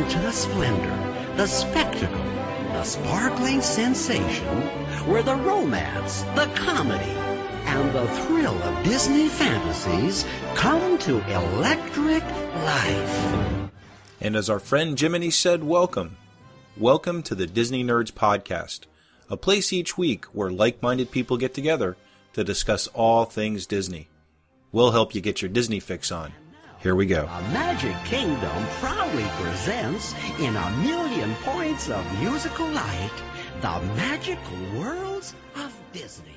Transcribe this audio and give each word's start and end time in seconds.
Welcome 0.00 0.18
to 0.18 0.26
the 0.26 0.32
splendor, 0.32 1.36
the 1.36 1.46
spectacle, 1.46 2.24
the 2.72 2.84
sparkling 2.84 3.60
sensation, 3.60 4.62
where 5.06 5.22
the 5.22 5.34
romance, 5.34 6.22
the 6.34 6.50
comedy, 6.54 7.04
and 7.04 7.94
the 7.94 8.08
thrill 8.08 8.54
of 8.62 8.82
Disney 8.82 9.28
fantasies 9.28 10.24
come 10.54 10.96
to 11.00 11.18
electric 11.30 12.22
life. 12.22 13.70
And 14.22 14.36
as 14.36 14.48
our 14.48 14.58
friend 14.58 14.98
Jiminy 14.98 15.30
said, 15.30 15.64
welcome. 15.64 16.16
Welcome 16.78 17.22
to 17.24 17.34
the 17.34 17.46
Disney 17.46 17.84
Nerds 17.84 18.10
Podcast, 18.10 18.86
a 19.28 19.36
place 19.36 19.70
each 19.70 19.98
week 19.98 20.24
where 20.32 20.50
like 20.50 20.80
minded 20.80 21.10
people 21.10 21.36
get 21.36 21.52
together 21.52 21.98
to 22.32 22.42
discuss 22.42 22.86
all 22.94 23.26
things 23.26 23.66
Disney. 23.66 24.08
We'll 24.72 24.92
help 24.92 25.14
you 25.14 25.20
get 25.20 25.42
your 25.42 25.50
Disney 25.50 25.78
fix 25.78 26.10
on. 26.10 26.32
Here 26.82 26.94
we 26.94 27.04
go. 27.04 27.26
A 27.30 27.42
Magic 27.52 27.94
Kingdom 28.04 28.66
proudly 28.80 29.26
presents 29.42 30.14
in 30.38 30.56
a 30.56 30.70
million 30.78 31.34
points 31.42 31.90
of 31.90 32.20
musical 32.20 32.66
light 32.68 33.10
the 33.60 33.80
magical 33.94 34.56
worlds 34.78 35.34
of 35.56 35.78
Disney. 35.92 36.32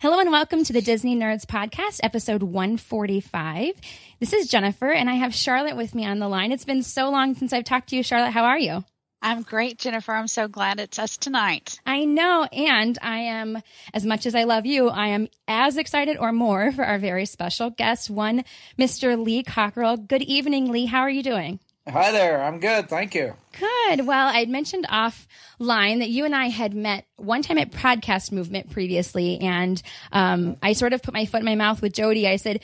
Hello 0.00 0.20
and 0.20 0.30
welcome 0.30 0.62
to 0.62 0.72
the 0.72 0.80
Disney 0.80 1.16
Nerds 1.16 1.44
Podcast, 1.44 1.98
episode 2.04 2.44
145. 2.44 3.74
This 4.20 4.32
is 4.32 4.46
Jennifer, 4.46 4.88
and 4.88 5.10
I 5.10 5.14
have 5.14 5.34
Charlotte 5.34 5.76
with 5.76 5.96
me 5.96 6.06
on 6.06 6.20
the 6.20 6.28
line. 6.28 6.52
It's 6.52 6.64
been 6.64 6.84
so 6.84 7.10
long 7.10 7.34
since 7.34 7.52
I've 7.52 7.64
talked 7.64 7.88
to 7.88 7.96
you, 7.96 8.04
Charlotte. 8.04 8.30
How 8.30 8.44
are 8.44 8.58
you? 8.60 8.84
I'm 9.20 9.42
great, 9.42 9.78
Jennifer. 9.78 10.12
I'm 10.12 10.28
so 10.28 10.46
glad 10.46 10.78
it's 10.78 10.98
us 10.98 11.16
tonight. 11.16 11.80
I 11.84 12.04
know. 12.04 12.44
And 12.52 12.96
I 13.02 13.18
am, 13.18 13.60
as 13.92 14.06
much 14.06 14.26
as 14.26 14.34
I 14.34 14.44
love 14.44 14.64
you, 14.64 14.88
I 14.88 15.08
am 15.08 15.28
as 15.48 15.76
excited 15.76 16.16
or 16.18 16.30
more 16.30 16.70
for 16.70 16.84
our 16.84 16.98
very 16.98 17.26
special 17.26 17.70
guest, 17.70 18.10
one 18.10 18.44
Mr. 18.78 19.22
Lee 19.22 19.42
Cockerell. 19.42 19.96
Good 19.96 20.22
evening, 20.22 20.70
Lee. 20.70 20.86
How 20.86 21.00
are 21.00 21.10
you 21.10 21.22
doing? 21.22 21.58
Hi 21.88 22.12
there. 22.12 22.42
I'm 22.42 22.60
good. 22.60 22.90
Thank 22.90 23.14
you. 23.14 23.34
Good. 23.58 24.06
Well, 24.06 24.28
I'd 24.28 24.50
mentioned 24.50 24.86
offline 24.90 26.00
that 26.00 26.10
you 26.10 26.26
and 26.26 26.36
I 26.36 26.48
had 26.48 26.74
met 26.74 27.06
one 27.16 27.40
time 27.40 27.56
at 27.56 27.70
Podcast 27.70 28.30
Movement 28.30 28.70
previously, 28.70 29.38
and 29.40 29.82
um, 30.12 30.58
I 30.62 30.74
sort 30.74 30.92
of 30.92 31.02
put 31.02 31.14
my 31.14 31.24
foot 31.24 31.40
in 31.40 31.46
my 31.46 31.54
mouth 31.54 31.80
with 31.80 31.94
Jody. 31.94 32.28
I 32.28 32.36
said, 32.36 32.60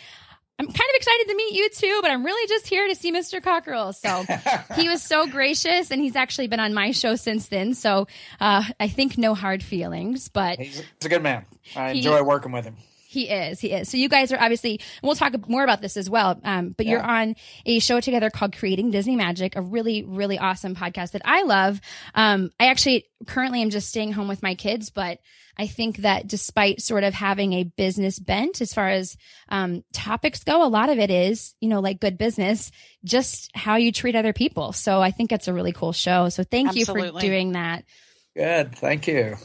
I'm 0.56 0.66
kind 0.66 0.76
of 0.76 0.94
excited 0.94 1.26
to 1.28 1.34
meet 1.34 1.52
you 1.54 1.68
too, 1.70 1.98
but 2.00 2.12
I'm 2.12 2.24
really 2.24 2.46
just 2.46 2.68
here 2.68 2.86
to 2.86 2.94
see 2.94 3.12
Mr. 3.12 3.42
Cockerell. 3.42 3.92
So 3.92 4.24
he 4.76 4.88
was 4.88 5.02
so 5.02 5.26
gracious, 5.26 5.90
and 5.90 6.00
he's 6.00 6.14
actually 6.14 6.46
been 6.46 6.60
on 6.60 6.72
my 6.72 6.92
show 6.92 7.16
since 7.16 7.48
then. 7.48 7.74
So 7.74 8.06
uh, 8.40 8.62
I 8.78 8.88
think 8.88 9.18
no 9.18 9.34
hard 9.34 9.64
feelings, 9.64 10.28
but 10.28 10.60
he's, 10.60 10.82
a 11.04 11.08
good 11.08 11.22
man. 11.22 11.44
I 11.74 11.92
he, 11.92 11.98
enjoy 11.98 12.22
working 12.22 12.52
with 12.52 12.64
him. 12.64 12.76
He 13.14 13.28
is. 13.28 13.60
He 13.60 13.70
is. 13.70 13.88
So 13.88 13.96
you 13.96 14.08
guys 14.08 14.32
are 14.32 14.40
obviously, 14.40 14.80
we'll 15.00 15.14
talk 15.14 15.48
more 15.48 15.62
about 15.62 15.80
this 15.80 15.96
as 15.96 16.10
well. 16.10 16.40
Um, 16.42 16.74
but 16.76 16.84
yeah. 16.84 16.92
you're 16.92 17.02
on 17.02 17.36
a 17.64 17.78
show 17.78 18.00
together 18.00 18.28
called 18.28 18.56
Creating 18.56 18.90
Disney 18.90 19.14
Magic, 19.14 19.54
a 19.54 19.62
really, 19.62 20.02
really 20.02 20.36
awesome 20.36 20.74
podcast 20.74 21.12
that 21.12 21.22
I 21.24 21.44
love. 21.44 21.80
Um, 22.16 22.50
I 22.58 22.66
actually 22.66 23.06
currently 23.24 23.62
am 23.62 23.70
just 23.70 23.88
staying 23.88 24.10
home 24.10 24.26
with 24.26 24.42
my 24.42 24.56
kids, 24.56 24.90
but 24.90 25.20
I 25.56 25.68
think 25.68 25.98
that 25.98 26.26
despite 26.26 26.82
sort 26.82 27.04
of 27.04 27.14
having 27.14 27.52
a 27.52 27.62
business 27.62 28.18
bent 28.18 28.60
as 28.60 28.74
far 28.74 28.88
as 28.88 29.16
um, 29.48 29.84
topics 29.92 30.42
go, 30.42 30.66
a 30.66 30.68
lot 30.68 30.90
of 30.90 30.98
it 30.98 31.12
is, 31.12 31.54
you 31.60 31.68
know, 31.68 31.78
like 31.78 32.00
good 32.00 32.18
business, 32.18 32.72
just 33.04 33.48
how 33.54 33.76
you 33.76 33.92
treat 33.92 34.16
other 34.16 34.32
people. 34.32 34.72
So 34.72 35.00
I 35.00 35.12
think 35.12 35.30
it's 35.30 35.46
a 35.46 35.52
really 35.54 35.72
cool 35.72 35.92
show. 35.92 36.30
So 36.30 36.42
thank 36.42 36.70
Absolutely. 36.70 37.06
you 37.06 37.12
for 37.12 37.20
doing 37.20 37.52
that. 37.52 37.84
Good. 38.36 38.74
Thank 38.74 39.06
you. 39.06 39.36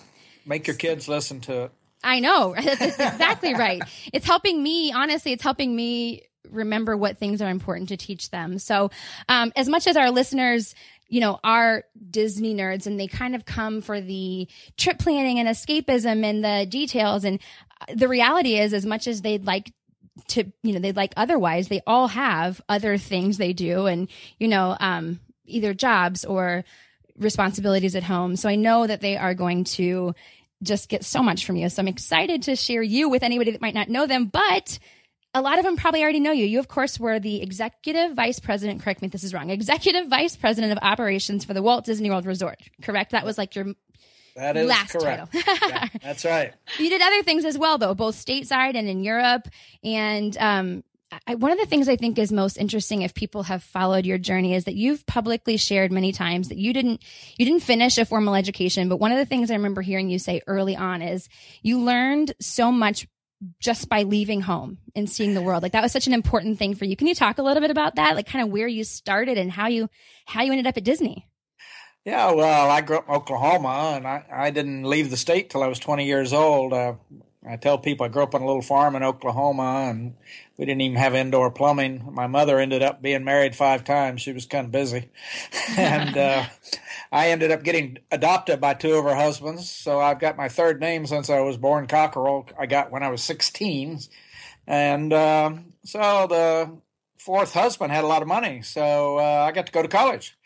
Make 0.43 0.65
your 0.65 0.75
kids 0.75 1.07
listen 1.07 1.41
to 1.41 1.65
it. 1.65 1.71
I 2.03 2.19
know. 2.19 2.55
That's 2.63 2.81
exactly 2.81 3.53
right. 3.53 3.81
It's 4.13 4.25
helping 4.25 4.61
me, 4.61 4.91
honestly, 4.91 5.31
it's 5.31 5.43
helping 5.43 5.75
me 5.75 6.23
remember 6.49 6.95
what 6.95 7.17
things 7.17 7.41
are 7.41 7.49
important 7.49 7.89
to 7.89 7.97
teach 7.97 8.29
them. 8.31 8.59
So, 8.59 8.91
um, 9.27 9.51
as 9.55 9.67
much 9.67 9.87
as 9.87 9.97
our 9.97 10.11
listeners, 10.11 10.73
you 11.07 11.19
know, 11.19 11.39
are 11.43 11.83
Disney 12.09 12.53
nerds 12.53 12.85
and 12.87 12.99
they 12.99 13.07
kind 13.07 13.35
of 13.35 13.45
come 13.45 13.81
for 13.81 13.99
the 13.99 14.47
trip 14.77 14.99
planning 14.99 15.39
and 15.39 15.49
escapism 15.49 16.23
and 16.23 16.43
the 16.43 16.65
details. 16.69 17.23
And 17.23 17.39
uh, 17.81 17.93
the 17.95 18.07
reality 18.07 18.57
is, 18.57 18.73
as 18.73 18.85
much 18.85 19.07
as 19.07 19.21
they'd 19.21 19.45
like 19.45 19.71
to, 20.29 20.51
you 20.63 20.73
know, 20.73 20.79
they'd 20.79 20.95
like 20.95 21.13
otherwise, 21.17 21.67
they 21.67 21.81
all 21.87 22.07
have 22.07 22.61
other 22.69 22.97
things 22.97 23.37
they 23.37 23.53
do 23.53 23.87
and, 23.87 24.07
you 24.37 24.47
know, 24.47 24.77
um, 24.79 25.19
either 25.45 25.73
jobs 25.73 26.25
or 26.25 26.63
responsibilities 27.17 27.95
at 27.95 28.03
home. 28.03 28.35
So 28.35 28.47
I 28.47 28.55
know 28.55 28.85
that 28.85 29.01
they 29.01 29.17
are 29.17 29.33
going 29.33 29.63
to 29.65 30.13
just 30.63 30.89
get 30.89 31.05
so 31.05 31.21
much 31.21 31.45
from 31.45 31.55
you. 31.55 31.69
So 31.69 31.81
I'm 31.81 31.87
excited 31.87 32.43
to 32.43 32.55
share 32.55 32.81
you 32.81 33.09
with 33.09 33.23
anybody 33.23 33.51
that 33.51 33.61
might 33.61 33.73
not 33.73 33.89
know 33.89 34.07
them, 34.07 34.25
but 34.25 34.79
a 35.33 35.41
lot 35.41 35.59
of 35.59 35.65
them 35.65 35.75
probably 35.75 36.01
already 36.01 36.19
know 36.19 36.31
you. 36.31 36.45
You, 36.45 36.59
of 36.59 36.67
course, 36.67 36.99
were 36.99 37.19
the 37.19 37.41
executive 37.41 38.15
vice 38.15 38.39
president. 38.39 38.81
Correct 38.81 39.01
me 39.01 39.07
if 39.07 39.11
this 39.11 39.23
is 39.23 39.33
wrong. 39.33 39.49
Executive 39.49 40.07
vice 40.07 40.35
president 40.35 40.71
of 40.71 40.79
operations 40.81 41.45
for 41.45 41.53
the 41.53 41.61
Walt 41.61 41.85
Disney 41.85 42.09
World 42.09 42.25
Resort. 42.25 42.59
Correct. 42.81 43.11
That 43.11 43.25
was 43.25 43.37
like 43.37 43.55
your 43.55 43.67
that 44.35 44.57
is 44.57 44.67
last 44.67 44.93
correct. 44.93 45.31
title. 45.33 45.69
yeah, 45.69 45.87
that's 46.01 46.25
right. 46.25 46.53
You 46.79 46.89
did 46.89 47.01
other 47.01 47.23
things 47.23 47.45
as 47.45 47.57
well, 47.57 47.77
though, 47.77 47.93
both 47.93 48.15
stateside 48.15 48.75
and 48.75 48.87
in 48.87 49.03
Europe. 49.03 49.47
And 49.83 50.35
um, 50.37 50.83
I, 51.25 51.35
one 51.35 51.51
of 51.51 51.57
the 51.57 51.65
things 51.65 51.87
I 51.87 51.95
think 51.95 52.19
is 52.19 52.31
most 52.31 52.57
interesting 52.57 53.01
if 53.01 53.13
people 53.13 53.43
have 53.43 53.63
followed 53.63 54.05
your 54.05 54.17
journey 54.17 54.53
is 54.53 54.65
that 54.65 54.75
you've 54.75 55.05
publicly 55.05 55.57
shared 55.57 55.91
many 55.91 56.11
times 56.11 56.49
that 56.49 56.57
you 56.57 56.71
didn't 56.73 57.03
you 57.37 57.45
didn't 57.45 57.63
finish 57.63 57.97
a 57.97 58.05
formal 58.05 58.35
education, 58.35 58.89
but 58.89 58.99
one 58.99 59.11
of 59.11 59.17
the 59.17 59.25
things 59.25 59.49
I 59.49 59.55
remember 59.55 59.81
hearing 59.81 60.09
you 60.09 60.19
say 60.19 60.41
early 60.45 60.75
on 60.75 61.01
is 61.01 61.27
you 61.61 61.81
learned 61.81 62.33
so 62.39 62.71
much 62.71 63.07
just 63.59 63.87
by 63.89 64.03
leaving 64.03 64.41
home 64.41 64.77
and 64.95 65.09
seeing 65.09 65.33
the 65.33 65.41
world. 65.41 65.63
Like 65.63 65.71
that 65.71 65.81
was 65.81 65.91
such 65.91 66.07
an 66.07 66.13
important 66.13 66.59
thing 66.59 66.75
for 66.75 66.85
you. 66.85 66.95
Can 66.95 67.07
you 67.07 67.15
talk 67.15 67.37
a 67.37 67.43
little 67.43 67.61
bit 67.61 67.71
about 67.71 67.95
that? 67.95 68.15
Like 68.15 68.27
kind 68.27 68.43
of 68.43 68.51
where 68.51 68.67
you 68.67 68.83
started 68.83 69.37
and 69.37 69.51
how 69.51 69.67
you 69.67 69.89
how 70.25 70.43
you 70.43 70.51
ended 70.51 70.67
up 70.67 70.77
at 70.77 70.83
Disney? 70.83 71.25
Yeah, 72.05 72.31
well, 72.31 72.69
I 72.69 72.81
grew 72.81 72.97
up 72.97 73.09
in 73.09 73.15
Oklahoma 73.15 73.93
and 73.95 74.07
I, 74.07 74.23
I 74.31 74.49
didn't 74.51 74.83
leave 74.83 75.09
the 75.09 75.17
state 75.17 75.49
till 75.49 75.63
I 75.63 75.67
was 75.67 75.79
20 75.79 76.05
years 76.05 76.33
old. 76.33 76.73
Uh, 76.73 76.93
I 77.49 77.55
tell 77.55 77.79
people 77.79 78.05
I 78.05 78.09
grew 78.09 78.21
up 78.21 78.35
on 78.35 78.43
a 78.43 78.45
little 78.45 78.61
farm 78.61 78.95
in 78.95 79.01
Oklahoma 79.01 79.87
and 79.89 80.13
we 80.57 80.65
didn't 80.65 80.81
even 80.81 80.97
have 80.97 81.15
indoor 81.15 81.49
plumbing. 81.49 82.07
My 82.11 82.27
mother 82.27 82.59
ended 82.59 82.83
up 82.83 83.01
being 83.01 83.23
married 83.23 83.55
five 83.55 83.83
times. 83.83 84.21
She 84.21 84.33
was 84.33 84.45
kind 84.45 84.65
of 84.65 84.71
busy. 84.71 85.09
and 85.77 86.15
uh, 86.15 86.45
I 87.11 87.29
ended 87.31 87.49
up 87.49 87.63
getting 87.63 87.97
adopted 88.11 88.61
by 88.61 88.75
two 88.75 88.93
of 88.93 89.05
her 89.05 89.15
husbands. 89.15 89.67
So 89.67 89.99
I've 89.99 90.19
got 90.19 90.37
my 90.37 90.47
third 90.47 90.79
name 90.79 91.07
since 91.07 91.29
I 91.29 91.39
was 91.39 91.57
born, 91.57 91.87
Cockerell. 91.87 92.47
I 92.59 92.67
got 92.67 92.91
when 92.91 93.01
I 93.01 93.09
was 93.09 93.23
16. 93.23 93.99
And 94.67 95.11
uh, 95.11 95.53
so 95.83 96.27
the 96.29 96.77
fourth 97.17 97.53
husband 97.53 97.91
had 97.91 98.03
a 98.03 98.07
lot 98.07 98.21
of 98.21 98.27
money. 98.27 98.61
So 98.61 99.17
uh, 99.17 99.45
I 99.47 99.51
got 99.53 99.65
to 99.65 99.71
go 99.71 99.81
to 99.81 99.87
college. 99.87 100.37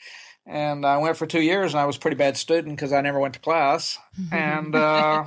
And 0.45 0.85
I 0.85 0.97
went 0.97 1.17
for 1.17 1.25
two 1.25 1.41
years, 1.41 1.73
and 1.73 1.79
I 1.79 1.85
was 1.85 1.95
a 1.95 1.99
pretty 1.99 2.17
bad 2.17 2.35
student 2.35 2.75
because 2.75 2.91
I 2.91 2.99
never 3.01 3.19
went 3.19 3.33
to 3.35 3.39
class. 3.39 3.97
and 4.31 4.75
uh, 4.75 5.25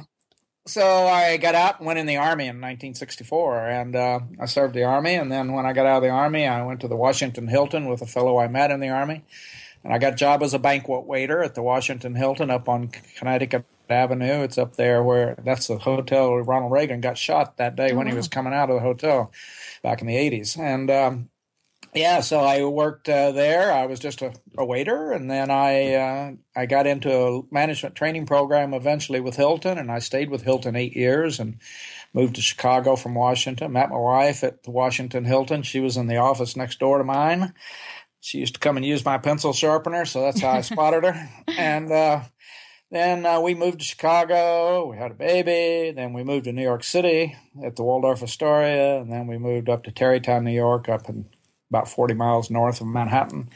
so 0.66 1.06
I 1.06 1.36
got 1.36 1.54
out 1.54 1.78
and 1.78 1.86
went 1.86 1.98
in 1.98 2.06
the 2.06 2.16
army 2.16 2.44
in 2.44 2.56
1964, 2.56 3.68
and 3.68 3.96
uh, 3.96 4.20
I 4.40 4.46
served 4.46 4.74
the 4.74 4.84
army. 4.84 5.14
And 5.14 5.30
then 5.30 5.52
when 5.52 5.64
I 5.64 5.72
got 5.72 5.86
out 5.86 5.98
of 5.98 6.02
the 6.02 6.10
army, 6.10 6.46
I 6.46 6.64
went 6.64 6.80
to 6.80 6.88
the 6.88 6.96
Washington 6.96 7.46
Hilton 7.46 7.88
with 7.88 8.02
a 8.02 8.06
fellow 8.06 8.38
I 8.38 8.48
met 8.48 8.70
in 8.70 8.80
the 8.80 8.88
army, 8.88 9.24
and 9.84 9.92
I 9.92 9.98
got 9.98 10.14
a 10.14 10.16
job 10.16 10.42
as 10.42 10.54
a 10.54 10.58
banquet 10.58 11.06
waiter 11.06 11.42
at 11.42 11.54
the 11.54 11.62
Washington 11.62 12.14
Hilton 12.16 12.50
up 12.50 12.68
on 12.68 12.88
Connecticut 13.16 13.64
Avenue. 13.88 14.42
It's 14.42 14.58
up 14.58 14.74
there 14.74 15.02
where 15.02 15.36
that's 15.44 15.68
the 15.68 15.78
hotel 15.78 16.32
where 16.32 16.42
Ronald 16.42 16.72
Reagan 16.72 17.00
got 17.00 17.16
shot 17.16 17.56
that 17.58 17.76
day 17.76 17.92
when 17.92 18.08
he 18.08 18.14
was 18.14 18.26
coming 18.26 18.52
out 18.52 18.68
of 18.68 18.74
the 18.74 18.82
hotel 18.82 19.30
back 19.82 20.00
in 20.00 20.08
the 20.08 20.16
80s, 20.16 20.58
and 20.58 20.90
um, 20.90 21.28
yeah, 21.96 22.20
so 22.20 22.40
I 22.40 22.64
worked 22.64 23.08
uh, 23.08 23.32
there. 23.32 23.72
I 23.72 23.86
was 23.86 23.98
just 23.98 24.22
a, 24.22 24.32
a, 24.56 24.64
waiter, 24.64 25.12
and 25.12 25.30
then 25.30 25.50
I 25.50 25.94
uh, 25.94 26.32
I 26.54 26.66
got 26.66 26.86
into 26.86 27.12
a 27.12 27.42
management 27.50 27.94
training 27.94 28.26
program 28.26 28.74
eventually 28.74 29.20
with 29.20 29.36
Hilton, 29.36 29.78
and 29.78 29.90
I 29.90 29.98
stayed 29.98 30.30
with 30.30 30.42
Hilton 30.42 30.76
eight 30.76 30.94
years, 30.94 31.40
and 31.40 31.58
moved 32.12 32.36
to 32.36 32.42
Chicago 32.42 32.96
from 32.96 33.14
Washington. 33.14 33.72
Met 33.72 33.90
my 33.90 33.98
wife 33.98 34.42
at 34.42 34.62
the 34.62 34.70
Washington 34.70 35.24
Hilton. 35.24 35.62
She 35.62 35.80
was 35.80 35.96
in 35.96 36.06
the 36.06 36.16
office 36.16 36.56
next 36.56 36.78
door 36.78 36.98
to 36.98 37.04
mine. 37.04 37.52
She 38.20 38.38
used 38.38 38.54
to 38.54 38.60
come 38.60 38.76
and 38.76 38.86
use 38.86 39.04
my 39.04 39.18
pencil 39.18 39.52
sharpener, 39.52 40.04
so 40.04 40.22
that's 40.22 40.40
how 40.40 40.50
I 40.50 40.60
spotted 40.62 41.04
her. 41.04 41.28
And 41.46 41.92
uh, 41.92 42.22
then 42.90 43.26
uh, 43.26 43.40
we 43.40 43.54
moved 43.54 43.80
to 43.80 43.84
Chicago. 43.84 44.90
We 44.90 44.96
had 44.96 45.10
a 45.10 45.14
baby. 45.14 45.92
Then 45.94 46.12
we 46.14 46.24
moved 46.24 46.44
to 46.44 46.52
New 46.52 46.62
York 46.62 46.84
City 46.84 47.36
at 47.62 47.76
the 47.76 47.82
Waldorf 47.82 48.22
Astoria, 48.22 49.00
and 49.00 49.12
then 49.12 49.26
we 49.26 49.38
moved 49.38 49.68
up 49.68 49.84
to 49.84 49.92
Tarrytown, 49.92 50.44
New 50.44 50.52
York, 50.52 50.88
up 50.88 51.08
in 51.08 51.26
about 51.70 51.88
40 51.88 52.14
miles 52.14 52.50
north 52.50 52.80
of 52.80 52.86
Manhattan. 52.86 53.50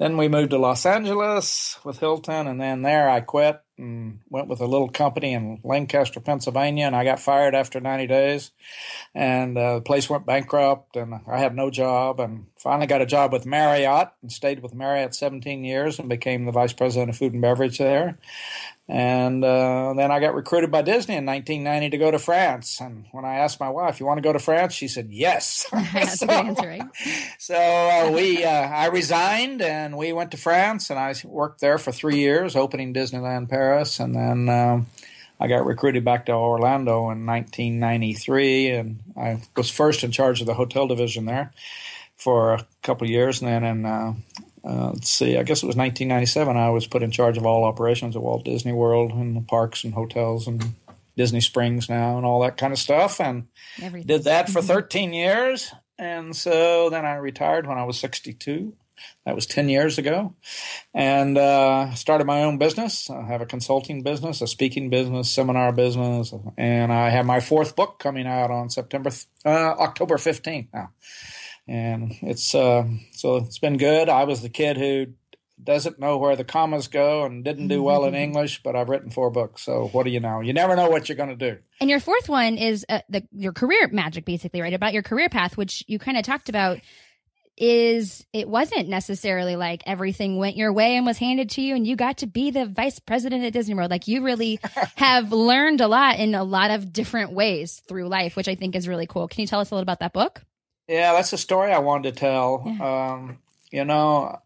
Then 0.00 0.16
we 0.16 0.28
moved 0.28 0.50
to 0.50 0.58
Los 0.58 0.86
Angeles 0.86 1.78
with 1.84 1.98
Hilton, 1.98 2.46
and 2.46 2.58
then 2.58 2.80
there 2.80 3.10
I 3.10 3.20
quit 3.20 3.60
and 3.76 4.20
went 4.30 4.48
with 4.48 4.62
a 4.62 4.66
little 4.66 4.88
company 4.88 5.34
in 5.34 5.60
Lancaster, 5.62 6.20
Pennsylvania, 6.20 6.86
and 6.86 6.96
I 6.96 7.04
got 7.04 7.20
fired 7.20 7.54
after 7.54 7.80
90 7.80 8.06
days. 8.06 8.50
And 9.14 9.58
uh, 9.58 9.74
the 9.74 9.80
place 9.82 10.08
went 10.08 10.24
bankrupt, 10.24 10.96
and 10.96 11.20
I 11.26 11.38
had 11.38 11.54
no 11.54 11.68
job, 11.68 12.18
and 12.18 12.46
finally 12.56 12.86
got 12.86 13.02
a 13.02 13.06
job 13.06 13.30
with 13.30 13.44
Marriott 13.44 14.08
and 14.22 14.32
stayed 14.32 14.62
with 14.62 14.74
Marriott 14.74 15.14
17 15.14 15.64
years 15.64 15.98
and 15.98 16.08
became 16.08 16.46
the 16.46 16.52
vice 16.52 16.72
president 16.72 17.10
of 17.10 17.18
food 17.18 17.34
and 17.34 17.42
beverage 17.42 17.76
there. 17.76 18.18
And 18.90 19.44
uh, 19.44 19.94
then 19.94 20.10
I 20.10 20.18
got 20.18 20.34
recruited 20.34 20.72
by 20.72 20.82
Disney 20.82 21.14
in 21.14 21.24
1990 21.24 21.90
to 21.90 21.98
go 21.98 22.10
to 22.10 22.18
France. 22.18 22.80
And 22.80 23.04
when 23.12 23.24
I 23.24 23.36
asked 23.36 23.60
my 23.60 23.68
wife, 23.68 24.00
"You 24.00 24.06
want 24.06 24.18
to 24.18 24.22
go 24.22 24.32
to 24.32 24.40
France?" 24.40 24.74
she 24.74 24.88
said, 24.88 25.10
"Yes." 25.10 25.64
That's 25.72 26.18
so, 26.18 26.24
a 26.24 26.28
good 26.28 26.46
answer, 26.46 26.66
right? 26.66 26.82
So 27.38 27.54
uh, 27.54 28.10
we, 28.12 28.42
uh, 28.42 28.50
I 28.50 28.86
resigned, 28.86 29.62
and 29.62 29.96
we 29.96 30.12
went 30.12 30.32
to 30.32 30.36
France, 30.36 30.90
and 30.90 30.98
I 30.98 31.14
worked 31.22 31.60
there 31.60 31.78
for 31.78 31.92
three 31.92 32.18
years, 32.18 32.56
opening 32.56 32.92
Disneyland 32.92 33.48
Paris, 33.48 34.00
and 34.00 34.12
then. 34.14 34.48
Um, 34.48 34.86
I 35.42 35.48
got 35.48 35.64
recruited 35.64 36.04
back 36.04 36.26
to 36.26 36.32
Orlando 36.32 37.08
in 37.08 37.24
1993, 37.24 38.70
and 38.72 39.00
I 39.16 39.40
was 39.56 39.70
first 39.70 40.04
in 40.04 40.10
charge 40.10 40.42
of 40.42 40.46
the 40.46 40.52
hotel 40.52 40.86
division 40.86 41.24
there 41.24 41.54
for 42.14 42.52
a 42.52 42.66
couple 42.82 43.06
of 43.06 43.10
years. 43.10 43.40
And 43.40 43.50
then 43.50 43.64
in, 43.64 44.22
uh, 44.64 44.90
let's 44.92 45.10
see, 45.10 45.36
I 45.36 45.42
guess 45.42 45.62
it 45.62 45.66
was 45.66 45.76
1997, 45.76 46.56
I 46.56 46.70
was 46.70 46.86
put 46.86 47.02
in 47.02 47.10
charge 47.10 47.38
of 47.38 47.46
all 47.46 47.64
operations 47.64 48.16
at 48.16 48.22
Walt 48.22 48.44
Disney 48.44 48.72
World 48.72 49.12
and 49.12 49.36
the 49.36 49.40
parks 49.40 49.84
and 49.84 49.94
hotels 49.94 50.46
and 50.46 50.74
Disney 51.16 51.40
Springs 51.40 51.88
now 51.88 52.16
and 52.16 52.26
all 52.26 52.40
that 52.40 52.56
kind 52.56 52.72
of 52.72 52.78
stuff. 52.78 53.20
And 53.20 53.48
Everything. 53.80 54.06
did 54.06 54.24
that 54.24 54.50
for 54.50 54.62
13 54.62 55.12
years. 55.12 55.72
And 55.98 56.34
so 56.34 56.88
then 56.90 57.04
I 57.04 57.16
retired 57.16 57.66
when 57.66 57.78
I 57.78 57.84
was 57.84 57.98
62. 57.98 58.74
That 59.24 59.34
was 59.34 59.46
10 59.46 59.68
years 59.68 59.98
ago. 59.98 60.34
And 60.94 61.36
uh, 61.38 61.94
started 61.94 62.26
my 62.26 62.42
own 62.42 62.58
business. 62.58 63.08
I 63.10 63.22
have 63.26 63.40
a 63.40 63.46
consulting 63.46 64.02
business, 64.02 64.40
a 64.40 64.46
speaking 64.46 64.90
business, 64.90 65.30
seminar 65.30 65.72
business. 65.72 66.32
And 66.56 66.92
I 66.92 67.10
have 67.10 67.26
my 67.26 67.40
fourth 67.40 67.76
book 67.76 67.98
coming 67.98 68.26
out 68.26 68.50
on 68.50 68.70
September, 68.70 69.10
uh, 69.44 69.48
October 69.48 70.16
15th 70.16 70.68
now. 70.72 70.90
And 71.68 72.16
it's, 72.22 72.54
uh, 72.54 72.84
so 73.12 73.36
it's 73.36 73.58
been 73.58 73.76
good. 73.76 74.08
I 74.08 74.24
was 74.24 74.42
the 74.42 74.48
kid 74.48 74.76
who 74.76 75.06
doesn't 75.62 75.98
know 75.98 76.18
where 76.18 76.36
the 76.36 76.44
commas 76.44 76.88
go 76.88 77.24
and 77.24 77.44
didn't 77.44 77.68
do 77.68 77.82
well 77.82 78.04
in 78.04 78.14
English, 78.26 78.62
but 78.62 78.76
I've 78.76 78.88
written 78.88 79.10
four 79.10 79.30
books. 79.30 79.62
So 79.62 79.88
what 79.92 80.04
do 80.04 80.10
you 80.10 80.20
know? 80.20 80.40
You 80.40 80.52
never 80.52 80.76
know 80.76 80.88
what 80.88 81.08
you're 81.08 81.16
going 81.16 81.36
to 81.36 81.52
do. 81.52 81.58
And 81.80 81.90
your 81.90 82.00
fourth 82.00 82.28
one 82.28 82.56
is 82.56 82.84
uh, 82.88 83.00
the, 83.08 83.26
your 83.32 83.52
career 83.52 83.88
magic, 83.92 84.24
basically, 84.24 84.60
right? 84.60 84.74
About 84.74 84.92
your 84.92 85.02
career 85.02 85.28
path, 85.28 85.56
which 85.56 85.84
you 85.86 85.98
kind 85.98 86.16
of 86.16 86.24
talked 86.24 86.48
about 86.48 86.80
is 87.56 88.24
it 88.32 88.48
wasn't 88.48 88.88
necessarily 88.88 89.54
like 89.54 89.82
everything 89.86 90.38
went 90.38 90.56
your 90.56 90.72
way 90.72 90.96
and 90.96 91.04
was 91.04 91.18
handed 91.18 91.50
to 91.50 91.60
you 91.60 91.74
and 91.74 91.86
you 91.86 91.94
got 91.94 92.16
to 92.18 92.26
be 92.26 92.50
the 92.50 92.64
vice 92.64 92.98
president 92.98 93.44
at 93.44 93.52
Disney 93.52 93.74
World. 93.74 93.90
Like 93.90 94.08
you 94.08 94.22
really 94.22 94.58
have 94.96 95.30
learned 95.30 95.82
a 95.82 95.86
lot 95.86 96.18
in 96.18 96.34
a 96.34 96.42
lot 96.42 96.70
of 96.70 96.90
different 96.90 97.32
ways 97.32 97.82
through 97.86 98.08
life, 98.08 98.34
which 98.34 98.48
I 98.48 98.54
think 98.54 98.74
is 98.74 98.88
really 98.88 99.06
cool. 99.06 99.28
Can 99.28 99.42
you 99.42 99.46
tell 99.46 99.60
us 99.60 99.70
a 99.70 99.74
little 99.74 99.82
about 99.82 100.00
that 100.00 100.14
book? 100.14 100.42
Yeah, 100.90 101.12
that's 101.12 101.32
a 101.32 101.38
story 101.38 101.72
I 101.72 101.78
wanted 101.78 102.14
to 102.14 102.20
tell. 102.20 102.64
Yeah. 102.66 103.12
Um, 103.12 103.38
you 103.70 103.84
know, 103.84 104.40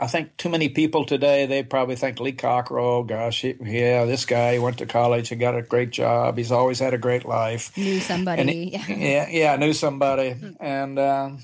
I 0.00 0.08
think 0.08 0.36
too 0.36 0.48
many 0.48 0.68
people 0.68 1.04
today, 1.04 1.46
they 1.46 1.62
probably 1.62 1.94
think 1.94 2.18
Lee 2.18 2.32
Cockerell, 2.32 3.04
gosh, 3.04 3.42
he, 3.42 3.54
yeah, 3.62 4.04
this 4.04 4.24
guy 4.24 4.54
he 4.54 4.58
went 4.58 4.78
to 4.78 4.86
college, 4.86 5.28
he 5.28 5.36
got 5.36 5.56
a 5.56 5.62
great 5.62 5.90
job, 5.90 6.36
he's 6.36 6.50
always 6.50 6.80
had 6.80 6.92
a 6.92 6.98
great 6.98 7.24
life. 7.24 7.74
Knew 7.76 8.00
somebody. 8.00 8.70
He, 8.70 9.12
yeah, 9.12 9.28
yeah, 9.30 9.56
knew 9.56 9.72
somebody. 9.72 10.32
Hmm. 10.32 10.50
and, 10.58 10.98
um, 10.98 11.38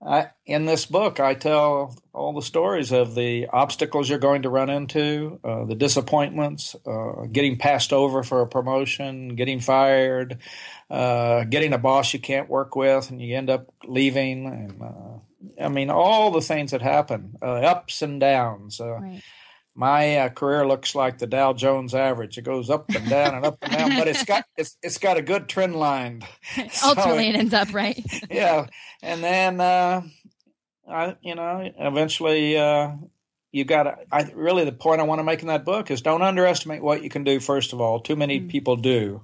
I, 0.00 0.28
in 0.46 0.64
this 0.64 0.86
book, 0.86 1.18
I 1.18 1.34
tell 1.34 1.96
all 2.12 2.32
the 2.32 2.42
stories 2.42 2.92
of 2.92 3.16
the 3.16 3.48
obstacles 3.48 4.08
you're 4.08 4.18
going 4.18 4.42
to 4.42 4.50
run 4.50 4.70
into, 4.70 5.40
uh, 5.42 5.64
the 5.64 5.74
disappointments, 5.74 6.76
uh, 6.86 7.26
getting 7.32 7.58
passed 7.58 7.92
over 7.92 8.22
for 8.22 8.40
a 8.42 8.46
promotion, 8.46 9.34
getting 9.34 9.58
fired, 9.58 10.38
uh, 10.88 11.44
getting 11.44 11.72
a 11.72 11.78
boss 11.78 12.12
you 12.12 12.20
can't 12.20 12.48
work 12.48 12.76
with, 12.76 13.10
and 13.10 13.20
you 13.20 13.36
end 13.36 13.50
up 13.50 13.72
leaving. 13.84 14.46
And 14.46 14.82
uh, 14.82 15.64
I 15.64 15.68
mean, 15.68 15.90
all 15.90 16.30
the 16.30 16.42
things 16.42 16.70
that 16.70 16.82
happen, 16.82 17.36
uh, 17.42 17.46
ups 17.46 18.00
and 18.00 18.20
downs. 18.20 18.80
Uh, 18.80 19.00
right 19.00 19.22
my 19.78 20.16
uh, 20.16 20.28
career 20.28 20.66
looks 20.66 20.96
like 20.96 21.18
the 21.18 21.26
Dow 21.28 21.52
Jones 21.52 21.94
average. 21.94 22.36
It 22.36 22.42
goes 22.42 22.68
up 22.68 22.90
and 22.92 23.08
down 23.08 23.36
and 23.36 23.46
up 23.46 23.58
and 23.62 23.72
down, 23.72 23.90
but 23.90 24.08
it's 24.08 24.24
got 24.24 24.44
it's 24.56 24.76
it's 24.82 24.98
got 24.98 25.16
a 25.16 25.22
good 25.22 25.48
trend 25.48 25.76
line. 25.76 26.24
so 26.72 26.88
Ultimately, 26.88 27.28
it 27.28 27.36
ends 27.36 27.54
up 27.54 27.72
right. 27.72 28.04
yeah, 28.30 28.66
and 29.02 29.22
then 29.22 29.60
uh, 29.60 30.02
I 30.90 31.14
you 31.22 31.36
know 31.36 31.70
eventually 31.78 32.58
uh, 32.58 32.90
you 33.52 33.64
got 33.64 33.84
to. 33.84 33.96
I 34.10 34.28
really 34.34 34.64
the 34.64 34.72
point 34.72 35.00
I 35.00 35.04
want 35.04 35.20
to 35.20 35.24
make 35.24 35.42
in 35.42 35.46
that 35.46 35.64
book 35.64 35.92
is 35.92 36.02
don't 36.02 36.22
underestimate 36.22 36.82
what 36.82 37.04
you 37.04 37.08
can 37.08 37.22
do. 37.22 37.38
First 37.38 37.72
of 37.72 37.80
all, 37.80 38.00
too 38.00 38.16
many 38.16 38.40
mm. 38.40 38.48
people 38.48 38.74
do, 38.74 39.22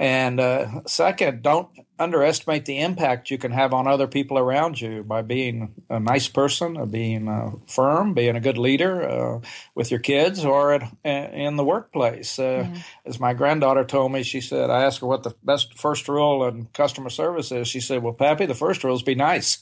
and 0.00 0.40
uh, 0.40 0.82
second, 0.86 1.42
don't 1.42 1.68
underestimate 1.98 2.64
the 2.64 2.80
impact 2.80 3.30
you 3.30 3.36
can 3.36 3.52
have 3.52 3.74
on 3.74 3.86
other 3.86 4.06
people 4.06 4.38
around 4.38 4.80
you 4.80 5.02
by 5.02 5.20
being 5.20 5.74
a 5.90 6.00
nice 6.00 6.26
person, 6.26 6.78
or 6.78 6.86
being 6.86 7.28
uh, 7.28 7.50
firm, 7.66 8.14
being 8.14 8.34
a 8.34 8.40
good 8.40 8.56
leader 8.56 9.06
uh, 9.06 9.40
with 9.74 9.90
your 9.90 10.00
kids 10.00 10.42
or 10.42 10.72
at, 10.72 10.90
in 11.04 11.56
the 11.56 11.64
workplace. 11.64 12.38
Uh, 12.38 12.70
yeah. 12.72 12.82
As 13.04 13.20
my 13.20 13.34
granddaughter 13.34 13.84
told 13.84 14.10
me, 14.10 14.22
she 14.22 14.40
said, 14.40 14.70
I 14.70 14.84
asked 14.84 15.00
her 15.00 15.06
what 15.06 15.22
the 15.22 15.34
best 15.42 15.78
first 15.78 16.08
rule 16.08 16.48
in 16.48 16.68
customer 16.72 17.10
service 17.10 17.52
is. 17.52 17.68
She 17.68 17.80
said, 17.80 18.02
Well, 18.02 18.14
Pappy, 18.14 18.46
the 18.46 18.54
first 18.54 18.82
rule 18.82 18.96
is 18.96 19.02
be 19.02 19.14
nice. 19.14 19.58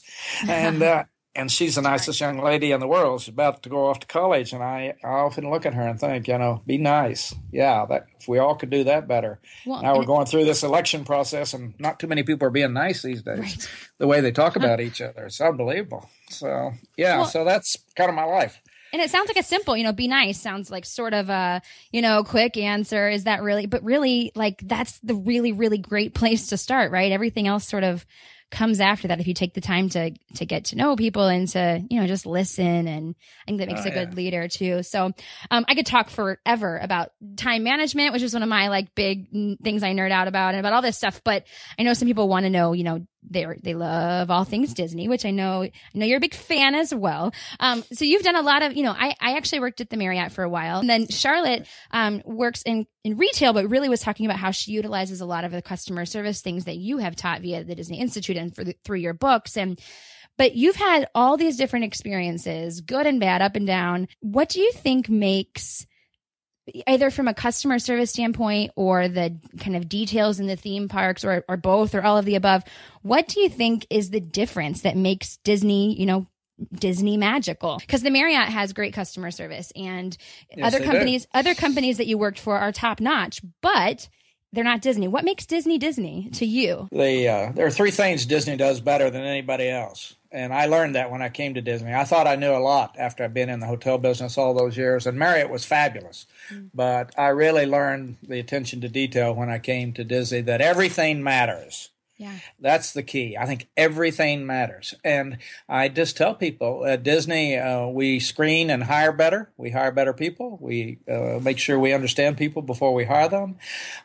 and 0.47 0.81
uh, 0.81 1.03
and 1.35 1.51
she's 1.51 1.75
the 1.75 1.81
nicest 1.81 2.19
young 2.19 2.39
lady 2.39 2.71
in 2.71 2.79
the 2.79 2.87
world. 2.87 3.21
She's 3.21 3.33
about 3.33 3.63
to 3.63 3.69
go 3.69 3.87
off 3.87 3.99
to 3.99 4.07
college, 4.07 4.51
and 4.51 4.63
I, 4.63 4.95
I 5.03 5.07
often 5.07 5.49
look 5.49 5.65
at 5.65 5.73
her 5.73 5.87
and 5.87 5.99
think, 5.99 6.27
you 6.27 6.37
know, 6.37 6.61
be 6.65 6.77
nice. 6.77 7.33
Yeah, 7.51 7.85
that 7.87 8.07
if 8.19 8.27
we 8.27 8.39
all 8.39 8.55
could 8.55 8.69
do 8.69 8.83
that 8.85 9.07
better. 9.07 9.39
Well, 9.65 9.81
now 9.81 9.97
we're 9.97 10.05
going 10.05 10.25
through 10.25 10.45
this 10.45 10.63
election 10.63 11.05
process, 11.05 11.53
and 11.53 11.73
not 11.79 11.99
too 11.99 12.07
many 12.07 12.23
people 12.23 12.47
are 12.47 12.51
being 12.51 12.73
nice 12.73 13.01
these 13.01 13.21
days. 13.21 13.39
Right. 13.39 13.69
The 13.99 14.07
way 14.07 14.21
they 14.21 14.31
talk 14.31 14.55
about 14.55 14.81
each 14.81 15.01
other, 15.01 15.25
it's 15.25 15.39
unbelievable. 15.39 16.09
So 16.29 16.71
yeah, 16.97 17.17
well, 17.17 17.25
so 17.25 17.43
that's 17.45 17.77
kind 17.95 18.09
of 18.09 18.15
my 18.15 18.25
life. 18.25 18.61
And 18.91 19.01
it 19.01 19.11
sounds 19.11 19.27
like 19.27 19.37
a 19.37 19.43
simple, 19.43 19.77
you 19.77 19.83
know, 19.83 19.93
be 19.93 20.07
nice 20.07 20.41
sounds 20.41 20.71
like 20.71 20.85
sort 20.85 21.13
of 21.13 21.29
a, 21.29 21.61
you 21.91 22.01
know, 22.01 22.23
quick 22.23 22.57
answer. 22.57 23.07
Is 23.07 23.25
that 23.25 23.43
really, 23.43 23.67
but 23.67 23.83
really, 23.83 24.31
like, 24.35 24.67
that's 24.67 24.99
the 24.99 25.15
really, 25.15 25.51
really 25.51 25.77
great 25.77 26.13
place 26.15 26.47
to 26.47 26.57
start, 26.57 26.91
right? 26.91 27.11
Everything 27.11 27.47
else 27.47 27.67
sort 27.67 27.83
of 27.83 28.05
comes 28.51 28.79
after 28.79 29.07
that 29.07 29.19
if 29.19 29.27
you 29.27 29.33
take 29.33 29.53
the 29.53 29.61
time 29.61 29.89
to 29.89 30.11
to 30.35 30.45
get 30.45 30.65
to 30.65 30.75
know 30.75 30.95
people 30.95 31.27
and 31.27 31.47
to 31.47 31.83
you 31.89 31.99
know 31.99 32.07
just 32.07 32.25
listen 32.25 32.87
and 32.87 33.15
I 33.41 33.45
think 33.45 33.59
that 33.59 33.67
makes 33.67 33.85
oh, 33.85 33.89
a 33.89 33.91
good 33.91 34.09
yeah. 34.09 34.15
leader 34.15 34.47
too. 34.47 34.83
So 34.83 35.11
um, 35.51 35.65
I 35.67 35.75
could 35.75 35.85
talk 35.85 36.09
forever 36.09 36.77
about 36.77 37.11
time 37.37 37.63
management, 37.63 38.13
which 38.13 38.23
is 38.23 38.33
one 38.33 38.43
of 38.43 38.49
my 38.49 38.69
like 38.69 38.95
big 38.95 39.29
things 39.61 39.83
I 39.83 39.93
nerd 39.93 40.11
out 40.11 40.27
about 40.27 40.55
and 40.55 40.59
about 40.59 40.73
all 40.73 40.81
this 40.81 40.97
stuff. 40.97 41.21
But 41.23 41.45
I 41.77 41.83
know 41.83 41.93
some 41.93 42.07
people 42.07 42.27
want 42.27 42.45
to 42.45 42.49
know, 42.49 42.73
you 42.73 42.83
know, 42.83 43.05
they 43.23 43.45
they 43.63 43.73
love 43.73 44.31
all 44.31 44.43
things 44.43 44.73
Disney, 44.73 45.07
which 45.07 45.25
I 45.25 45.31
know 45.31 45.63
I 45.63 45.71
know 45.93 46.05
you're 46.05 46.17
a 46.17 46.21
big 46.21 46.33
fan 46.33 46.75
as 46.75 46.93
well. 46.93 47.33
Um, 47.59 47.83
so 47.91 48.05
you've 48.05 48.23
done 48.23 48.35
a 48.35 48.41
lot 48.41 48.61
of 48.61 48.75
you 48.75 48.83
know 48.83 48.95
I 48.97 49.15
I 49.19 49.37
actually 49.37 49.59
worked 49.59 49.81
at 49.81 49.89
the 49.89 49.97
Marriott 49.97 50.31
for 50.31 50.43
a 50.43 50.49
while, 50.49 50.79
and 50.79 50.89
then 50.89 51.07
Charlotte 51.07 51.67
um, 51.91 52.21
works 52.25 52.61
in 52.63 52.85
in 53.03 53.17
retail, 53.17 53.53
but 53.53 53.69
really 53.69 53.89
was 53.89 54.01
talking 54.01 54.25
about 54.25 54.37
how 54.37 54.51
she 54.51 54.71
utilizes 54.71 55.21
a 55.21 55.25
lot 55.25 55.43
of 55.43 55.51
the 55.51 55.61
customer 55.61 56.05
service 56.05 56.41
things 56.41 56.65
that 56.65 56.77
you 56.77 56.97
have 56.97 57.15
taught 57.15 57.41
via 57.41 57.63
the 57.63 57.75
Disney 57.75 57.99
Institute 57.99 58.37
and 58.37 58.55
for 58.55 58.63
the, 58.63 58.75
through 58.83 58.99
your 58.99 59.13
books 59.13 59.57
and. 59.57 59.79
But 60.37 60.55
you've 60.55 60.77
had 60.77 61.05
all 61.13 61.35
these 61.35 61.57
different 61.57 61.83
experiences, 61.83 62.79
good 62.79 63.05
and 63.05 63.19
bad, 63.19 63.41
up 63.41 63.57
and 63.57 63.67
down. 63.67 64.07
What 64.21 64.47
do 64.47 64.61
you 64.61 64.71
think 64.71 65.09
makes 65.09 65.85
either 66.87 67.11
from 67.11 67.27
a 67.27 67.33
customer 67.33 67.79
service 67.79 68.11
standpoint 68.11 68.71
or 68.75 69.07
the 69.07 69.37
kind 69.59 69.75
of 69.75 69.89
details 69.89 70.39
in 70.39 70.47
the 70.47 70.55
theme 70.55 70.87
parks 70.87 71.23
or, 71.23 71.43
or 71.47 71.57
both 71.57 71.95
or 71.95 72.01
all 72.01 72.17
of 72.17 72.25
the 72.25 72.35
above, 72.35 72.63
what 73.01 73.27
do 73.27 73.39
you 73.39 73.49
think 73.49 73.85
is 73.89 74.09
the 74.09 74.19
difference 74.19 74.81
that 74.81 74.97
makes 74.97 75.37
Disney, 75.37 75.99
you 75.99 76.05
know, 76.05 76.27
Disney 76.73 77.15
magical 77.15 77.77
because 77.77 78.03
the 78.03 78.11
Marriott 78.11 78.49
has 78.49 78.73
great 78.73 78.93
customer 78.93 79.31
service 79.31 79.71
and 79.77 80.17
yes, 80.55 80.73
other 80.73 80.83
companies, 80.83 81.23
do. 81.23 81.29
other 81.33 81.55
companies 81.55 81.97
that 81.97 82.07
you 82.07 82.17
worked 82.17 82.39
for 82.39 82.57
are 82.57 82.73
top 82.73 82.99
notch, 82.99 83.41
but 83.61 84.09
they're 84.51 84.63
not 84.63 84.81
Disney. 84.81 85.07
What 85.07 85.25
makes 85.25 85.45
Disney 85.45 85.77
Disney 85.77 86.29
to 86.33 86.45
you? 86.45 86.87
The 86.91 87.27
uh, 87.27 87.51
there 87.53 87.65
are 87.65 87.71
three 87.71 87.91
things 87.91 88.25
Disney 88.25 88.57
does 88.57 88.81
better 88.81 89.09
than 89.09 89.23
anybody 89.23 89.69
else 89.69 90.15
and 90.31 90.53
I 90.53 90.67
learned 90.67 90.95
that 90.95 91.09
when 91.09 91.21
I 91.21 91.29
came 91.29 91.55
to 91.55 91.61
Disney. 91.61 91.93
I 91.93 92.03
thought 92.03 92.27
I 92.27 92.35
knew 92.35 92.51
a 92.51 92.59
lot 92.59 92.95
after 92.99 93.23
I'd 93.23 93.33
been 93.33 93.49
in 93.49 93.59
the 93.59 93.65
hotel 93.65 93.97
business 93.97 94.37
all 94.37 94.53
those 94.53 94.77
years, 94.77 95.07
and 95.07 95.17
Marriott 95.17 95.49
was 95.49 95.65
fabulous. 95.65 96.27
Mm. 96.51 96.69
But 96.73 97.17
I 97.17 97.27
really 97.29 97.65
learned 97.65 98.17
the 98.21 98.39
attention 98.39 98.81
to 98.81 98.89
detail 98.89 99.33
when 99.33 99.49
I 99.49 99.59
came 99.59 99.93
to 99.93 100.03
Disney 100.03 100.41
that 100.41 100.61
everything 100.61 101.23
matters. 101.23 101.89
Yeah. 102.19 102.35
That's 102.59 102.91
the 102.91 103.01
key. 103.01 103.37
I 103.37 103.45
think 103.45 103.69
everything 103.77 104.45
matters. 104.45 104.93
And 105.05 105.37
I 105.69 105.87
just 105.87 106.17
tell 106.17 106.35
people 106.35 106.85
at 106.85 107.01
Disney, 107.01 107.57
uh, 107.57 107.87
we 107.87 108.19
screen 108.19 108.69
and 108.69 108.83
hire 108.83 109.13
better. 109.13 109.49
We 109.55 109.69
hire 109.69 109.93
better 109.93 110.11
people. 110.11 110.57
We 110.61 110.99
uh, 111.09 111.39
make 111.41 111.57
sure 111.57 111.79
we 111.79 111.93
understand 111.93 112.37
people 112.37 112.61
before 112.61 112.93
we 112.93 113.05
hire 113.05 113.29
them. 113.29 113.55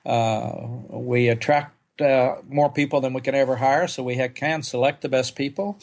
Uh, 0.06 0.52
we 0.90 1.28
attract 1.28 2.00
uh, 2.00 2.36
more 2.48 2.70
people 2.70 3.00
than 3.00 3.14
we 3.14 3.20
can 3.20 3.34
ever 3.34 3.56
hire, 3.56 3.88
so 3.88 4.04
we 4.04 4.16
can 4.28 4.62
select 4.62 5.02
the 5.02 5.08
best 5.08 5.34
people 5.34 5.76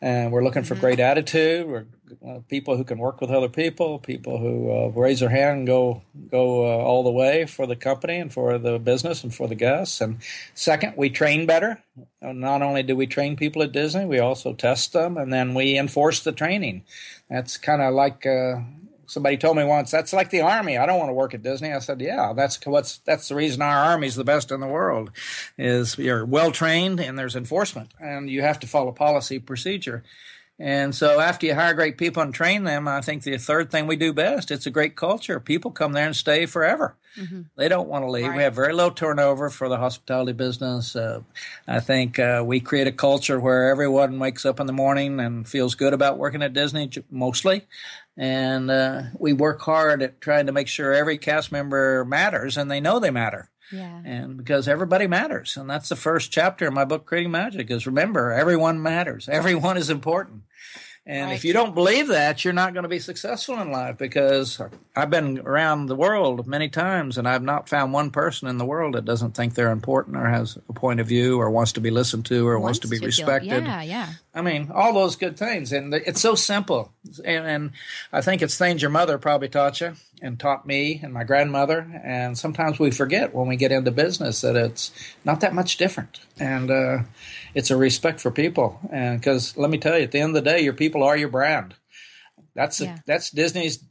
and 0.00 0.32
we're 0.32 0.44
looking 0.44 0.62
for 0.62 0.74
mm-hmm. 0.74 0.82
great 0.82 1.00
attitude. 1.00 1.66
We're 1.66 1.86
uh, 2.26 2.38
people 2.48 2.76
who 2.76 2.84
can 2.84 2.98
work 2.98 3.20
with 3.20 3.30
other 3.30 3.48
people, 3.48 3.98
people 3.98 4.38
who 4.38 4.70
uh, 4.70 4.88
raise 4.88 5.20
their 5.20 5.28
hand 5.28 5.58
and 5.58 5.66
go 5.66 6.02
go 6.30 6.64
uh, 6.64 6.78
all 6.82 7.02
the 7.02 7.10
way 7.10 7.46
for 7.46 7.66
the 7.66 7.76
company 7.76 8.16
and 8.16 8.32
for 8.32 8.58
the 8.58 8.78
business 8.78 9.22
and 9.22 9.34
for 9.34 9.46
the 9.48 9.54
guests. 9.54 10.00
And 10.00 10.18
second, 10.54 10.94
we 10.96 11.10
train 11.10 11.46
better. 11.46 11.82
Uh, 12.22 12.32
not 12.32 12.62
only 12.62 12.82
do 12.82 12.96
we 12.96 13.06
train 13.06 13.36
people 13.36 13.62
at 13.62 13.72
Disney, 13.72 14.04
we 14.04 14.18
also 14.18 14.52
test 14.54 14.92
them 14.92 15.16
and 15.16 15.32
then 15.32 15.54
we 15.54 15.78
enforce 15.78 16.22
the 16.22 16.32
training. 16.32 16.84
That's 17.28 17.56
kind 17.56 17.82
of 17.82 17.94
like 17.94 18.24
uh, 18.24 18.60
somebody 19.08 19.36
told 19.36 19.56
me 19.56 19.64
once 19.64 19.90
that's 19.90 20.12
like 20.12 20.30
the 20.30 20.42
army. 20.42 20.78
I 20.78 20.86
don't 20.86 20.98
want 20.98 21.08
to 21.08 21.14
work 21.14 21.34
at 21.34 21.42
Disney. 21.42 21.72
I 21.72 21.80
said, 21.80 22.00
yeah, 22.00 22.32
that's 22.34 22.64
what's 22.64 22.98
that's 22.98 23.28
the 23.28 23.34
reason 23.34 23.62
our 23.62 23.90
army's 23.90 24.14
the 24.14 24.24
best 24.24 24.52
in 24.52 24.60
the 24.60 24.66
world, 24.68 25.10
is 25.56 25.98
you're 25.98 26.24
well 26.24 26.52
trained 26.52 27.00
and 27.00 27.18
there's 27.18 27.34
enforcement 27.34 27.92
and 27.98 28.30
you 28.30 28.42
have 28.42 28.60
to 28.60 28.66
follow 28.66 28.92
policy 28.92 29.40
procedure. 29.40 30.04
And 30.60 30.92
so 30.92 31.20
after 31.20 31.46
you 31.46 31.54
hire 31.54 31.72
great 31.72 31.98
people 31.98 32.20
and 32.20 32.34
train 32.34 32.64
them, 32.64 32.88
I 32.88 33.00
think 33.00 33.22
the 33.22 33.38
third 33.38 33.70
thing 33.70 33.86
we 33.86 33.94
do 33.94 34.12
best, 34.12 34.50
it's 34.50 34.66
a 34.66 34.72
great 34.72 34.96
culture. 34.96 35.38
People 35.38 35.70
come 35.70 35.92
there 35.92 36.06
and 36.06 36.16
stay 36.16 36.46
forever. 36.46 36.96
Mm-hmm. 37.16 37.42
They 37.54 37.68
don't 37.68 37.88
want 37.88 38.04
to 38.04 38.10
leave. 38.10 38.26
Right. 38.26 38.36
We 38.38 38.42
have 38.42 38.56
very 38.56 38.72
low 38.72 38.90
turnover 38.90 39.50
for 39.50 39.68
the 39.68 39.76
hospitality 39.76 40.32
business. 40.32 40.96
Uh, 40.96 41.20
I 41.68 41.78
think 41.78 42.18
uh, 42.18 42.42
we 42.44 42.58
create 42.58 42.88
a 42.88 42.92
culture 42.92 43.38
where 43.38 43.70
everyone 43.70 44.18
wakes 44.18 44.44
up 44.44 44.58
in 44.58 44.66
the 44.66 44.72
morning 44.72 45.20
and 45.20 45.48
feels 45.48 45.76
good 45.76 45.92
about 45.92 46.18
working 46.18 46.42
at 46.42 46.54
Disney 46.54 46.90
mostly. 47.08 47.68
And 48.18 48.68
uh, 48.70 49.02
we 49.16 49.32
work 49.32 49.60
hard 49.60 50.02
at 50.02 50.20
trying 50.20 50.46
to 50.46 50.52
make 50.52 50.66
sure 50.66 50.92
every 50.92 51.18
cast 51.18 51.52
member 51.52 52.04
matters 52.04 52.56
and 52.56 52.68
they 52.68 52.80
know 52.80 52.98
they 52.98 53.12
matter. 53.12 53.48
Yeah. 53.70 54.02
And 54.04 54.36
because 54.36 54.66
everybody 54.66 55.06
matters. 55.06 55.56
And 55.56 55.70
that's 55.70 55.88
the 55.88 55.96
first 55.96 56.32
chapter 56.32 56.66
in 56.66 56.74
my 56.74 56.84
book, 56.84 57.06
Creating 57.06 57.30
Magic, 57.30 57.70
is 57.70 57.86
remember, 57.86 58.32
everyone 58.32 58.82
matters. 58.82 59.28
Everyone 59.28 59.76
is 59.76 59.88
important. 59.88 60.42
And 61.08 61.30
right. 61.30 61.36
if 61.36 61.44
you 61.46 61.54
don't 61.54 61.74
believe 61.74 62.08
that, 62.08 62.44
you're 62.44 62.52
not 62.52 62.74
going 62.74 62.82
to 62.82 62.88
be 62.88 62.98
successful 62.98 63.58
in 63.58 63.70
life 63.70 63.96
because 63.96 64.60
I've 64.94 65.08
been 65.08 65.38
around 65.38 65.86
the 65.86 65.96
world 65.96 66.46
many 66.46 66.68
times 66.68 67.16
and 67.16 67.26
I've 67.26 67.42
not 67.42 67.66
found 67.66 67.94
one 67.94 68.10
person 68.10 68.46
in 68.46 68.58
the 68.58 68.66
world 68.66 68.94
that 68.94 69.06
doesn't 69.06 69.32
think 69.32 69.54
they're 69.54 69.70
important 69.70 70.18
or 70.18 70.26
has 70.26 70.58
a 70.68 70.72
point 70.74 71.00
of 71.00 71.06
view 71.06 71.40
or 71.40 71.50
wants 71.50 71.72
to 71.72 71.80
be 71.80 71.90
listened 71.90 72.26
to 72.26 72.46
or 72.46 72.58
wants, 72.58 72.64
wants 72.64 72.78
to 72.80 72.88
be 72.88 72.98
to 72.98 73.06
respected. 73.06 73.50
Feel, 73.50 73.62
yeah, 73.62 73.82
yeah. 73.82 74.08
I 74.38 74.42
mean, 74.42 74.70
all 74.72 74.92
those 74.92 75.16
good 75.16 75.36
things. 75.36 75.72
And 75.72 75.92
it's 75.92 76.20
so 76.20 76.36
simple. 76.36 76.92
And, 77.24 77.44
and 77.44 77.70
I 78.12 78.20
think 78.20 78.40
it's 78.40 78.56
things 78.56 78.80
your 78.80 78.90
mother 78.90 79.18
probably 79.18 79.48
taught 79.48 79.80
you 79.80 79.94
and 80.22 80.38
taught 80.38 80.64
me 80.64 81.00
and 81.02 81.12
my 81.12 81.24
grandmother. 81.24 82.00
And 82.04 82.38
sometimes 82.38 82.78
we 82.78 82.92
forget 82.92 83.34
when 83.34 83.48
we 83.48 83.56
get 83.56 83.72
into 83.72 83.90
business 83.90 84.42
that 84.42 84.54
it's 84.54 84.92
not 85.24 85.40
that 85.40 85.54
much 85.54 85.76
different. 85.76 86.20
And, 86.38 86.70
uh, 86.70 86.98
it's 87.54 87.72
a 87.72 87.76
respect 87.76 88.20
for 88.20 88.30
people. 88.30 88.78
And 88.92 89.18
because 89.18 89.56
let 89.56 89.70
me 89.70 89.78
tell 89.78 89.98
you, 89.98 90.04
at 90.04 90.12
the 90.12 90.20
end 90.20 90.36
of 90.36 90.44
the 90.44 90.50
day, 90.50 90.60
your 90.60 90.72
people 90.72 91.02
are 91.02 91.16
your 91.16 91.30
brand. 91.30 91.74
That's 92.54 92.80
a, 92.80 93.02
that's 93.06 93.30
Disney's 93.30 93.82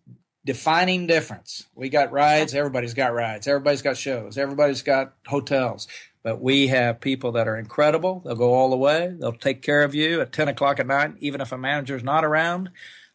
defining 0.46 1.08
difference. 1.08 1.66
We 1.76 1.90
got 1.90 2.14
rides. 2.14 2.54
Everybody's 2.56 2.94
got 2.94 3.14
rides. 3.14 3.48
Everybody's 3.48 3.82
got 3.82 3.98
shows. 3.98 4.38
Everybody's 4.38 4.82
got 4.82 5.14
hotels. 5.26 5.90
But 6.24 6.42
we 6.42 6.68
have 6.68 7.00
people 7.00 7.34
that 7.34 7.48
are 7.48 7.58
incredible. 7.58 8.22
They'll 8.26 8.36
go 8.36 8.54
all 8.54 8.70
the 8.70 8.78
way. 8.78 9.16
They'll 9.18 9.34
take 9.34 9.62
care 9.62 9.84
of 9.84 9.96
you 9.96 10.22
at 10.22 10.34
10 10.34 10.50
o'clock 10.50 10.80
at 10.80 10.88
night, 10.88 11.14
even 11.20 11.42
if 11.42 11.52
a 11.52 11.58
manager's 11.58 12.04
not 12.04 12.26
around. 12.26 12.70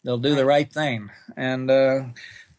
They'll 0.04 0.18
do 0.18 0.35
the 0.35 0.47
right 0.47 0.73
thing. 0.73 1.11
And, 1.37 1.71
uh, 1.71 2.04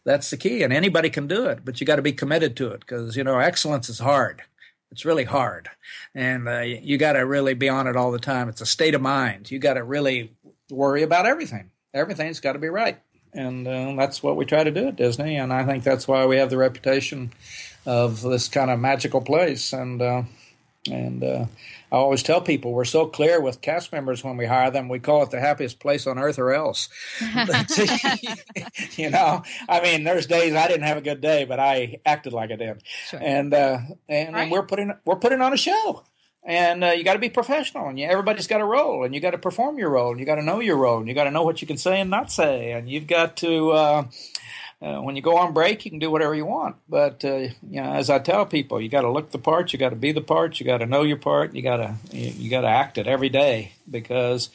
that's 0.04 0.30
the 0.30 0.36
key. 0.36 0.62
And 0.62 0.72
anybody 0.72 1.10
can 1.10 1.26
do 1.26 1.46
it, 1.46 1.60
but 1.64 1.80
you 1.80 1.86
got 1.86 1.96
to 1.96 2.02
be 2.02 2.12
committed 2.12 2.56
to 2.56 2.68
it 2.68 2.80
because, 2.80 3.16
you 3.16 3.24
know, 3.24 3.38
excellence 3.38 3.88
is 3.88 3.98
hard. 3.98 4.42
It's 4.94 5.04
really 5.04 5.24
hard, 5.24 5.70
and 6.14 6.48
uh, 6.48 6.60
you 6.60 6.98
got 6.98 7.14
to 7.14 7.26
really 7.26 7.54
be 7.54 7.68
on 7.68 7.88
it 7.88 7.96
all 7.96 8.12
the 8.12 8.18
time. 8.20 8.48
It's 8.48 8.60
a 8.60 8.66
state 8.66 8.94
of 8.94 9.00
mind. 9.00 9.50
You 9.50 9.58
got 9.58 9.74
to 9.74 9.82
really 9.82 10.32
worry 10.70 11.02
about 11.02 11.26
everything. 11.26 11.72
Everything's 11.92 12.38
got 12.38 12.52
to 12.52 12.60
be 12.60 12.68
right, 12.68 13.00
and 13.32 13.66
uh, 13.66 13.92
that's 13.96 14.22
what 14.22 14.36
we 14.36 14.44
try 14.44 14.62
to 14.62 14.70
do 14.70 14.86
at 14.86 14.94
Disney. 14.94 15.34
And 15.34 15.52
I 15.52 15.64
think 15.64 15.82
that's 15.82 16.06
why 16.06 16.26
we 16.26 16.36
have 16.36 16.48
the 16.48 16.58
reputation 16.58 17.32
of 17.86 18.22
this 18.22 18.48
kind 18.48 18.70
of 18.70 18.80
magical 18.80 19.20
place. 19.20 19.72
And 19.72 20.00
uh, 20.00 20.22
and 20.90 21.24
uh, 21.24 21.46
I 21.90 21.96
always 21.96 22.22
tell 22.22 22.40
people 22.40 22.72
we're 22.72 22.84
so 22.84 23.06
clear 23.06 23.40
with 23.40 23.60
cast 23.60 23.92
members 23.92 24.22
when 24.22 24.36
we 24.36 24.46
hire 24.46 24.70
them. 24.70 24.88
We 24.88 24.98
call 24.98 25.22
it 25.22 25.30
the 25.30 25.40
happiest 25.40 25.80
place 25.80 26.06
on 26.06 26.18
earth 26.18 26.38
or 26.38 26.52
else. 26.52 26.88
you 28.96 29.10
know, 29.10 29.42
I 29.68 29.80
mean, 29.80 30.04
there's 30.04 30.26
days 30.26 30.54
I 30.54 30.68
didn't 30.68 30.82
have 30.82 30.98
a 30.98 31.02
good 31.02 31.20
day, 31.20 31.44
but 31.44 31.58
I 31.58 32.00
acted 32.04 32.32
like 32.32 32.50
I 32.50 32.56
did. 32.56 32.82
Sure. 33.08 33.20
And 33.22 33.54
uh, 33.54 33.78
and, 34.08 34.34
right. 34.34 34.50
we're 34.50 34.66
putting 34.66 34.92
we're 35.04 35.16
putting 35.16 35.40
on 35.40 35.52
a 35.52 35.58
show. 35.58 36.04
And 36.46 36.84
uh, 36.84 36.88
you 36.88 37.04
got 37.04 37.14
to 37.14 37.18
be 37.18 37.30
professional, 37.30 37.88
and 37.88 37.98
you, 37.98 38.06
everybody's 38.06 38.46
got 38.46 38.60
a 38.60 38.66
role, 38.66 39.02
and 39.02 39.14
you 39.14 39.20
got 39.22 39.30
to 39.30 39.38
perform 39.38 39.78
your 39.78 39.88
role, 39.88 40.10
and 40.10 40.20
you 40.20 40.26
got 40.26 40.34
to 40.34 40.42
know 40.42 40.60
your 40.60 40.76
role, 40.76 40.98
and 40.98 41.08
you 41.08 41.14
got 41.14 41.24
to 41.24 41.30
know 41.30 41.42
what 41.42 41.62
you 41.62 41.66
can 41.66 41.78
say 41.78 42.02
and 42.02 42.10
not 42.10 42.30
say, 42.30 42.72
and 42.72 42.86
you've 42.86 43.06
got 43.06 43.38
to 43.38 43.72
uh, 44.84 45.00
when 45.00 45.16
you 45.16 45.22
go 45.22 45.38
on 45.38 45.54
break, 45.54 45.84
you 45.84 45.90
can 45.90 45.98
do 45.98 46.10
whatever 46.10 46.34
you 46.34 46.44
want. 46.44 46.76
But 46.88 47.24
uh, 47.24 47.36
you 47.36 47.80
know, 47.80 47.94
as 47.94 48.10
I 48.10 48.18
tell 48.18 48.44
people, 48.44 48.80
you 48.80 48.88
got 48.88 49.02
to 49.02 49.10
look 49.10 49.30
the 49.30 49.38
part, 49.38 49.72
you 49.72 49.78
got 49.78 49.90
to 49.90 49.96
be 49.96 50.12
the 50.12 50.20
part, 50.20 50.60
you 50.60 50.66
got 50.66 50.78
to 50.78 50.86
know 50.86 51.02
your 51.02 51.16
part, 51.16 51.54
you 51.54 51.62
got 51.62 51.78
to 51.78 51.94
you, 52.12 52.30
you 52.30 52.50
got 52.50 52.62
to 52.62 52.68
act 52.68 52.98
it 52.98 53.06
every 53.06 53.30
day 53.30 53.72
because 53.90 54.50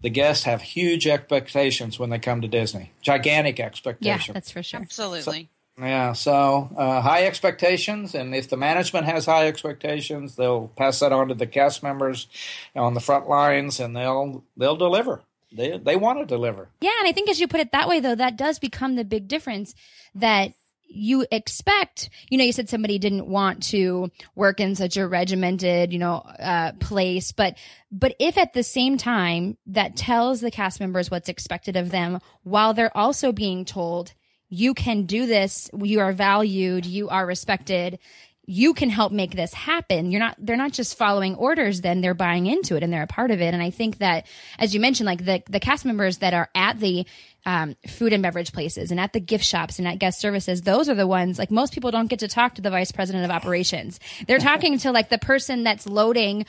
the 0.00 0.10
guests 0.10 0.44
have 0.44 0.62
huge 0.62 1.06
expectations 1.06 1.98
when 1.98 2.10
they 2.10 2.18
come 2.18 2.40
to 2.42 2.48
Disney, 2.48 2.92
gigantic 3.00 3.58
expectations. 3.58 4.28
Yeah, 4.28 4.34
that's 4.34 4.50
for 4.52 4.62
sure. 4.62 4.80
Absolutely. 4.80 5.48
So, 5.76 5.84
yeah, 5.84 6.12
so 6.12 6.68
uh, 6.76 7.00
high 7.00 7.24
expectations, 7.24 8.14
and 8.14 8.34
if 8.34 8.48
the 8.48 8.58
management 8.58 9.06
has 9.06 9.26
high 9.26 9.46
expectations, 9.48 10.36
they'll 10.36 10.68
pass 10.68 11.00
that 11.00 11.12
on 11.12 11.28
to 11.28 11.34
the 11.34 11.46
cast 11.46 11.82
members 11.82 12.28
on 12.76 12.94
the 12.94 13.00
front 13.00 13.28
lines, 13.28 13.80
and 13.80 13.96
they'll 13.96 14.44
they'll 14.56 14.76
deliver 14.76 15.22
they 15.54 15.78
they 15.78 15.96
want 15.96 16.18
to 16.18 16.26
deliver. 16.26 16.68
Yeah, 16.80 16.92
and 17.00 17.08
I 17.08 17.12
think 17.12 17.28
as 17.28 17.40
you 17.40 17.48
put 17.48 17.60
it 17.60 17.72
that 17.72 17.88
way, 17.88 18.00
though, 18.00 18.14
that 18.14 18.36
does 18.36 18.58
become 18.58 18.96
the 18.96 19.04
big 19.04 19.28
difference 19.28 19.74
that 20.14 20.52
you 20.86 21.26
expect. 21.30 22.10
You 22.28 22.38
know 22.38 22.44
you 22.44 22.52
said 22.52 22.68
somebody 22.68 22.98
didn't 22.98 23.26
want 23.26 23.62
to 23.64 24.10
work 24.34 24.60
in 24.60 24.74
such 24.74 24.96
a 24.96 25.06
regimented 25.06 25.92
you 25.92 25.98
know 25.98 26.16
uh, 26.16 26.72
place 26.80 27.32
but 27.32 27.56
but 27.90 28.14
if 28.18 28.36
at 28.36 28.52
the 28.52 28.62
same 28.62 28.98
time 28.98 29.56
that 29.66 29.96
tells 29.96 30.40
the 30.40 30.50
cast 30.50 30.80
members 30.80 31.10
what's 31.10 31.30
expected 31.30 31.76
of 31.76 31.90
them 31.90 32.18
while 32.42 32.74
they're 32.74 32.94
also 32.96 33.32
being 33.32 33.64
told 33.64 34.12
you 34.54 34.74
can 34.74 35.06
do 35.06 35.24
this. 35.24 35.70
You 35.74 36.00
are 36.00 36.12
valued. 36.12 36.84
You 36.84 37.08
are 37.08 37.24
respected 37.24 37.98
you 38.44 38.74
can 38.74 38.90
help 38.90 39.12
make 39.12 39.36
this 39.36 39.54
happen. 39.54 40.10
You're 40.10 40.20
not, 40.20 40.36
they're 40.38 40.56
not 40.56 40.72
just 40.72 40.98
following 40.98 41.36
orders, 41.36 41.80
then 41.80 42.00
they're 42.00 42.14
buying 42.14 42.46
into 42.46 42.76
it 42.76 42.82
and 42.82 42.92
they're 42.92 43.04
a 43.04 43.06
part 43.06 43.30
of 43.30 43.40
it. 43.40 43.54
And 43.54 43.62
I 43.62 43.70
think 43.70 43.98
that, 43.98 44.26
as 44.58 44.74
you 44.74 44.80
mentioned, 44.80 45.06
like 45.06 45.24
the, 45.24 45.42
the 45.48 45.60
cast 45.60 45.84
members 45.84 46.18
that 46.18 46.34
are 46.34 46.48
at 46.54 46.80
the, 46.80 47.06
um, 47.46 47.76
food 47.88 48.12
and 48.12 48.22
beverage 48.22 48.52
places 48.52 48.90
and 48.90 48.98
at 48.98 49.12
the 49.12 49.20
gift 49.20 49.44
shops 49.44 49.78
and 49.78 49.86
at 49.86 49.98
guest 49.98 50.20
services, 50.20 50.62
those 50.62 50.88
are 50.88 50.94
the 50.94 51.06
ones, 51.06 51.38
like 51.38 51.50
most 51.50 51.72
people 51.72 51.92
don't 51.92 52.08
get 52.08 52.20
to 52.20 52.28
talk 52.28 52.56
to 52.56 52.62
the 52.62 52.70
vice 52.70 52.90
president 52.90 53.24
of 53.24 53.30
operations. 53.30 54.00
They're 54.26 54.38
talking 54.40 54.78
to 54.78 54.90
like 54.90 55.08
the 55.08 55.18
person 55.18 55.62
that's 55.62 55.86
loading 55.86 56.44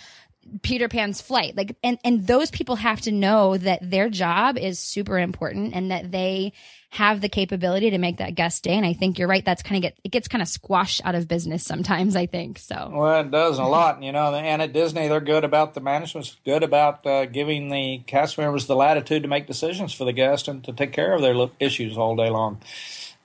Peter 0.62 0.90
Pan's 0.90 1.22
flight. 1.22 1.56
Like, 1.56 1.76
and, 1.84 1.98
and 2.04 2.26
those 2.26 2.52
people 2.52 2.76
have 2.76 3.02
to 3.02 3.12
know 3.12 3.58
that 3.58 3.80
their 3.90 4.10
job 4.10 4.58
is 4.58 4.80
super 4.80 5.18
important 5.18 5.74
and 5.74 5.92
that 5.92 6.12
they 6.12 6.54
have 6.94 7.22
the 7.22 7.30
capability 7.30 7.90
to 7.90 7.98
make 7.98 8.18
that 8.18 8.36
guest 8.36 8.64
day. 8.64 8.76
And 8.76 8.86
I 8.86 8.94
think 8.94 9.18
you're 9.18 9.28
right. 9.28 9.44
That's 9.44 9.64
kind 9.64 9.78
of 9.78 9.82
get, 9.82 9.98
it 10.04 10.10
gets 10.10 10.28
kind 10.28 10.44
of 10.44 10.48
squashed 10.48 11.02
out 11.04 11.16
of 11.16 11.28
business 11.28 11.66
sometimes, 11.66 12.16
I 12.16 12.28
think. 12.28 12.60
So, 12.60 12.92
well, 12.94 13.22
it 13.22 13.32
does 13.32 13.58
a 13.58 13.64
lot, 13.64 14.04
you 14.04 14.12
know, 14.12 14.32
and 14.36 14.62
at 14.62 14.74
Disney, 14.74 15.08
they're 15.08 15.20
good 15.20 15.44
about 15.44 15.74
the 15.74 15.82
management's 15.82 16.38
good 16.46 16.62
about 16.62 17.04
uh, 17.08 17.26
giving 17.26 17.70
the 17.70 18.04
cast 18.06 18.38
members 18.38 18.68
the 18.68 18.76
latitude 18.76 19.24
to 19.24 19.28
make 19.28 19.48
decisions 19.48 19.92
for 19.92 20.06
the 20.06 20.14
guest 20.14 20.48
and 20.48 20.64
to 20.66 20.72
take 20.72 20.92
care 20.92 21.14
of 21.14 21.24
their 21.24 21.50
issues 21.60 21.98
all 21.98 22.16
day 22.16 22.30
long. 22.30 22.62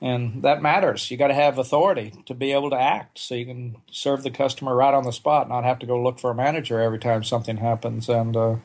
And 0.01 0.43
that 0.45 0.63
matters. 0.63 1.11
You 1.11 1.19
got 1.19 1.29
to 1.29 1.35
have 1.35 1.59
authority 1.59 2.15
to 2.25 2.33
be 2.33 2.53
able 2.53 2.71
to 2.71 2.81
act 2.81 3.19
so 3.19 3.35
you 3.35 3.45
can 3.45 3.77
serve 3.91 4.23
the 4.23 4.31
customer 4.31 4.75
right 4.75 4.95
on 4.95 5.05
the 5.05 5.13
spot, 5.13 5.47
not 5.47 5.65
have 5.65 5.81
to 5.81 5.87
go 5.87 6.03
look 6.03 6.19
for 6.19 6.31
a 6.31 6.35
manager 6.35 6.81
every 6.81 6.99
time 6.99 7.23
something 7.23 7.59
happens. 7.59 8.09
And 8.09 8.35
uh, 8.35 8.57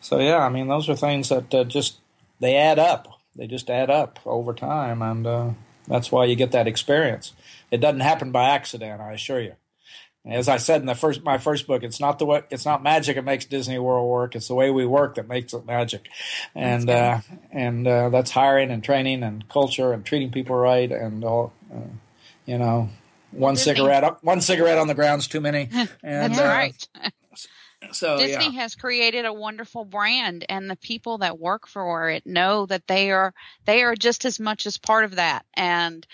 so, 0.00 0.20
yeah, 0.20 0.38
I 0.38 0.48
mean, 0.48 0.68
those 0.68 0.88
are 0.88 0.96
things 0.96 1.28
that 1.28 1.54
uh, 1.54 1.64
just 1.64 1.98
they 2.40 2.56
add 2.56 2.78
up 2.78 3.17
they 3.38 3.46
just 3.46 3.70
add 3.70 3.88
up 3.88 4.18
over 4.26 4.52
time, 4.52 5.00
and 5.00 5.26
uh, 5.26 5.50
that's 5.86 6.12
why 6.12 6.26
you 6.26 6.34
get 6.34 6.50
that 6.52 6.66
experience. 6.66 7.32
It 7.70 7.78
doesn't 7.78 8.00
happen 8.00 8.32
by 8.32 8.50
accident, 8.50 9.00
I 9.00 9.12
assure 9.12 9.40
you. 9.40 9.54
As 10.26 10.48
I 10.48 10.58
said 10.58 10.80
in 10.80 10.86
the 10.86 10.94
first 10.94 11.22
my 11.22 11.38
first 11.38 11.66
book, 11.66 11.82
it's 11.82 12.00
not 12.00 12.18
the 12.18 12.26
way, 12.26 12.42
it's 12.50 12.66
not 12.66 12.82
magic 12.82 13.16
that 13.16 13.24
makes 13.24 13.46
Disney 13.46 13.78
World 13.78 14.10
work. 14.10 14.36
It's 14.36 14.48
the 14.48 14.54
way 14.54 14.70
we 14.70 14.84
work 14.84 15.14
that 15.14 15.28
makes 15.28 15.54
it 15.54 15.64
magic, 15.64 16.08
and 16.54 16.90
uh, 16.90 17.20
and 17.50 17.86
uh, 17.86 18.10
that's 18.10 18.32
hiring 18.32 18.70
and 18.70 18.84
training 18.84 19.22
and 19.22 19.48
culture 19.48 19.92
and 19.92 20.04
treating 20.04 20.30
people 20.30 20.56
right 20.56 20.90
and 20.90 21.24
all. 21.24 21.52
Uh, 21.72 21.92
you 22.44 22.58
know, 22.58 22.90
one 23.30 23.56
cigarette 23.56 24.22
one 24.22 24.40
cigarette 24.40 24.78
on 24.78 24.88
the 24.88 24.94
ground's 24.94 25.28
too 25.28 25.40
many. 25.40 25.68
And, 26.02 26.34
that's 26.34 26.38
uh, 26.38 26.44
right. 26.44 26.88
So 27.92 28.18
Disney 28.18 28.46
yeah. 28.46 28.62
has 28.62 28.74
created 28.74 29.24
a 29.24 29.32
wonderful 29.32 29.84
brand 29.84 30.44
and 30.48 30.68
the 30.68 30.76
people 30.76 31.18
that 31.18 31.38
work 31.38 31.66
for 31.66 32.10
it 32.10 32.26
know 32.26 32.66
that 32.66 32.86
they 32.86 33.10
are 33.10 33.32
they 33.64 33.82
are 33.82 33.94
just 33.94 34.24
as 34.24 34.40
much 34.40 34.66
as 34.66 34.78
part 34.78 35.04
of 35.04 35.16
that. 35.16 35.44
And 35.54 36.06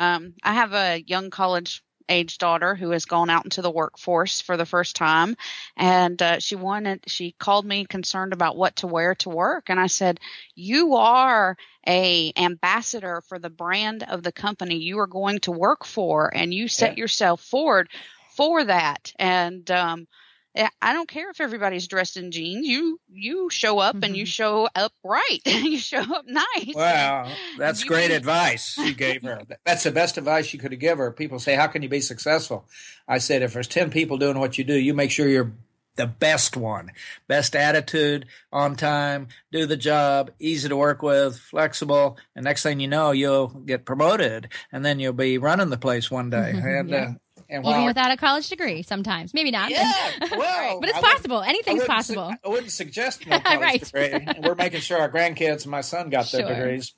um, 0.00 0.34
I 0.42 0.54
have 0.54 0.72
a 0.72 1.02
young 1.06 1.30
college 1.30 1.82
age 2.08 2.38
daughter 2.38 2.74
who 2.74 2.90
has 2.90 3.04
gone 3.04 3.30
out 3.30 3.44
into 3.44 3.62
the 3.62 3.70
workforce 3.70 4.40
for 4.40 4.56
the 4.56 4.66
first 4.66 4.96
time 4.96 5.36
and 5.76 6.20
uh, 6.20 6.38
she 6.40 6.56
wanted 6.56 7.00
she 7.06 7.32
called 7.38 7.64
me 7.64 7.84
concerned 7.84 8.32
about 8.32 8.56
what 8.56 8.76
to 8.76 8.86
wear 8.86 9.14
to 9.14 9.30
work 9.30 9.70
and 9.70 9.78
i 9.78 9.86
said 9.86 10.18
you 10.54 10.96
are 10.96 11.56
a 11.86 12.32
ambassador 12.36 13.22
for 13.28 13.38
the 13.38 13.48
brand 13.48 14.02
of 14.02 14.22
the 14.22 14.32
company 14.32 14.76
you 14.76 14.98
are 14.98 15.06
going 15.06 15.38
to 15.38 15.52
work 15.52 15.84
for 15.84 16.34
and 16.34 16.52
you 16.52 16.68
set 16.68 16.96
yeah. 16.96 17.02
yourself 17.02 17.40
forward 17.40 17.88
for 18.36 18.64
that 18.64 19.12
and 19.18 19.70
um, 19.70 20.06
I 20.54 20.92
don't 20.92 21.08
care 21.08 21.30
if 21.30 21.40
everybody's 21.40 21.88
dressed 21.88 22.16
in 22.16 22.30
jeans. 22.30 22.66
You 22.66 23.00
you 23.10 23.48
show 23.50 23.78
up 23.78 23.96
mm-hmm. 23.96 24.04
and 24.04 24.16
you 24.16 24.24
mm-hmm. 24.24 24.28
show 24.28 24.68
up 24.74 24.92
right. 25.02 25.40
you 25.46 25.78
show 25.78 26.00
up 26.00 26.26
nice. 26.26 26.74
Wow, 26.74 27.32
that's 27.58 27.84
great 27.84 28.08
be- 28.08 28.14
advice 28.14 28.76
you 28.76 28.94
gave 28.94 29.22
her. 29.22 29.42
That's 29.64 29.84
the 29.84 29.90
best 29.90 30.18
advice 30.18 30.52
you 30.52 30.58
could 30.58 30.72
have 30.72 30.80
given 30.80 30.98
her. 30.98 31.10
People 31.10 31.38
say, 31.38 31.54
"How 31.54 31.68
can 31.68 31.82
you 31.82 31.88
be 31.88 32.00
successful?" 32.00 32.66
I 33.08 33.18
said, 33.18 33.42
"If 33.42 33.54
there's 33.54 33.68
ten 33.68 33.90
people 33.90 34.18
doing 34.18 34.38
what 34.38 34.58
you 34.58 34.64
do, 34.64 34.74
you 34.74 34.92
make 34.92 35.10
sure 35.10 35.26
you're 35.26 35.52
the 35.96 36.06
best 36.06 36.56
one. 36.56 36.90
Best 37.28 37.54
attitude, 37.54 38.26
on 38.52 38.76
time, 38.76 39.28
do 39.50 39.66
the 39.66 39.76
job, 39.76 40.30
easy 40.38 40.68
to 40.68 40.76
work 40.76 41.02
with, 41.02 41.38
flexible, 41.38 42.16
and 42.34 42.44
next 42.44 42.62
thing 42.62 42.80
you 42.80 42.88
know, 42.88 43.10
you'll 43.10 43.48
get 43.48 43.84
promoted, 43.84 44.48
and 44.70 44.84
then 44.84 45.00
you'll 45.00 45.12
be 45.12 45.38
running 45.38 45.70
the 45.70 45.76
place 45.76 46.10
one 46.10 46.30
day. 46.30 46.52
Mm-hmm, 46.54 46.68
and 46.68 46.90
yeah. 46.90 46.96
uh, 46.96 47.12
and 47.52 47.66
Even 47.66 47.84
without 47.84 48.10
a 48.10 48.16
college 48.16 48.48
degree, 48.48 48.82
sometimes. 48.82 49.34
Maybe 49.34 49.50
not. 49.50 49.70
Yeah, 49.70 49.92
well, 50.32 50.80
but 50.80 50.88
it's 50.88 51.00
possible. 51.00 51.42
Anything's 51.42 51.84
possible. 51.84 52.30
Su- 52.30 52.36
I 52.44 52.48
wouldn't 52.48 52.72
suggest 52.72 53.26
no 53.26 53.38
college 53.40 53.60
right. 53.60 53.84
degree. 53.84 54.40
we're 54.42 54.54
making 54.54 54.80
sure 54.80 54.98
our 54.98 55.10
grandkids 55.10 55.62
and 55.62 55.70
my 55.70 55.82
son 55.82 56.10
got 56.10 56.30
their 56.32 56.42
sure. 56.42 56.48
degrees 56.48 56.94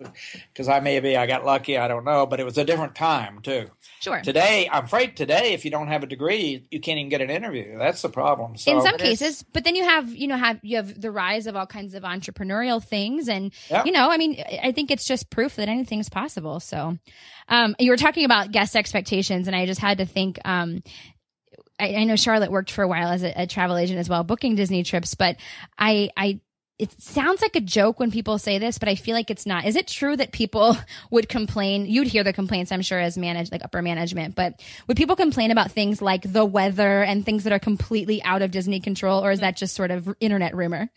because 0.53 0.69
I 0.69 0.81
maybe 0.81 1.17
I 1.17 1.27
got 1.27 1.45
lucky. 1.45 1.77
I 1.77 1.89
don't 1.89 2.05
know, 2.05 2.27
but 2.27 2.41
it 2.41 2.45
was 2.45 2.57
a 2.59 2.65
different 2.65 2.95
time 2.95 3.41
too. 3.43 3.69
Sure. 4.01 4.21
Today, 4.21 4.69
I'm 4.71 4.85
afraid 4.85 5.17
today, 5.17 5.55
if 5.55 5.65
you 5.65 5.71
don't 5.71 5.89
have 5.89 6.03
a 6.03 6.07
degree, 6.07 6.67
you 6.71 6.81
can't 6.81 6.99
even 6.99 7.09
get 7.09 7.21
an 7.21 7.31
interview. 7.31 7.79
That's 7.79 8.03
the 8.03 8.09
problem. 8.09 8.57
So, 8.57 8.77
in 8.77 8.83
some 8.83 8.99
cases, 8.99 9.43
but 9.53 9.65
then 9.65 9.75
you 9.77 9.85
have, 9.85 10.15
you 10.15 10.27
know, 10.27 10.37
have 10.37 10.61
you 10.63 10.77
have 10.77 11.01
the 11.01 11.11
rise 11.11 11.47
of 11.47 11.57
all 11.57 11.67
kinds 11.67 11.95
of 11.95 12.03
entrepreneurial 12.03 12.83
things, 12.85 13.29
and 13.29 13.53
yeah. 13.71 13.83
you 13.85 13.93
know, 13.93 14.11
I 14.11 14.19
mean, 14.19 14.43
I 14.63 14.73
think 14.73 14.91
it's 14.91 15.07
just 15.07 15.31
proof 15.31 15.57
that 15.57 15.69
anything's 15.69 16.09
possible. 16.09 16.61
So, 16.61 16.99
um, 17.49 17.77
you 17.79 17.91
were 17.91 17.97
talking 17.97 18.25
about 18.25 18.53
guest 18.53 18.77
expectations, 18.77 19.47
and 19.47 19.57
I 19.57 19.67
just 19.67 19.81
had 19.81 19.99
to 19.99 20.07
think. 20.07 20.39
Um, 20.45 20.83
I, 21.79 21.95
I 21.97 22.05
know 22.05 22.17
Charlotte 22.17 22.51
worked 22.51 22.71
for 22.71 22.83
a 22.83 22.89
while 22.89 23.09
as 23.09 23.23
a, 23.23 23.43
a 23.43 23.47
travel 23.47 23.77
agent 23.77 23.99
as 23.99 24.09
well, 24.09 24.25
booking 24.25 24.55
Disney 24.55 24.83
trips, 24.83 25.15
but 25.15 25.37
I 25.79 26.11
I 26.17 26.41
it 26.77 27.01
sounds 27.01 27.41
like 27.41 27.55
a 27.55 27.61
joke 27.61 28.01
when 28.01 28.11
people 28.11 28.37
say 28.37 28.59
this, 28.59 28.79
but 28.79 28.89
I 28.89 28.97
feel 28.97 29.15
like 29.15 29.31
it's 29.31 29.47
not. 29.47 29.65
Is 29.65 29.77
it 29.77 29.87
true 29.87 30.17
that 30.17 30.33
people 30.33 30.77
would 31.11 31.29
complain? 31.29 31.87
You'd 31.87 32.09
hear 32.09 32.25
the 32.25 32.33
complaints, 32.33 32.73
I'm 32.73 32.83
sure, 32.83 32.99
as 32.99 33.17
managed, 33.17 33.53
like 33.53 33.65
upper 33.65 33.81
management, 33.81 34.35
but 34.35 34.61
would 34.89 34.97
people 34.97 35.15
complain 35.17 35.51
about 35.51 35.71
things 35.71 36.03
like 36.03 36.33
the 36.33 36.45
weather 36.45 37.03
and 37.03 37.25
things 37.25 37.45
that 37.45 37.53
are 37.53 37.61
completely 37.61 38.23
out 38.25 38.43
of 38.43 38.51
Disney 38.51 38.81
control, 38.81 39.25
or 39.25 39.31
is 39.31 39.41
that 39.41 39.57
just 39.57 39.75
sort 39.75 39.91
of 39.91 40.15
internet 40.21 40.55
rumor? 40.55 40.91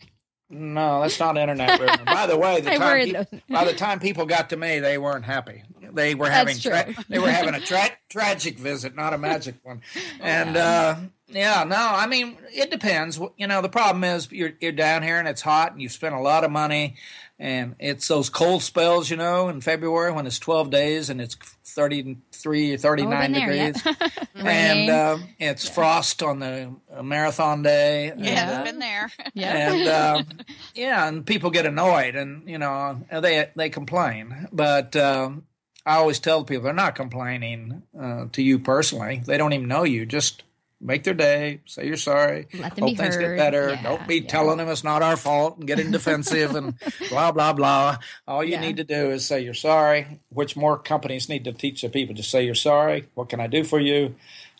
No, 0.50 1.02
that's 1.02 1.20
not 1.20 1.36
internet 1.36 1.78
rumor. 1.78 2.04
by 2.06 2.26
the 2.26 2.36
way, 2.36 2.60
the 2.62 2.70
time 2.78 3.12
pe- 3.12 3.40
by 3.50 3.64
the 3.64 3.74
time 3.74 4.00
people 4.00 4.24
got 4.24 4.50
to 4.50 4.56
me, 4.56 4.78
they 4.78 4.96
weren't 4.96 5.24
happy. 5.26 5.62
They 5.92 6.14
were 6.14 6.30
having 6.30 6.58
tra- 6.58 6.94
they 7.08 7.18
were 7.18 7.30
having 7.30 7.54
a 7.54 7.60
tra- 7.66 7.96
tragic 8.08 8.58
visit, 8.58 8.94
not 8.96 9.12
a 9.12 9.18
magic 9.18 9.56
one. 9.62 9.82
And 10.20 10.56
uh, 10.56 10.96
yeah, 11.28 11.64
no, 11.64 11.76
I 11.76 12.06
mean 12.06 12.38
it 12.52 12.70
depends. 12.70 13.20
You 13.36 13.46
know, 13.46 13.60
the 13.60 13.68
problem 13.68 14.04
is 14.04 14.30
you're 14.32 14.52
you're 14.60 14.72
down 14.72 15.02
here 15.02 15.18
and 15.18 15.28
it's 15.28 15.42
hot 15.42 15.72
and 15.72 15.82
you 15.82 15.88
spend 15.90 16.14
a 16.14 16.20
lot 16.20 16.44
of 16.44 16.50
money 16.50 16.96
and 17.38 17.76
it's 17.78 18.08
those 18.08 18.28
cold 18.28 18.62
spells, 18.62 19.10
you 19.10 19.16
know, 19.16 19.48
in 19.48 19.60
February 19.60 20.12
when 20.12 20.26
it's 20.26 20.40
12 20.40 20.70
days 20.70 21.08
and 21.08 21.20
it's 21.20 21.36
33 21.64 22.74
or 22.74 22.78
39 22.78 23.34
oh, 23.34 23.38
degrees. 23.38 23.86
and 24.34 24.90
uh, 24.90 25.18
it's 25.38 25.64
yeah. 25.66 25.72
frost 25.72 26.22
on 26.22 26.40
the 26.40 26.74
uh, 26.92 27.02
marathon 27.02 27.62
day. 27.62 28.12
Yeah, 28.16 28.50
and, 28.50 28.50
uh, 28.50 28.64
been 28.64 28.78
there. 28.80 29.12
yeah. 29.34 29.72
And 29.72 29.88
uh, 29.88 30.22
yeah, 30.74 31.06
and 31.06 31.24
people 31.24 31.50
get 31.50 31.64
annoyed 31.64 32.16
and 32.16 32.48
you 32.48 32.58
know, 32.58 33.00
they 33.12 33.48
they 33.54 33.70
complain. 33.70 34.48
But 34.52 34.96
um, 34.96 35.44
I 35.86 35.96
always 35.96 36.18
tell 36.18 36.42
people 36.42 36.64
they're 36.64 36.72
not 36.72 36.96
complaining 36.96 37.82
uh, 37.98 38.26
to 38.32 38.42
you 38.42 38.58
personally. 38.58 39.22
They 39.24 39.36
don't 39.36 39.52
even 39.52 39.68
know 39.68 39.84
you. 39.84 40.06
Just 40.06 40.42
make 40.80 41.04
their 41.04 41.14
day, 41.14 41.60
say 41.66 41.86
you're 41.86 41.96
sorry, 41.96 42.46
Let 42.54 42.76
them 42.76 42.88
hope 42.88 42.96
things 42.96 43.14
heard. 43.16 43.36
get 43.36 43.38
better. 43.38 43.70
Yeah, 43.70 43.82
Don't 43.82 44.06
be 44.06 44.20
yeah. 44.20 44.28
telling 44.28 44.58
them 44.58 44.68
it's 44.68 44.84
not 44.84 45.02
our 45.02 45.16
fault 45.16 45.58
and 45.58 45.66
getting 45.66 45.90
defensive 45.90 46.54
and 46.54 46.74
blah 47.08 47.32
blah 47.32 47.52
blah. 47.52 47.98
All 48.26 48.44
you 48.44 48.52
yeah. 48.52 48.60
need 48.60 48.76
to 48.76 48.84
do 48.84 49.10
is 49.10 49.26
say 49.26 49.40
you're 49.40 49.54
sorry, 49.54 50.20
which 50.30 50.56
more 50.56 50.78
companies 50.78 51.28
need 51.28 51.44
to 51.44 51.52
teach 51.52 51.82
the 51.82 51.88
people. 51.88 52.14
Just 52.14 52.30
say 52.30 52.44
you're 52.44 52.54
sorry. 52.54 53.06
What 53.14 53.28
can 53.28 53.40
I 53.40 53.46
do 53.46 53.64
for 53.64 53.80
you? 53.80 54.14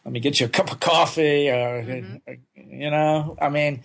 Let 0.04 0.12
me 0.12 0.20
get 0.20 0.40
you 0.40 0.46
a 0.46 0.48
cup 0.48 0.72
of 0.72 0.80
coffee. 0.80 1.50
Uh, 1.50 1.54
mm-hmm. 1.54 2.32
You 2.56 2.90
know, 2.90 3.36
I 3.40 3.48
mean, 3.48 3.82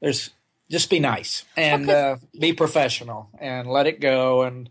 there's 0.00 0.30
just 0.70 0.90
be 0.90 0.98
nice 0.98 1.44
and 1.56 1.88
uh, 1.88 2.16
be 2.38 2.52
professional 2.52 3.28
and 3.38 3.68
let 3.68 3.86
it 3.86 4.00
go 4.00 4.42
and 4.42 4.68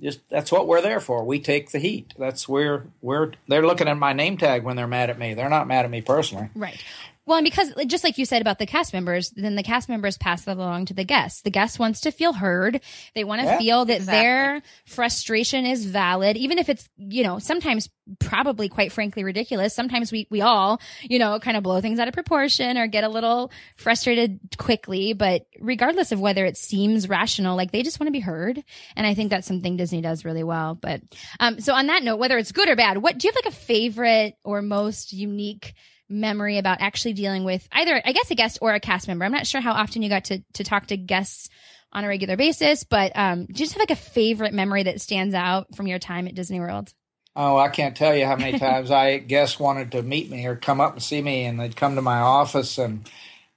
just 0.00 0.28
that's 0.28 0.50
what 0.50 0.66
we're 0.66 0.80
there 0.80 1.00
for. 1.00 1.24
We 1.24 1.40
take 1.40 1.70
the 1.70 1.78
heat. 1.78 2.14
That's 2.18 2.48
where 2.48 2.86
we're 3.00 3.32
they're 3.48 3.66
looking 3.66 3.88
at 3.88 3.96
my 3.96 4.12
name 4.12 4.36
tag 4.36 4.64
when 4.64 4.76
they're 4.76 4.86
mad 4.86 5.10
at 5.10 5.18
me. 5.18 5.34
They're 5.34 5.48
not 5.48 5.68
mad 5.68 5.84
at 5.84 5.90
me 5.90 6.02
personally. 6.02 6.50
Right. 6.54 6.82
Well, 7.26 7.38
and 7.38 7.44
because 7.44 7.72
just 7.86 8.04
like 8.04 8.18
you 8.18 8.26
said 8.26 8.42
about 8.42 8.58
the 8.58 8.66
cast 8.66 8.92
members, 8.92 9.30
then 9.30 9.54
the 9.54 9.62
cast 9.62 9.88
members 9.88 10.18
pass 10.18 10.44
that 10.44 10.58
along 10.58 10.86
to 10.86 10.94
the 10.94 11.04
guests. 11.04 11.40
The 11.40 11.50
guest 11.50 11.78
wants 11.78 12.02
to 12.02 12.10
feel 12.10 12.34
heard. 12.34 12.82
They 13.14 13.24
want 13.24 13.40
to 13.40 13.46
yeah, 13.46 13.58
feel 13.58 13.84
that 13.86 13.96
exactly. 13.96 14.20
their 14.20 14.62
frustration 14.84 15.64
is 15.64 15.86
valid, 15.86 16.36
even 16.36 16.58
if 16.58 16.68
it's, 16.68 16.86
you 16.98 17.22
know, 17.22 17.38
sometimes 17.38 17.88
probably 18.18 18.68
quite 18.68 18.92
frankly 18.92 19.24
ridiculous. 19.24 19.74
Sometimes 19.74 20.12
we, 20.12 20.26
we 20.30 20.42
all, 20.42 20.82
you 21.02 21.18
know, 21.18 21.38
kind 21.40 21.56
of 21.56 21.62
blow 21.62 21.80
things 21.80 21.98
out 21.98 22.08
of 22.08 22.14
proportion 22.14 22.76
or 22.76 22.86
get 22.86 23.04
a 23.04 23.08
little 23.08 23.50
frustrated 23.76 24.38
quickly. 24.58 25.14
But 25.14 25.46
regardless 25.58 26.12
of 26.12 26.20
whether 26.20 26.44
it 26.44 26.58
seems 26.58 27.08
rational, 27.08 27.56
like 27.56 27.72
they 27.72 27.82
just 27.82 27.98
want 27.98 28.08
to 28.08 28.12
be 28.12 28.20
heard. 28.20 28.62
And 28.96 29.06
I 29.06 29.14
think 29.14 29.30
that's 29.30 29.46
something 29.46 29.78
Disney 29.78 30.02
does 30.02 30.26
really 30.26 30.44
well. 30.44 30.74
But, 30.74 31.00
um, 31.40 31.58
so 31.60 31.72
on 31.72 31.86
that 31.86 32.02
note, 32.02 32.18
whether 32.18 32.36
it's 32.36 32.52
good 32.52 32.68
or 32.68 32.76
bad, 32.76 32.98
what 32.98 33.16
do 33.16 33.26
you 33.26 33.32
have 33.32 33.44
like 33.44 33.54
a 33.54 33.56
favorite 33.56 34.36
or 34.44 34.60
most 34.60 35.14
unique 35.14 35.72
memory 36.08 36.58
about 36.58 36.80
actually 36.80 37.14
dealing 37.14 37.44
with 37.44 37.66
either, 37.72 38.00
I 38.04 38.12
guess, 38.12 38.30
a 38.30 38.34
guest 38.34 38.58
or 38.60 38.74
a 38.74 38.80
cast 38.80 39.08
member. 39.08 39.24
I'm 39.24 39.32
not 39.32 39.46
sure 39.46 39.60
how 39.60 39.72
often 39.72 40.02
you 40.02 40.08
got 40.08 40.24
to, 40.26 40.42
to 40.54 40.64
talk 40.64 40.86
to 40.86 40.96
guests 40.96 41.48
on 41.92 42.04
a 42.04 42.08
regular 42.08 42.36
basis, 42.36 42.84
but 42.84 43.12
um, 43.14 43.46
do 43.46 43.52
you 43.52 43.58
just 43.58 43.72
have 43.72 43.80
like 43.80 43.90
a 43.90 43.96
favorite 43.96 44.52
memory 44.52 44.82
that 44.84 45.00
stands 45.00 45.34
out 45.34 45.74
from 45.76 45.86
your 45.86 45.98
time 45.98 46.26
at 46.26 46.34
Disney 46.34 46.60
World? 46.60 46.92
Oh, 47.36 47.56
I 47.56 47.68
can't 47.68 47.96
tell 47.96 48.14
you 48.14 48.26
how 48.26 48.36
many 48.36 48.58
times 48.58 48.90
I 48.90 49.18
guests 49.18 49.58
wanted 49.58 49.92
to 49.92 50.02
meet 50.02 50.30
me 50.30 50.46
or 50.46 50.56
come 50.56 50.80
up 50.80 50.94
and 50.94 51.02
see 51.02 51.20
me, 51.20 51.44
and 51.44 51.58
they'd 51.58 51.76
come 51.76 51.96
to 51.96 52.02
my 52.02 52.18
office 52.18 52.78
and 52.78 53.08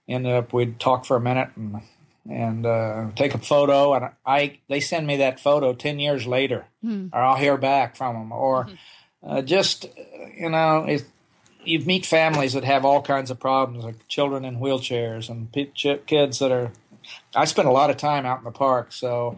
ended 0.07 0.33
up 0.33 0.53
we'd 0.53 0.79
talk 0.79 1.05
for 1.05 1.17
a 1.17 1.21
minute 1.21 1.49
and 1.55 1.81
and 2.29 2.65
uh, 2.65 3.09
take 3.15 3.33
a 3.35 3.37
photo, 3.37 3.93
and 3.93 4.09
I 4.25 4.59
they 4.67 4.79
send 4.79 5.07
me 5.07 5.17
that 5.17 5.39
photo 5.39 5.73
ten 5.73 5.99
years 5.99 6.25
later, 6.25 6.65
hmm. 6.81 7.07
or 7.13 7.19
I'll 7.19 7.37
hear 7.37 7.57
back 7.57 7.95
from 7.95 8.15
them, 8.15 8.31
or 8.31 8.63
hmm. 8.65 8.73
uh, 9.23 9.41
just 9.43 9.85
you 10.35 10.49
know 10.49 10.85
it, 10.85 11.05
you 11.67 11.79
meet 11.79 12.05
families 12.05 12.53
that 12.53 12.63
have 12.63 12.85
all 12.85 13.01
kinds 13.01 13.29
of 13.29 13.39
problems, 13.39 13.83
like 13.83 14.07
children 14.07 14.45
in 14.45 14.59
wheelchairs 14.59 15.29
and 15.29 15.51
kids 15.51 16.39
that 16.39 16.51
are. 16.51 16.71
I 17.35 17.45
spent 17.45 17.67
a 17.67 17.71
lot 17.71 17.89
of 17.89 17.97
time 17.97 18.25
out 18.25 18.39
in 18.39 18.43
the 18.43 18.51
park, 18.51 18.91
so 18.91 19.37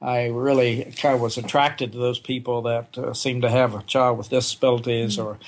I 0.00 0.26
really 0.26 0.92
kind 0.96 1.14
of 1.14 1.20
was 1.20 1.38
attracted 1.38 1.92
to 1.92 1.98
those 1.98 2.18
people 2.18 2.62
that 2.62 2.96
uh, 2.98 3.14
seemed 3.14 3.42
to 3.42 3.50
have 3.50 3.74
a 3.74 3.82
child 3.82 4.18
with 4.18 4.30
disabilities 4.30 5.16
mm-hmm. 5.16 5.28
or. 5.28 5.38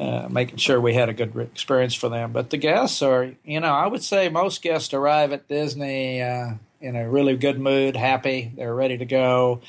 Uh, 0.00 0.26
making 0.28 0.56
sure 0.56 0.80
we 0.80 0.94
had 0.94 1.10
a 1.10 1.12
good 1.12 1.36
experience 1.36 1.94
for 1.94 2.08
them. 2.08 2.32
But 2.32 2.50
the 2.50 2.56
guests 2.56 3.02
are, 3.02 3.30
you 3.44 3.60
know, 3.60 3.72
I 3.72 3.86
would 3.86 4.02
say 4.02 4.30
most 4.30 4.60
guests 4.60 4.92
arrive 4.94 5.32
at 5.32 5.46
Disney 5.46 6.20
uh, 6.20 6.54
in 6.80 6.96
a 6.96 7.08
really 7.08 7.36
good 7.36 7.60
mood, 7.60 7.94
happy, 7.94 8.50
they're 8.56 8.74
ready 8.74 8.98
to 8.98 9.04
go. 9.04 9.60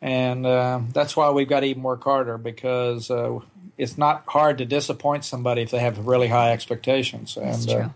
And 0.00 0.46
uh, 0.46 0.80
that's 0.92 1.16
why 1.16 1.30
we've 1.30 1.48
got 1.48 1.60
to 1.60 1.66
even 1.66 1.82
work 1.82 2.04
harder 2.04 2.38
because 2.38 3.10
uh, 3.10 3.40
it's 3.80 3.96
not 3.96 4.24
hard 4.26 4.58
to 4.58 4.66
disappoint 4.66 5.24
somebody 5.24 5.62
if 5.62 5.70
they 5.70 5.78
have 5.78 6.06
really 6.06 6.28
high 6.28 6.52
expectations. 6.52 7.36
And, 7.36 7.46
That's 7.46 7.66
true. 7.66 7.74
Uh, 7.76 7.88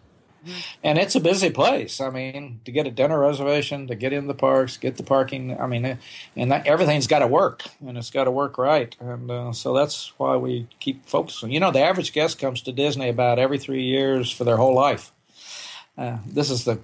and 0.82 0.98
it's 0.98 1.14
a 1.14 1.20
busy 1.20 1.50
place. 1.50 2.00
I 2.00 2.10
mean, 2.10 2.60
to 2.64 2.72
get 2.72 2.86
a 2.86 2.90
dinner 2.90 3.18
reservation, 3.18 3.86
to 3.86 3.94
get 3.94 4.12
in 4.12 4.26
the 4.26 4.34
parks, 4.34 4.76
get 4.76 4.96
the 4.96 5.02
parking. 5.02 5.58
I 5.58 5.66
mean, 5.66 5.98
and 6.36 6.52
that, 6.52 6.66
everything's 6.66 7.06
got 7.06 7.20
to 7.20 7.26
work, 7.26 7.62
and 7.86 7.96
it's 7.96 8.10
got 8.10 8.24
to 8.24 8.30
work 8.30 8.58
right. 8.58 8.94
And 9.00 9.30
uh, 9.30 9.52
so 9.52 9.72
that's 9.72 10.12
why 10.18 10.36
we 10.36 10.66
keep 10.80 11.06
focusing. 11.06 11.50
You 11.50 11.60
know, 11.60 11.70
the 11.70 11.80
average 11.80 12.12
guest 12.12 12.38
comes 12.38 12.60
to 12.62 12.72
Disney 12.72 13.08
about 13.08 13.38
every 13.38 13.58
three 13.58 13.84
years 13.84 14.30
for 14.30 14.44
their 14.44 14.58
whole 14.58 14.74
life. 14.74 15.12
Uh, 15.96 16.18
this 16.26 16.50
is 16.50 16.64
the 16.64 16.78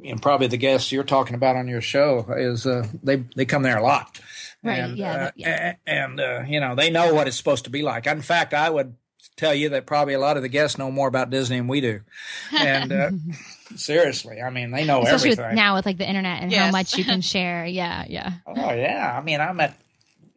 you 0.00 0.12
know, 0.12 0.18
probably 0.18 0.46
the 0.46 0.56
guests 0.56 0.92
you're 0.92 1.02
talking 1.02 1.34
about 1.34 1.56
on 1.56 1.66
your 1.66 1.80
show 1.80 2.26
is 2.36 2.66
uh, 2.66 2.86
they 3.02 3.24
they 3.34 3.46
come 3.46 3.62
there 3.62 3.78
a 3.78 3.82
lot. 3.82 4.20
Right. 4.64 4.78
And, 4.78 4.96
yeah. 4.96 5.12
Uh, 5.12 5.30
yeah. 5.36 5.74
And 5.86 6.20
uh, 6.20 6.42
you 6.48 6.58
know 6.58 6.74
they 6.74 6.90
know 6.90 7.12
what 7.14 7.28
it's 7.28 7.36
supposed 7.36 7.64
to 7.64 7.70
be 7.70 7.82
like. 7.82 8.06
In 8.06 8.22
fact, 8.22 8.54
I 8.54 8.70
would 8.70 8.96
tell 9.36 9.54
you 9.54 9.68
that 9.70 9.86
probably 9.86 10.14
a 10.14 10.18
lot 10.18 10.36
of 10.36 10.42
the 10.42 10.48
guests 10.48 10.78
know 10.78 10.90
more 10.90 11.08
about 11.08 11.30
Disney 11.30 11.58
than 11.58 11.68
we 11.68 11.80
do. 11.80 12.00
And 12.52 12.92
uh, 12.92 13.10
seriously, 13.76 14.40
I 14.40 14.50
mean, 14.50 14.70
they 14.70 14.84
know 14.84 15.02
Especially 15.02 15.32
everything 15.32 15.50
with, 15.50 15.56
now 15.56 15.74
with 15.74 15.86
like 15.86 15.98
the 15.98 16.08
internet 16.08 16.42
and 16.42 16.50
yes. 16.50 16.64
how 16.64 16.70
much 16.70 16.96
you 16.96 17.04
can 17.04 17.20
share. 17.20 17.66
Yeah, 17.66 18.04
yeah. 18.08 18.32
Oh 18.46 18.72
yeah. 18.72 19.14
I 19.16 19.22
mean, 19.22 19.40
I 19.40 19.52
met 19.52 19.78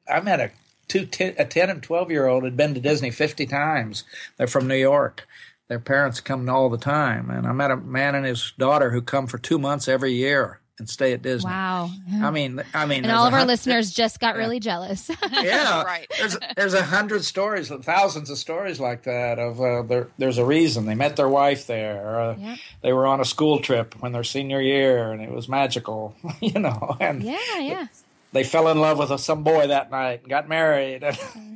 I 0.07 0.19
met 0.19 0.39
a 0.39 0.51
two 0.87 1.05
ten, 1.05 1.35
a 1.37 1.45
ten 1.45 1.69
and 1.69 1.81
twelve 1.81 2.11
year 2.11 2.27
old 2.27 2.43
had 2.43 2.57
been 2.57 2.73
to 2.73 2.81
Disney 2.81 3.11
fifty 3.11 3.45
times. 3.45 4.03
They're 4.37 4.47
from 4.47 4.67
New 4.67 4.75
York. 4.75 5.27
Their 5.69 5.79
parents 5.79 6.21
come 6.21 6.47
all 6.49 6.69
the 6.69 6.77
time, 6.77 7.29
and 7.29 7.45
I 7.45 7.51
met 7.51 7.71
a 7.71 7.77
man 7.77 8.15
and 8.15 8.25
his 8.25 8.53
daughter 8.57 8.91
who 8.91 9.01
come 9.01 9.27
for 9.27 9.37
two 9.37 9.57
months 9.57 9.87
every 9.87 10.13
year 10.13 10.61
and 10.79 10.89
stay 10.89 11.13
at 11.13 11.21
Disney. 11.21 11.49
Wow. 11.49 11.89
I 12.21 12.31
mean, 12.31 12.61
I 12.73 12.85
mean, 12.85 13.03
and 13.03 13.11
all 13.11 13.25
of 13.25 13.33
our 13.33 13.45
listeners 13.45 13.91
just 13.91 14.19
got 14.19 14.35
really 14.35 14.59
jealous. 14.59 15.09
yeah, 15.31 15.83
right. 15.83 16.07
There's 16.17 16.37
there's 16.55 16.73
a 16.73 16.83
hundred 16.83 17.23
stories, 17.23 17.69
thousands 17.69 18.29
of 18.29 18.37
stories 18.37 18.79
like 18.79 19.03
that. 19.03 19.39
Of 19.39 19.59
uh, 19.59 19.81
there, 19.83 20.07
there's 20.17 20.37
a 20.37 20.45
reason 20.45 20.85
they 20.85 20.95
met 20.95 21.15
their 21.15 21.29
wife 21.29 21.67
there. 21.67 22.19
Uh, 22.19 22.35
yep. 22.37 22.59
They 22.81 22.93
were 22.93 23.07
on 23.07 23.19
a 23.19 23.25
school 23.25 23.59
trip 23.59 23.95
when 24.01 24.11
their 24.11 24.23
senior 24.23 24.61
year, 24.61 25.11
and 25.11 25.21
it 25.21 25.31
was 25.31 25.49
magical, 25.49 26.15
you 26.39 26.59
know. 26.59 26.97
And 26.99 27.23
yeah, 27.23 27.59
yeah. 27.59 27.87
They 28.33 28.43
fell 28.43 28.67
in 28.67 28.79
love 28.79 28.99
with 28.99 29.19
some 29.21 29.43
boy 29.43 29.67
that 29.67 29.89
night, 29.89 30.21
and 30.21 30.29
got 30.29 30.49
married. 30.49 31.03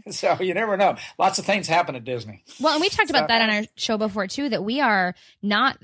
so 0.09 0.37
you 0.39 0.53
never 0.53 0.77
know. 0.77 0.95
Lots 1.19 1.37
of 1.37 1.45
things 1.45 1.67
happen 1.67 1.95
at 1.95 2.05
Disney. 2.05 2.43
Well, 2.59 2.73
and 2.73 2.81
we 2.81 2.89
talked 2.89 3.09
about 3.09 3.27
that 3.27 3.41
on 3.41 3.49
our 3.49 3.63
show 3.75 3.97
before 3.97 4.27
too. 4.27 4.49
That 4.49 4.63
we 4.63 4.79
are 4.79 5.13
not 5.43 5.77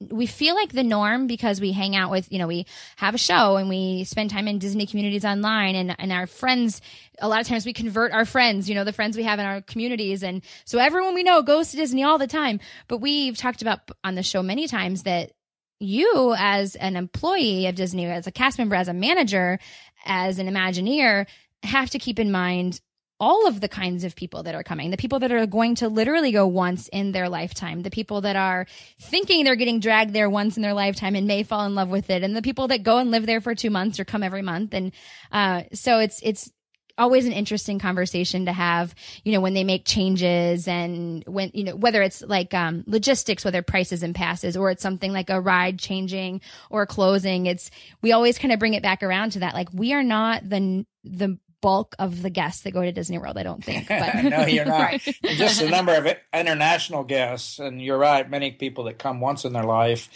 we 0.00 0.26
feel 0.26 0.54
like 0.54 0.72
the 0.72 0.82
norm 0.82 1.26
because 1.26 1.60
we 1.60 1.72
hang 1.72 1.96
out 1.96 2.10
with, 2.10 2.30
you 2.30 2.38
know, 2.38 2.46
we 2.46 2.66
have 2.96 3.14
a 3.14 3.18
show 3.18 3.56
and 3.56 3.68
we 3.68 4.04
spend 4.04 4.30
time 4.30 4.46
in 4.46 4.58
Disney 4.58 4.86
communities 4.86 5.24
online 5.24 5.74
and, 5.74 5.96
and 5.98 6.12
our 6.12 6.26
friends, 6.26 6.82
a 7.18 7.28
lot 7.28 7.40
of 7.40 7.46
times 7.46 7.64
we 7.64 7.72
convert 7.72 8.12
our 8.12 8.26
friends, 8.26 8.68
you 8.68 8.74
know, 8.74 8.84
the 8.84 8.92
friends 8.92 9.16
we 9.16 9.22
have 9.22 9.38
in 9.38 9.46
our 9.46 9.62
communities. 9.62 10.22
And 10.22 10.42
so 10.66 10.78
everyone 10.78 11.14
we 11.14 11.22
know 11.22 11.42
goes 11.42 11.70
to 11.70 11.78
Disney 11.78 12.04
all 12.04 12.18
the 12.18 12.26
time. 12.26 12.60
But 12.88 12.98
we've 12.98 13.38
talked 13.38 13.62
about 13.62 13.90
on 14.04 14.16
the 14.16 14.22
show 14.22 14.42
many 14.42 14.68
times 14.68 15.04
that 15.04 15.32
you 15.80 16.34
as 16.36 16.74
an 16.76 16.96
employee 16.96 17.66
of 17.66 17.74
Disney, 17.74 18.06
as 18.06 18.26
a 18.26 18.32
cast 18.32 18.58
member, 18.58 18.76
as 18.76 18.88
a 18.88 18.94
manager, 18.94 19.58
as 20.04 20.38
an 20.38 20.46
Imagineer, 20.46 21.26
have 21.62 21.90
to 21.90 21.98
keep 21.98 22.18
in 22.18 22.30
mind 22.30 22.80
all 23.18 23.46
of 23.46 23.60
the 23.60 23.68
kinds 23.68 24.04
of 24.04 24.14
people 24.14 24.42
that 24.42 24.54
are 24.54 24.62
coming. 24.62 24.90
The 24.90 24.96
people 24.96 25.20
that 25.20 25.32
are 25.32 25.46
going 25.46 25.76
to 25.76 25.88
literally 25.88 26.32
go 26.32 26.46
once 26.46 26.88
in 26.88 27.12
their 27.12 27.28
lifetime. 27.28 27.82
The 27.82 27.90
people 27.90 28.20
that 28.22 28.36
are 28.36 28.66
thinking 29.00 29.44
they're 29.44 29.56
getting 29.56 29.80
dragged 29.80 30.12
there 30.12 30.28
once 30.28 30.56
in 30.56 30.62
their 30.62 30.74
lifetime 30.74 31.14
and 31.14 31.26
may 31.26 31.42
fall 31.42 31.64
in 31.64 31.74
love 31.74 31.88
with 31.88 32.10
it. 32.10 32.22
And 32.22 32.36
the 32.36 32.42
people 32.42 32.68
that 32.68 32.82
go 32.82 32.98
and 32.98 33.10
live 33.10 33.26
there 33.26 33.40
for 33.40 33.54
two 33.54 33.70
months 33.70 33.98
or 33.98 34.04
come 34.04 34.22
every 34.22 34.42
month. 34.42 34.74
And 34.74 34.92
uh, 35.32 35.62
so 35.72 35.98
it's 35.98 36.20
it's 36.22 36.50
always 36.98 37.26
an 37.26 37.32
interesting 37.32 37.78
conversation 37.78 38.46
to 38.46 38.52
have 38.52 38.94
you 39.22 39.32
know 39.32 39.40
when 39.40 39.52
they 39.52 39.64
make 39.64 39.84
changes 39.84 40.66
and 40.66 41.22
when 41.26 41.50
you 41.52 41.64
know 41.64 41.76
whether 41.76 42.02
it's 42.02 42.22
like 42.22 42.54
um, 42.54 42.84
logistics 42.86 43.44
whether 43.44 43.62
prices 43.62 44.02
and 44.02 44.14
passes 44.14 44.56
or 44.56 44.70
it's 44.70 44.82
something 44.82 45.12
like 45.12 45.28
a 45.30 45.40
ride 45.40 45.78
changing 45.78 46.40
or 46.70 46.86
closing. 46.86 47.46
It's 47.46 47.70
we 48.02 48.12
always 48.12 48.38
kind 48.38 48.52
of 48.52 48.58
bring 48.58 48.74
it 48.74 48.82
back 48.82 49.02
around 49.02 49.32
to 49.32 49.40
that. 49.40 49.54
Like 49.54 49.68
we 49.72 49.94
are 49.94 50.02
not 50.02 50.48
the 50.48 50.86
the 51.04 51.38
bulk 51.66 51.96
of 51.98 52.22
the 52.22 52.30
guests 52.30 52.62
that 52.62 52.70
go 52.70 52.82
to 52.82 52.92
Disney 52.92 53.18
World, 53.18 53.36
I 53.36 53.42
don't 53.42 53.62
think. 53.62 53.88
But. 53.96 54.22
no, 54.22 54.46
you're 54.46 54.64
not. 54.64 55.00
Just 55.24 55.60
the 55.60 55.68
number 55.68 55.96
of 55.96 56.06
international 56.32 57.02
guests, 57.02 57.58
and 57.58 57.82
you're 57.82 57.98
right. 57.98 58.28
Many 58.30 58.52
people 58.52 58.84
that 58.84 58.98
come 58.98 59.20
once 59.20 59.44
in 59.44 59.52
their 59.52 59.64
life, 59.64 60.08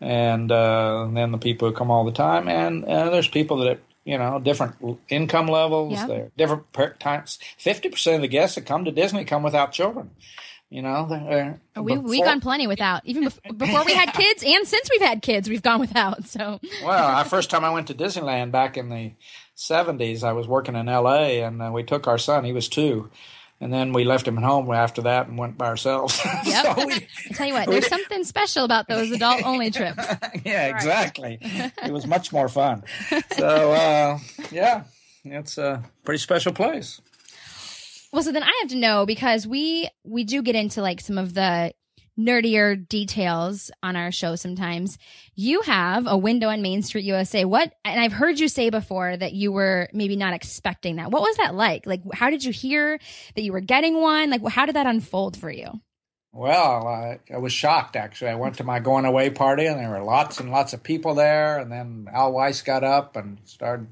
and, 0.00 0.52
uh, 0.52 1.08
then 1.12 1.32
the 1.32 1.38
people 1.38 1.68
who 1.68 1.74
come 1.74 1.90
all 1.90 2.04
the 2.04 2.12
time, 2.12 2.48
and 2.48 2.84
uh, 2.84 3.10
there's 3.10 3.26
people 3.26 3.56
that 3.64 3.80
you 4.04 4.18
know 4.18 4.38
different 4.38 4.76
income 5.08 5.48
levels. 5.48 5.98
Different 6.36 6.72
per- 6.72 6.94
times. 7.00 7.40
Fifty 7.58 7.88
percent 7.88 8.16
of 8.16 8.22
the 8.22 8.28
guests 8.28 8.54
that 8.54 8.66
come 8.66 8.84
to 8.84 8.92
Disney 8.92 9.24
come 9.24 9.42
without 9.42 9.72
children. 9.72 10.10
You 10.70 10.82
know, 10.82 11.06
they're, 11.08 11.60
oh, 11.76 11.82
we 11.82 11.94
before, 11.94 12.08
we 12.08 12.22
gone 12.22 12.40
plenty 12.40 12.66
without 12.66 13.02
even 13.04 13.24
before 13.24 13.84
we 13.84 13.94
had 13.94 14.12
kids, 14.12 14.42
and 14.44 14.66
since 14.66 14.88
we've 14.90 15.00
had 15.00 15.22
kids, 15.22 15.48
we've 15.48 15.62
gone 15.62 15.80
without. 15.80 16.26
So 16.26 16.60
well, 16.84 17.22
the 17.22 17.30
first 17.30 17.50
time 17.50 17.64
I 17.64 17.70
went 17.70 17.88
to 17.88 17.94
Disneyland 17.94 18.50
back 18.50 18.76
in 18.76 18.88
the 18.88 19.12
70s, 19.56 20.22
I 20.22 20.32
was 20.32 20.48
working 20.48 20.74
in 20.76 20.86
LA 20.86 21.44
and 21.44 21.62
uh, 21.62 21.70
we 21.72 21.82
took 21.82 22.06
our 22.06 22.18
son, 22.18 22.44
he 22.44 22.52
was 22.52 22.68
two. 22.68 23.10
And 23.60 23.72
then 23.72 23.92
we 23.92 24.04
left 24.04 24.26
him 24.26 24.36
at 24.36 24.44
home 24.44 24.70
after 24.72 25.02
that 25.02 25.28
and 25.28 25.38
went 25.38 25.56
by 25.56 25.66
ourselves. 25.66 26.20
Yep. 26.44 26.76
so 26.76 26.86
we, 26.86 27.06
tell 27.34 27.46
you 27.46 27.54
what, 27.54 27.68
there's 27.68 27.86
something 27.86 28.24
special 28.24 28.64
about 28.64 28.88
those 28.88 29.10
adult 29.10 29.44
only 29.44 29.70
trips. 29.70 30.04
yeah, 30.44 30.66
exactly. 30.66 31.38
it 31.40 31.92
was 31.92 32.06
much 32.06 32.32
more 32.32 32.48
fun. 32.48 32.82
So, 33.36 33.72
uh, 33.72 34.18
yeah, 34.50 34.84
it's 35.24 35.56
a 35.56 35.82
pretty 36.04 36.18
special 36.18 36.52
place. 36.52 37.00
Well, 38.12 38.22
so 38.22 38.30
then 38.32 38.42
I 38.42 38.52
have 38.62 38.70
to 38.70 38.76
know 38.76 39.06
because 39.06 39.46
we 39.46 39.88
we 40.04 40.22
do 40.22 40.40
get 40.42 40.54
into 40.54 40.82
like 40.82 41.00
some 41.00 41.18
of 41.18 41.34
the 41.34 41.72
nerdier 42.18 42.88
details 42.88 43.70
on 43.82 43.96
our 43.96 44.12
show 44.12 44.36
sometimes. 44.36 44.98
You 45.34 45.62
have 45.62 46.06
a 46.06 46.16
window 46.16 46.48
on 46.48 46.62
Main 46.62 46.82
Street 46.82 47.04
USA. 47.04 47.44
What, 47.44 47.72
and 47.84 48.00
I've 48.00 48.12
heard 48.12 48.38
you 48.38 48.48
say 48.48 48.70
before 48.70 49.16
that 49.16 49.32
you 49.32 49.52
were 49.52 49.88
maybe 49.92 50.16
not 50.16 50.34
expecting 50.34 50.96
that. 50.96 51.10
What 51.10 51.22
was 51.22 51.36
that 51.36 51.54
like? 51.54 51.86
Like, 51.86 52.02
how 52.12 52.30
did 52.30 52.44
you 52.44 52.52
hear 52.52 52.98
that 53.34 53.42
you 53.42 53.52
were 53.52 53.60
getting 53.60 54.00
one? 54.00 54.30
Like, 54.30 54.46
how 54.48 54.66
did 54.66 54.76
that 54.76 54.86
unfold 54.86 55.36
for 55.36 55.50
you? 55.50 55.80
Well, 56.32 56.88
I, 56.88 57.20
I 57.32 57.38
was 57.38 57.52
shocked 57.52 57.94
actually. 57.94 58.30
I 58.30 58.34
went 58.34 58.56
to 58.56 58.64
my 58.64 58.80
going 58.80 59.04
away 59.04 59.30
party 59.30 59.66
and 59.66 59.78
there 59.78 59.90
were 59.90 60.02
lots 60.02 60.40
and 60.40 60.50
lots 60.50 60.72
of 60.72 60.82
people 60.82 61.14
there. 61.14 61.58
And 61.58 61.70
then 61.70 62.08
Al 62.12 62.32
Weiss 62.32 62.60
got 62.62 62.82
up 62.82 63.14
and 63.14 63.38
started 63.44 63.86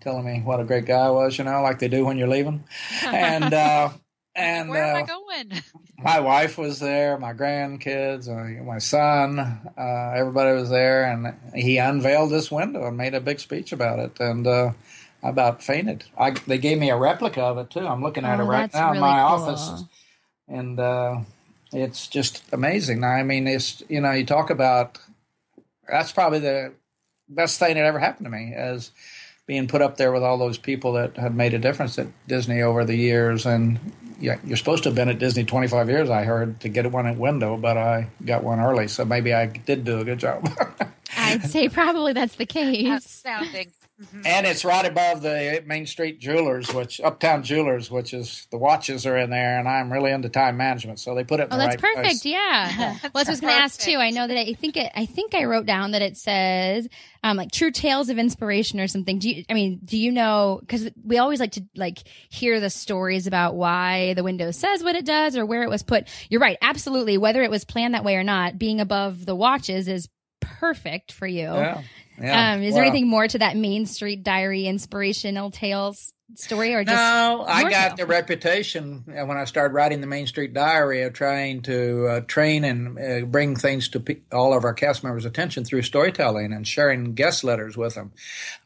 telling 0.00 0.24
me 0.24 0.40
what 0.40 0.60
a 0.60 0.64
great 0.64 0.86
guy 0.86 1.06
I 1.06 1.10
was, 1.10 1.36
you 1.36 1.44
know, 1.44 1.62
like 1.62 1.78
they 1.78 1.88
do 1.88 2.06
when 2.06 2.16
you're 2.16 2.28
leaving. 2.28 2.64
And, 3.06 3.52
uh, 3.52 3.90
and 4.34 4.68
where 4.68 4.84
am 4.84 4.96
uh, 4.96 4.98
I 4.98 5.02
going? 5.02 5.25
my 5.98 6.20
wife 6.20 6.58
was 6.58 6.80
there, 6.80 7.18
my 7.18 7.32
grandkids, 7.32 8.28
my, 8.28 8.62
my 8.62 8.78
son, 8.78 9.38
uh, 9.38 10.12
everybody 10.14 10.54
was 10.54 10.70
there, 10.70 11.04
and 11.04 11.34
he 11.54 11.78
unveiled 11.78 12.30
this 12.30 12.50
window 12.50 12.86
and 12.86 12.96
made 12.96 13.14
a 13.14 13.20
big 13.20 13.40
speech 13.40 13.72
about 13.72 13.98
it, 13.98 14.18
and 14.20 14.46
uh, 14.46 14.72
I 15.22 15.28
about 15.28 15.62
fainted. 15.62 16.04
I, 16.16 16.30
they 16.30 16.58
gave 16.58 16.78
me 16.78 16.90
a 16.90 16.96
replica 16.96 17.42
of 17.42 17.58
it 17.58 17.70
too. 17.70 17.86
I'm 17.86 18.02
looking 18.02 18.24
at 18.24 18.38
oh, 18.38 18.44
it 18.44 18.46
right 18.46 18.72
now 18.72 18.86
really 18.86 18.98
in 18.98 19.00
my 19.00 19.18
cool. 19.18 19.26
office, 19.26 19.84
and 20.48 20.78
uh, 20.78 21.20
it's 21.72 22.06
just 22.06 22.42
amazing. 22.52 23.04
I 23.04 23.22
mean, 23.22 23.46
it's 23.46 23.82
you 23.88 24.00
know, 24.00 24.12
you 24.12 24.24
talk 24.24 24.50
about 24.50 24.98
that's 25.88 26.12
probably 26.12 26.40
the 26.40 26.72
best 27.28 27.58
thing 27.58 27.74
that 27.74 27.84
ever 27.84 27.98
happened 27.98 28.26
to 28.26 28.30
me 28.30 28.52
as 28.54 28.90
being 29.46 29.68
put 29.68 29.82
up 29.82 29.96
there 29.96 30.12
with 30.12 30.22
all 30.22 30.38
those 30.38 30.58
people 30.58 30.92
that 30.94 31.16
had 31.16 31.34
made 31.34 31.54
a 31.54 31.58
difference 31.58 31.98
at 31.98 32.08
Disney 32.26 32.62
over 32.62 32.84
the 32.84 32.96
years, 32.96 33.46
and 33.46 33.80
you're 34.18 34.56
supposed 34.56 34.82
to 34.84 34.88
have 34.88 34.96
been 34.96 35.08
at 35.08 35.18
Disney 35.18 35.44
25 35.44 35.88
years, 35.88 36.10
I 36.10 36.24
heard, 36.24 36.60
to 36.60 36.68
get 36.68 36.90
one 36.90 37.06
at 37.06 37.16
window, 37.16 37.56
but 37.56 37.76
I 37.76 38.08
got 38.24 38.42
one 38.42 38.60
early, 38.60 38.88
so 38.88 39.04
maybe 39.04 39.34
I 39.34 39.46
did 39.46 39.84
do 39.84 40.00
a 40.00 40.04
good 40.04 40.18
job. 40.18 40.48
I'd 41.16 41.44
say 41.44 41.68
probably 41.68 42.12
that's 42.12 42.36
the 42.36 42.46
case. 42.46 42.88
Outstanding. 42.88 43.72
Mm-hmm. 44.00 44.26
And 44.26 44.46
it's 44.46 44.62
right 44.62 44.84
above 44.84 45.22
the 45.22 45.62
Main 45.64 45.86
Street 45.86 46.20
Jewelers, 46.20 46.72
which 46.74 47.00
Uptown 47.00 47.42
Jewelers, 47.42 47.90
which 47.90 48.12
is 48.12 48.46
the 48.50 48.58
watches 48.58 49.06
are 49.06 49.16
in 49.16 49.30
there, 49.30 49.58
and 49.58 49.66
I'm 49.66 49.90
really 49.90 50.10
into 50.10 50.28
time 50.28 50.58
management, 50.58 51.00
so 51.00 51.14
they 51.14 51.24
put 51.24 51.40
it. 51.40 51.44
In 51.44 51.54
oh, 51.54 51.56
that's 51.56 51.82
right 51.82 51.94
perfect. 51.94 52.04
Place. 52.04 52.26
Yeah. 52.26 52.98
well, 53.14 53.24
I 53.26 53.30
was 53.30 53.40
going 53.40 53.54
to 53.54 53.58
ask 53.58 53.80
too. 53.80 53.96
I 53.96 54.10
know 54.10 54.26
that 54.26 54.36
I 54.36 54.52
think 54.52 54.76
it. 54.76 54.92
I 54.94 55.06
think 55.06 55.34
I 55.34 55.44
wrote 55.44 55.64
down 55.64 55.92
that 55.92 56.02
it 56.02 56.18
says 56.18 56.88
um, 57.22 57.38
like 57.38 57.52
true 57.52 57.70
tales 57.70 58.10
of 58.10 58.18
inspiration 58.18 58.80
or 58.80 58.86
something. 58.86 59.18
Do 59.18 59.30
you? 59.30 59.44
I 59.48 59.54
mean, 59.54 59.80
do 59.82 59.96
you 59.96 60.12
know? 60.12 60.58
Because 60.60 60.90
we 61.02 61.16
always 61.16 61.40
like 61.40 61.52
to 61.52 61.64
like 61.74 62.00
hear 62.28 62.60
the 62.60 62.68
stories 62.68 63.26
about 63.26 63.54
why 63.54 64.12
the 64.12 64.22
window 64.22 64.50
says 64.50 64.84
what 64.84 64.94
it 64.94 65.06
does 65.06 65.38
or 65.38 65.46
where 65.46 65.62
it 65.62 65.70
was 65.70 65.82
put. 65.82 66.06
You're 66.28 66.42
right. 66.42 66.58
Absolutely. 66.60 67.16
Whether 67.16 67.42
it 67.42 67.50
was 67.50 67.64
planned 67.64 67.94
that 67.94 68.04
way 68.04 68.16
or 68.16 68.24
not, 68.24 68.58
being 68.58 68.78
above 68.78 69.24
the 69.24 69.34
watches 69.34 69.88
is 69.88 70.06
perfect 70.40 71.12
for 71.12 71.26
you. 71.26 71.44
Yeah. 71.44 71.82
Yeah. 72.20 72.52
Um, 72.52 72.62
is 72.62 72.72
well, 72.72 72.82
there 72.82 72.90
anything 72.90 73.08
more 73.08 73.28
to 73.28 73.38
that 73.38 73.56
Main 73.56 73.86
Street 73.86 74.22
Diary 74.22 74.66
inspirational 74.66 75.50
tales 75.50 76.12
story, 76.34 76.74
or 76.74 76.82
just 76.82 76.96
no? 76.96 77.44
I 77.46 77.70
got 77.70 77.96
the 77.96 78.06
reputation 78.06 79.04
uh, 79.08 79.24
when 79.26 79.36
I 79.36 79.44
started 79.44 79.74
writing 79.74 80.00
the 80.00 80.06
Main 80.06 80.26
Street 80.26 80.52
Diary 80.52 81.02
of 81.02 81.12
trying 81.12 81.62
to 81.62 82.06
uh, 82.06 82.20
train 82.20 82.64
and 82.64 82.98
uh, 82.98 83.26
bring 83.26 83.54
things 83.56 83.88
to 83.90 84.00
pe- 84.00 84.20
all 84.32 84.56
of 84.56 84.64
our 84.64 84.74
cast 84.74 85.04
members' 85.04 85.24
attention 85.24 85.64
through 85.64 85.82
storytelling 85.82 86.52
and 86.52 86.66
sharing 86.66 87.14
guest 87.14 87.44
letters 87.44 87.76
with 87.76 87.94
them. 87.94 88.12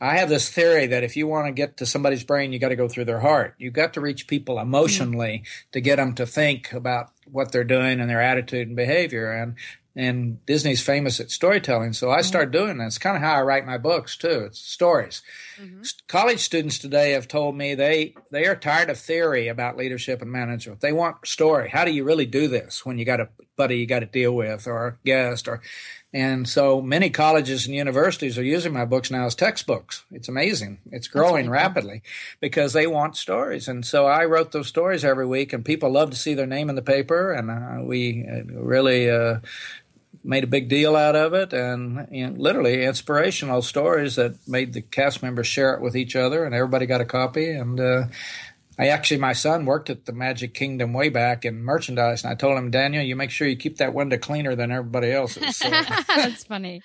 I 0.00 0.16
have 0.16 0.28
this 0.28 0.48
theory 0.48 0.86
that 0.86 1.04
if 1.04 1.16
you 1.16 1.26
want 1.26 1.46
to 1.46 1.52
get 1.52 1.76
to 1.78 1.86
somebody's 1.86 2.24
brain, 2.24 2.52
you 2.52 2.58
got 2.58 2.70
to 2.70 2.76
go 2.76 2.88
through 2.88 3.04
their 3.04 3.20
heart. 3.20 3.54
You 3.58 3.70
got 3.70 3.94
to 3.94 4.00
reach 4.00 4.26
people 4.26 4.58
emotionally 4.58 5.42
mm-hmm. 5.44 5.70
to 5.72 5.80
get 5.80 5.96
them 5.96 6.14
to 6.14 6.26
think 6.26 6.72
about 6.72 7.10
what 7.30 7.52
they're 7.52 7.64
doing 7.64 8.00
and 8.00 8.08
their 8.08 8.22
attitude 8.22 8.68
and 8.68 8.76
behavior. 8.76 9.30
And 9.30 9.54
and 9.96 10.44
Disney's 10.46 10.82
famous 10.82 11.20
at 11.20 11.30
storytelling. 11.30 11.92
So 11.92 12.10
I 12.10 12.18
mm-hmm. 12.18 12.24
started 12.24 12.50
doing 12.52 12.78
that. 12.78 12.86
It's 12.86 12.98
kind 12.98 13.16
of 13.16 13.22
how 13.22 13.34
I 13.34 13.42
write 13.42 13.66
my 13.66 13.78
books 13.78 14.16
too. 14.16 14.44
It's 14.46 14.60
stories. 14.60 15.22
Mm-hmm. 15.60 15.82
College 16.06 16.40
students 16.40 16.78
today 16.78 17.12
have 17.12 17.28
told 17.28 17.56
me 17.56 17.74
they 17.74 18.14
they 18.30 18.46
are 18.46 18.56
tired 18.56 18.90
of 18.90 18.98
theory 18.98 19.48
about 19.48 19.76
leadership 19.76 20.22
and 20.22 20.30
management. 20.30 20.80
They 20.80 20.92
want 20.92 21.26
story. 21.26 21.70
How 21.70 21.84
do 21.84 21.92
you 21.92 22.04
really 22.04 22.26
do 22.26 22.48
this 22.48 22.86
when 22.86 22.98
you 22.98 23.04
got 23.04 23.20
a 23.20 23.28
buddy 23.60 23.76
you 23.76 23.86
got 23.86 24.00
to 24.00 24.06
deal 24.06 24.34
with 24.34 24.66
or 24.66 24.86
a 24.86 24.96
guest 25.04 25.46
or 25.46 25.60
and 26.12 26.48
so 26.48 26.80
many 26.80 27.10
colleges 27.10 27.66
and 27.66 27.74
universities 27.74 28.38
are 28.38 28.42
using 28.42 28.72
my 28.72 28.84
books 28.84 29.10
now 29.10 29.26
as 29.26 29.36
textbooks. 29.36 30.04
It's 30.10 30.28
amazing. 30.28 30.78
It's 30.90 31.06
growing 31.06 31.48
rapidly 31.48 32.02
because 32.40 32.72
they 32.72 32.88
want 32.88 33.16
stories. 33.16 33.68
And 33.68 33.86
so 33.86 34.06
I 34.06 34.24
wrote 34.24 34.50
those 34.50 34.66
stories 34.66 35.04
every 35.04 35.26
week, 35.26 35.52
and 35.52 35.64
people 35.64 35.90
love 35.90 36.10
to 36.10 36.16
see 36.16 36.34
their 36.34 36.48
name 36.48 36.68
in 36.68 36.74
the 36.74 36.82
paper. 36.82 37.32
And 37.32 37.48
uh, 37.48 37.84
we 37.84 38.26
uh, 38.26 38.42
really 38.44 39.08
uh, 39.08 39.38
made 40.24 40.42
a 40.42 40.48
big 40.48 40.68
deal 40.68 40.96
out 40.96 41.14
of 41.14 41.32
it, 41.32 41.52
and 41.52 42.08
you 42.10 42.26
know, 42.26 42.36
literally 42.36 42.84
inspirational 42.84 43.62
stories 43.62 44.16
that 44.16 44.34
made 44.48 44.72
the 44.72 44.82
cast 44.82 45.22
members 45.22 45.46
share 45.46 45.74
it 45.74 45.80
with 45.80 45.96
each 45.96 46.16
other, 46.16 46.44
and 46.44 46.54
everybody 46.54 46.86
got 46.86 47.00
a 47.00 47.06
copy. 47.06 47.50
And 47.50 47.78
uh, 47.78 48.04
I 48.80 48.86
actually, 48.86 49.18
my 49.18 49.34
son 49.34 49.66
worked 49.66 49.90
at 49.90 50.06
the 50.06 50.12
Magic 50.12 50.54
Kingdom 50.54 50.94
way 50.94 51.10
back 51.10 51.44
in 51.44 51.62
merchandise, 51.62 52.24
and 52.24 52.32
I 52.32 52.34
told 52.34 52.56
him, 52.56 52.70
Daniel, 52.70 53.02
you 53.02 53.14
make 53.14 53.30
sure 53.30 53.46
you 53.46 53.56
keep 53.56 53.76
that 53.76 53.92
window 53.92 54.16
cleaner 54.16 54.56
than 54.56 54.72
everybody 54.72 55.12
else's. 55.12 55.58
So. 55.58 55.68
That's 56.08 56.44
funny. 56.44 56.80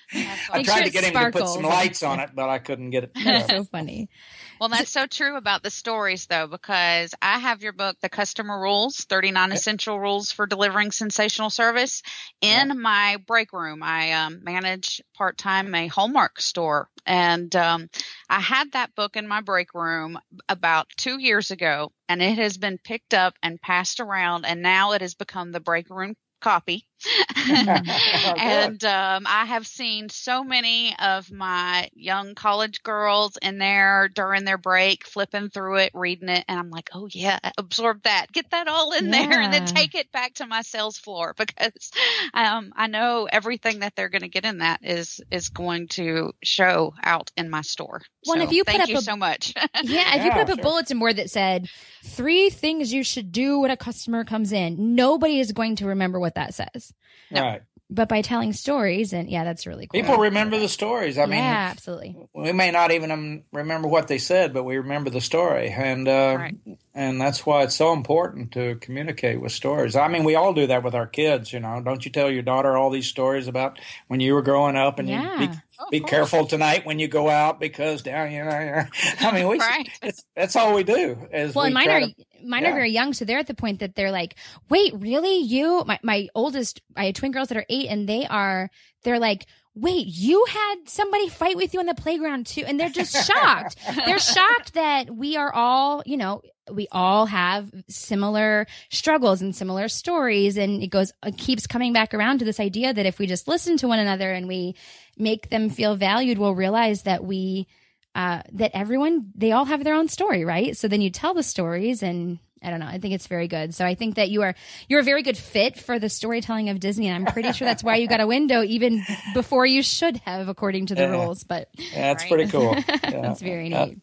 I 0.51 0.61
tried 0.61 0.65
sure 0.65 0.83
to 0.83 0.89
get 0.89 1.05
him 1.05 1.13
to 1.13 1.31
put 1.31 1.47
some 1.47 1.63
lights 1.63 2.03
on 2.03 2.19
it, 2.19 2.31
but 2.35 2.49
I 2.49 2.59
couldn't 2.59 2.89
get 2.89 3.05
it. 3.05 3.11
That's 3.15 3.49
so 3.49 3.63
funny. 3.63 4.09
Well, 4.59 4.69
that's 4.69 4.89
so 4.89 5.05
true 5.05 5.35
about 5.35 5.63
the 5.63 5.69
stories, 5.69 6.27
though, 6.27 6.47
because 6.47 7.13
I 7.21 7.39
have 7.39 7.61
your 7.61 7.73
book, 7.73 7.97
The 8.01 8.09
Customer 8.09 8.59
Rules 8.59 8.97
39 9.03 9.51
Essential 9.51 9.99
Rules 9.99 10.31
for 10.31 10.47
Delivering 10.47 10.91
Sensational 10.91 11.49
Service, 11.49 12.01
in 12.41 12.67
yeah. 12.69 12.73
my 12.73 13.17
break 13.27 13.51
room. 13.51 13.83
I 13.83 14.13
um, 14.13 14.43
manage 14.43 15.01
part 15.13 15.37
time 15.37 15.75
a 15.75 15.87
Hallmark 15.87 16.39
store. 16.39 16.89
And 17.05 17.53
um, 17.55 17.89
I 18.29 18.39
had 18.39 18.71
that 18.71 18.95
book 18.95 19.17
in 19.17 19.27
my 19.27 19.41
break 19.41 19.73
room 19.73 20.17
about 20.47 20.87
two 20.95 21.19
years 21.19 21.51
ago, 21.51 21.91
and 22.07 22.21
it 22.21 22.37
has 22.37 22.57
been 22.57 22.77
picked 22.77 23.13
up 23.13 23.35
and 23.43 23.61
passed 23.61 23.99
around, 23.99 24.45
and 24.45 24.61
now 24.61 24.93
it 24.93 25.01
has 25.01 25.15
become 25.15 25.51
the 25.51 25.59
break 25.59 25.89
room 25.89 26.15
copy. 26.39 26.87
and 27.47 28.83
um, 28.83 29.25
I 29.27 29.45
have 29.45 29.67
seen 29.67 30.09
so 30.09 30.43
many 30.43 30.95
of 30.97 31.31
my 31.31 31.89
young 31.93 32.35
college 32.35 32.83
girls 32.83 33.37
in 33.41 33.57
there 33.57 34.09
during 34.13 34.45
their 34.45 34.57
break, 34.57 35.05
flipping 35.05 35.49
through 35.49 35.77
it, 35.77 35.91
reading 35.93 36.29
it, 36.29 36.45
and 36.47 36.59
I'm 36.59 36.69
like, 36.69 36.89
oh 36.93 37.07
yeah, 37.11 37.39
absorb 37.57 38.03
that, 38.03 38.31
get 38.31 38.49
that 38.51 38.67
all 38.67 38.93
in 38.93 39.05
yeah. 39.05 39.27
there, 39.27 39.41
and 39.41 39.53
then 39.53 39.65
take 39.65 39.93
it 39.95 40.11
back 40.11 40.35
to 40.35 40.47
my 40.47 40.61
sales 40.61 40.97
floor 40.97 41.35
because 41.37 41.91
um, 42.33 42.73
I 42.75 42.87
know 42.87 43.27
everything 43.31 43.79
that 43.79 43.95
they're 43.95 44.09
going 44.09 44.21
to 44.21 44.27
get 44.27 44.45
in 44.45 44.59
that 44.59 44.79
is 44.83 45.21
is 45.31 45.49
going 45.49 45.87
to 45.89 46.33
show 46.43 46.93
out 47.03 47.31
in 47.37 47.49
my 47.49 47.61
store. 47.61 48.01
Well, 48.25 48.37
so, 48.37 48.43
if 48.43 48.51
you 48.51 48.63
thank 48.63 48.81
put 48.81 48.89
you 48.89 48.97
a, 48.97 49.01
so 49.01 49.15
much. 49.15 49.53
yeah, 49.57 49.69
if 49.75 49.89
yeah, 49.89 50.25
you 50.25 50.31
put 50.31 50.41
up 50.41 50.47
sure. 50.47 50.59
a 50.59 50.61
bulletin 50.61 50.99
board 50.99 51.17
that 51.17 51.29
said 51.29 51.69
three 52.03 52.49
things 52.49 52.93
you 52.93 53.03
should 53.03 53.31
do 53.31 53.59
when 53.59 53.71
a 53.71 53.77
customer 53.77 54.23
comes 54.23 54.51
in, 54.51 54.95
nobody 54.95 55.39
is 55.39 55.51
going 55.51 55.75
to 55.77 55.87
remember 55.87 56.19
what 56.19 56.35
that 56.35 56.53
says. 56.53 56.84
No. 57.31 57.41
Right. 57.41 57.61
But 57.87 58.09
by 58.09 58.23
telling 58.23 58.51
stories, 58.51 59.13
and 59.13 59.29
yeah, 59.29 59.43
that's 59.43 59.67
really 59.67 59.85
cool. 59.85 60.01
People 60.01 60.17
remember 60.17 60.57
the 60.57 60.67
stories. 60.67 61.19
I 61.19 61.27
mean, 61.27 61.37
yeah, 61.37 61.69
absolutely. 61.69 62.17
We 62.33 62.51
may 62.51 62.71
not 62.71 62.89
even 62.89 63.11
um, 63.11 63.43
remember 63.53 63.87
what 63.87 64.07
they 64.07 64.17
said, 64.17 64.55
but 64.55 64.63
we 64.63 64.77
remember 64.77 65.11
the 65.11 65.21
story, 65.21 65.69
and 65.69 66.07
uh, 66.07 66.35
right. 66.35 66.55
and 66.95 67.21
that's 67.21 67.45
why 67.45 67.61
it's 67.61 67.75
so 67.75 67.93
important 67.93 68.53
to 68.53 68.75
communicate 68.77 69.39
with 69.39 69.51
stories. 69.51 69.95
I 69.95 70.07
mean, 70.07 70.23
we 70.23 70.33
all 70.33 70.51
do 70.51 70.65
that 70.65 70.81
with 70.81 70.95
our 70.95 71.05
kids. 71.05 71.53
You 71.53 71.59
know, 71.59 71.79
don't 71.79 72.03
you 72.03 72.11
tell 72.11 72.31
your 72.31 72.41
daughter 72.41 72.75
all 72.75 72.89
these 72.89 73.07
stories 73.07 73.47
about 73.47 73.77
when 74.07 74.19
you 74.19 74.33
were 74.33 74.41
growing 74.41 74.75
up, 74.75 74.97
and 74.97 75.07
yeah. 75.07 75.41
you 75.41 75.47
be, 75.47 75.53
oh, 75.79 75.85
be 75.91 75.99
careful 75.99 76.47
tonight 76.47 76.87
when 76.87 76.97
you 76.97 77.07
go 77.07 77.29
out 77.29 77.59
because 77.59 78.01
down, 78.01 78.31
you 78.31 78.43
know. 78.43 78.83
I 79.19 79.31
mean, 79.31 79.47
we 79.47 79.59
right. 79.59 79.87
it's, 80.01 80.25
that's 80.35 80.55
all 80.55 80.73
we 80.73 80.83
do. 80.83 81.27
Is 81.31 81.53
well, 81.53 81.65
we 81.65 81.71
mine 81.71 81.89
are 81.91 81.99
to, 81.99 82.15
mine 82.45 82.63
yeah. 82.63 82.71
are 82.71 82.73
very 82.73 82.91
young, 82.91 83.13
so 83.13 83.25
they're 83.25 83.39
at 83.39 83.47
the 83.47 83.53
point 83.53 83.79
that 83.79 83.95
they're 83.95 84.11
like, 84.11 84.35
"Wait, 84.69 84.93
really? 84.95 85.39
You?" 85.39 85.83
My 85.85 85.99
my 86.03 86.27
oldest, 86.35 86.81
I 86.95 87.05
had 87.05 87.15
twin 87.15 87.31
girls 87.31 87.49
that 87.49 87.57
are 87.57 87.65
eight, 87.69 87.87
and 87.89 88.07
they 88.07 88.25
are 88.25 88.69
they're 89.03 89.19
like, 89.19 89.45
wait, 89.75 90.07
you 90.07 90.45
had 90.49 90.75
somebody 90.85 91.27
fight 91.27 91.57
with 91.57 91.73
you 91.73 91.79
on 91.81 91.85
the 91.85 91.93
playground 91.93 92.47
too. 92.47 92.63
And 92.65 92.79
they're 92.79 92.89
just 92.89 93.13
shocked. 93.27 93.75
they're 94.05 94.19
shocked 94.19 94.73
that 94.73 95.13
we 95.13 95.35
are 95.35 95.53
all, 95.53 96.01
you 96.05 96.15
know, 96.15 96.41
we 96.71 96.87
all 96.91 97.25
have 97.25 97.69
similar 97.89 98.65
struggles 98.89 99.41
and 99.41 99.55
similar 99.55 99.89
stories. 99.89 100.57
And 100.57 100.81
it 100.81 100.87
goes, 100.87 101.11
it 101.23 101.37
keeps 101.37 101.67
coming 101.67 101.91
back 101.91 102.13
around 102.13 102.39
to 102.39 102.45
this 102.45 102.59
idea 102.59 102.93
that 102.93 103.05
if 103.05 103.19
we 103.19 103.27
just 103.27 103.47
listen 103.47 103.75
to 103.77 103.87
one 103.87 103.99
another 103.99 104.31
and 104.31 104.47
we 104.47 104.75
make 105.17 105.49
them 105.49 105.69
feel 105.69 105.95
valued, 105.95 106.37
we'll 106.37 106.55
realize 106.55 107.03
that 107.03 107.23
we, 107.23 107.67
uh, 108.15 108.41
that 108.53 108.71
everyone, 108.73 109.31
they 109.35 109.51
all 109.51 109.65
have 109.65 109.83
their 109.83 109.93
own 109.93 110.07
story, 110.07 110.45
right? 110.45 110.75
So 110.75 110.87
then 110.87 111.01
you 111.01 111.09
tell 111.09 111.33
the 111.33 111.43
stories 111.43 112.01
and 112.01 112.39
I 112.63 112.71
don't 112.71 112.79
know. 112.79 112.87
I 112.87 112.97
think 112.97 113.13
it's 113.13 113.27
very 113.27 113.47
good. 113.47 113.75
So 113.75 113.85
I 113.85 113.93
think 113.93 114.15
that 114.15 114.31
you 114.31 114.41
are 114.41 114.55
you're 114.89 115.01
a 115.01 115.03
very 115.03 115.21
good 115.21 115.37
fit 115.37 115.77
for 115.77 115.99
the 115.99 116.09
storytelling 116.09 116.69
of 116.69 116.79
Disney, 116.79 117.09
and 117.09 117.15
I'm 117.15 117.31
pretty 117.31 117.51
sure 117.51 117.67
that's 117.67 117.83
why 117.83 117.97
you 117.97 118.07
got 118.07 118.21
a 118.21 118.27
window 118.27 118.63
even 118.63 119.03
before 119.35 119.67
you 119.67 119.83
should 119.83 120.17
have, 120.25 120.47
according 120.47 120.87
to 120.87 120.95
the 120.95 121.03
yeah. 121.03 121.11
rules. 121.11 121.43
But 121.43 121.69
yeah, 121.73 122.13
that's 122.13 122.23
right. 122.23 122.31
pretty 122.31 122.51
cool. 122.51 122.75
Yeah. 123.05 123.21
that's 123.21 123.41
very 123.41 123.69
neat. 123.69 123.99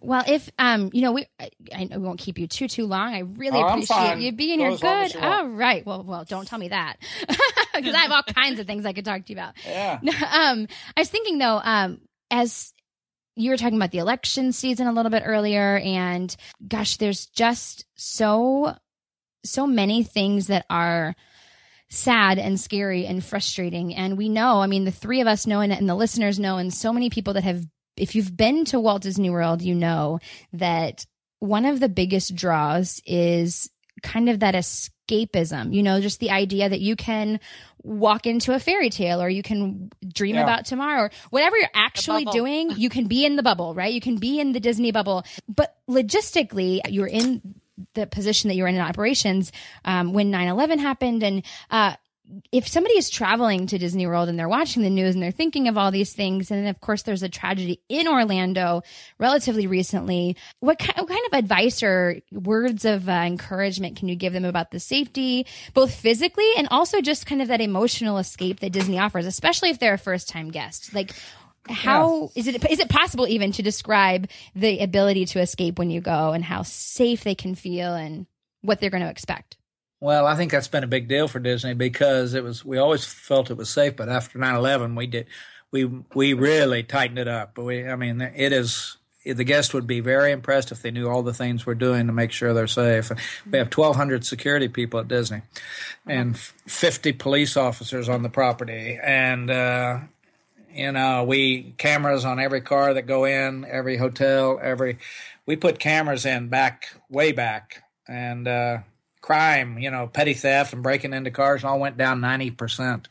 well, 0.00 0.24
if 0.26 0.50
um, 0.58 0.90
you 0.92 1.02
know, 1.02 1.12
we 1.12 1.26
I, 1.38 1.50
I, 1.92 1.96
won't 1.98 2.18
keep 2.18 2.38
you 2.38 2.48
too 2.48 2.66
too 2.66 2.86
long. 2.86 3.14
I 3.14 3.20
really 3.20 3.60
oh, 3.60 3.68
appreciate 3.68 4.18
you 4.18 4.32
being 4.32 4.58
here. 4.58 4.76
Good. 4.76 5.16
All 5.16 5.46
right. 5.46 5.86
Well, 5.86 6.02
well, 6.02 6.24
don't 6.24 6.48
tell 6.48 6.58
me 6.58 6.68
that 6.68 6.96
because 7.74 7.94
I 7.94 7.98
have 7.98 8.10
all 8.10 8.22
kinds 8.24 8.58
of 8.58 8.66
things 8.66 8.84
I 8.84 8.94
could 8.94 9.04
talk 9.04 9.24
to 9.26 9.32
you 9.32 9.36
about. 9.36 9.54
Yeah. 9.64 10.00
um, 10.02 10.66
I 10.96 11.00
was 11.00 11.08
thinking 11.08 11.38
though, 11.38 11.60
um, 11.62 12.00
as 12.30 12.72
you 13.36 13.50
were 13.50 13.56
talking 13.56 13.76
about 13.76 13.90
the 13.90 13.98
election 13.98 14.52
season 14.52 14.86
a 14.86 14.92
little 14.92 15.10
bit 15.10 15.22
earlier 15.24 15.78
and 15.78 16.34
gosh 16.66 16.96
there's 16.96 17.26
just 17.26 17.84
so 17.94 18.74
so 19.44 19.66
many 19.66 20.02
things 20.02 20.48
that 20.48 20.66
are 20.68 21.14
sad 21.88 22.38
and 22.38 22.58
scary 22.58 23.06
and 23.06 23.24
frustrating. 23.24 23.94
And 23.94 24.18
we 24.18 24.28
know 24.28 24.60
i 24.60 24.66
mean 24.66 24.84
the 24.84 24.90
three 24.90 25.20
of 25.20 25.26
us 25.26 25.46
know 25.46 25.60
and, 25.60 25.72
and 25.72 25.88
the 25.88 25.94
listeners 25.94 26.38
know 26.38 26.56
and 26.58 26.72
so 26.72 26.92
many 26.92 27.10
people 27.10 27.34
that 27.34 27.44
have 27.44 27.64
if 27.96 28.14
you've 28.14 28.36
been 28.36 28.64
to 28.66 28.80
walt 28.80 29.02
disney 29.02 29.30
world 29.30 29.62
you 29.62 29.74
know 29.74 30.18
that 30.52 31.06
one 31.38 31.64
of 31.64 31.80
the 31.80 31.88
biggest 31.88 32.34
draws 32.34 33.00
is 33.06 33.70
kind 34.02 34.28
of 34.28 34.40
that 34.40 34.54
escapism, 34.54 35.74
you 35.74 35.82
know, 35.82 36.00
just 36.00 36.20
the 36.20 36.30
idea 36.30 36.68
that 36.68 36.80
you 36.80 36.96
can 36.96 37.40
walk 37.82 38.26
into 38.26 38.52
a 38.52 38.58
fairy 38.58 38.90
tale 38.90 39.22
or 39.22 39.28
you 39.28 39.42
can 39.42 39.90
dream 40.06 40.34
yeah. 40.34 40.42
about 40.42 40.66
tomorrow 40.66 41.04
or 41.04 41.10
whatever 41.30 41.56
you're 41.56 41.68
actually 41.74 42.24
doing, 42.26 42.70
you 42.76 42.88
can 42.88 43.06
be 43.06 43.24
in 43.24 43.36
the 43.36 43.42
bubble, 43.42 43.74
right? 43.74 43.92
You 43.92 44.00
can 44.00 44.16
be 44.16 44.40
in 44.40 44.52
the 44.52 44.60
Disney 44.60 44.92
bubble. 44.92 45.24
But 45.48 45.76
logistically, 45.88 46.80
you're 46.88 47.06
in 47.06 47.54
the 47.94 48.06
position 48.06 48.48
that 48.48 48.56
you're 48.56 48.66
in 48.66 48.74
in 48.74 48.80
operations 48.80 49.52
um, 49.84 50.12
when 50.12 50.32
9-11 50.32 50.78
happened 50.78 51.22
and 51.22 51.44
uh, 51.70 51.94
if 52.50 52.66
somebody 52.66 52.96
is 52.96 53.08
traveling 53.08 53.66
to 53.68 53.78
Disney 53.78 54.06
World 54.06 54.28
and 54.28 54.38
they're 54.38 54.48
watching 54.48 54.82
the 54.82 54.90
news 54.90 55.14
and 55.14 55.22
they're 55.22 55.30
thinking 55.30 55.68
of 55.68 55.78
all 55.78 55.90
these 55.90 56.12
things, 56.12 56.50
and 56.50 56.66
of 56.68 56.80
course 56.80 57.02
there's 57.02 57.22
a 57.22 57.28
tragedy 57.28 57.80
in 57.88 58.08
Orlando 58.08 58.82
relatively 59.18 59.66
recently, 59.66 60.36
what 60.60 60.78
kind, 60.78 60.96
what 60.96 61.08
kind 61.08 61.26
of 61.32 61.38
advice 61.38 61.82
or 61.82 62.20
words 62.32 62.84
of 62.84 63.08
uh, 63.08 63.12
encouragement 63.12 63.96
can 63.96 64.08
you 64.08 64.16
give 64.16 64.32
them 64.32 64.44
about 64.44 64.70
the 64.70 64.80
safety, 64.80 65.46
both 65.74 65.94
physically 65.94 66.50
and 66.56 66.68
also 66.70 67.00
just 67.00 67.26
kind 67.26 67.42
of 67.42 67.48
that 67.48 67.60
emotional 67.60 68.18
escape 68.18 68.60
that 68.60 68.72
Disney 68.72 68.98
offers, 68.98 69.26
especially 69.26 69.70
if 69.70 69.78
they're 69.78 69.94
a 69.94 69.98
first 69.98 70.28
time 70.28 70.50
guest? 70.50 70.94
Like, 70.94 71.12
how 71.68 72.30
yeah. 72.34 72.40
is 72.40 72.46
it 72.46 72.70
is 72.70 72.78
it 72.78 72.88
possible 72.88 73.26
even 73.26 73.52
to 73.52 73.62
describe 73.62 74.28
the 74.54 74.80
ability 74.80 75.26
to 75.26 75.40
escape 75.40 75.78
when 75.78 75.90
you 75.90 76.00
go 76.00 76.32
and 76.32 76.44
how 76.44 76.62
safe 76.62 77.24
they 77.24 77.34
can 77.34 77.54
feel 77.54 77.94
and 77.94 78.26
what 78.62 78.80
they're 78.80 78.90
going 78.90 79.02
to 79.02 79.10
expect? 79.10 79.56
Well, 80.06 80.24
I 80.24 80.36
think 80.36 80.52
that's 80.52 80.68
been 80.68 80.84
a 80.84 80.86
big 80.86 81.08
deal 81.08 81.26
for 81.26 81.40
Disney 81.40 81.74
because 81.74 82.34
it 82.34 82.44
was 82.44 82.64
we 82.64 82.78
always 82.78 83.04
felt 83.04 83.50
it 83.50 83.56
was 83.56 83.68
safe, 83.68 83.96
but 83.96 84.08
after 84.08 84.38
9/11 84.38 84.94
we 84.94 85.08
did 85.08 85.26
we 85.72 85.84
we 86.14 86.32
really 86.32 86.84
tightened 86.84 87.18
it 87.18 87.26
up. 87.26 87.58
We 87.58 87.88
I 87.88 87.96
mean 87.96 88.20
it 88.20 88.52
is 88.52 88.98
the 89.24 89.42
guests 89.42 89.74
would 89.74 89.88
be 89.88 89.98
very 89.98 90.30
impressed 90.30 90.70
if 90.70 90.80
they 90.80 90.92
knew 90.92 91.08
all 91.08 91.24
the 91.24 91.34
things 91.34 91.66
we're 91.66 91.74
doing 91.74 92.06
to 92.06 92.12
make 92.12 92.30
sure 92.30 92.54
they're 92.54 92.68
safe. 92.68 93.10
We 93.50 93.58
have 93.58 93.76
1,200 93.76 94.24
security 94.24 94.68
people 94.68 95.00
at 95.00 95.08
Disney, 95.08 95.42
and 96.06 96.38
50 96.38 97.14
police 97.14 97.56
officers 97.56 98.08
on 98.08 98.22
the 98.22 98.28
property, 98.28 99.00
and 99.02 99.50
uh, 99.50 99.98
you 100.72 100.92
know 100.92 101.24
we 101.24 101.74
cameras 101.78 102.24
on 102.24 102.38
every 102.38 102.60
car 102.60 102.94
that 102.94 103.08
go 103.08 103.24
in, 103.24 103.64
every 103.64 103.96
hotel, 103.96 104.60
every. 104.62 104.98
We 105.46 105.56
put 105.56 105.80
cameras 105.80 106.24
in 106.24 106.46
back 106.46 106.94
way 107.10 107.32
back, 107.32 107.82
and 108.06 108.46
uh, 108.46 108.78
crime, 109.26 109.76
you 109.76 109.90
know, 109.90 110.06
petty 110.06 110.34
theft 110.34 110.72
and 110.72 110.84
breaking 110.84 111.12
into 111.12 111.32
cars 111.32 111.64
all 111.64 111.80
went 111.80 111.96
down 111.96 112.20
90%. 112.20 113.06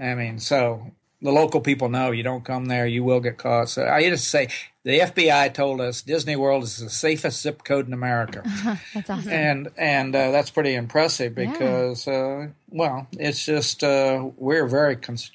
I 0.00 0.14
mean, 0.16 0.40
so 0.40 0.90
the 1.22 1.30
local 1.30 1.60
people 1.60 1.88
know 1.88 2.10
you 2.10 2.24
don't 2.24 2.44
come 2.44 2.64
there, 2.64 2.84
you 2.84 3.04
will 3.04 3.20
get 3.20 3.38
caught. 3.38 3.68
So 3.68 3.86
I 3.86 4.08
just 4.08 4.26
say 4.26 4.48
the 4.82 4.98
FBI 4.98 5.54
told 5.54 5.80
us 5.80 6.02
Disney 6.02 6.34
World 6.34 6.64
is 6.64 6.78
the 6.78 6.90
safest 6.90 7.42
zip 7.42 7.62
code 7.62 7.86
in 7.86 7.92
America. 7.92 8.42
that's 8.94 9.08
awesome. 9.08 9.30
And 9.30 9.68
and 9.78 10.16
uh, 10.16 10.32
that's 10.32 10.50
pretty 10.50 10.74
impressive 10.74 11.36
because 11.36 12.08
yeah. 12.08 12.12
uh, 12.12 12.46
well, 12.70 13.06
it's 13.12 13.46
just 13.46 13.84
uh, 13.84 14.30
we're 14.36 14.66
very 14.66 14.96
cons- 14.96 15.30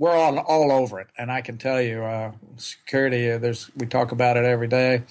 we're 0.00 0.16
all 0.16 0.38
all 0.38 0.72
over 0.72 0.98
it, 0.98 1.08
and 1.18 1.30
I 1.30 1.42
can 1.42 1.58
tell 1.58 1.80
you, 1.80 2.02
uh, 2.02 2.32
security. 2.56 3.30
Uh, 3.30 3.36
there's 3.36 3.70
we 3.76 3.84
talk 3.84 4.12
about 4.12 4.38
it 4.38 4.46
every 4.46 4.66
day, 4.66 5.02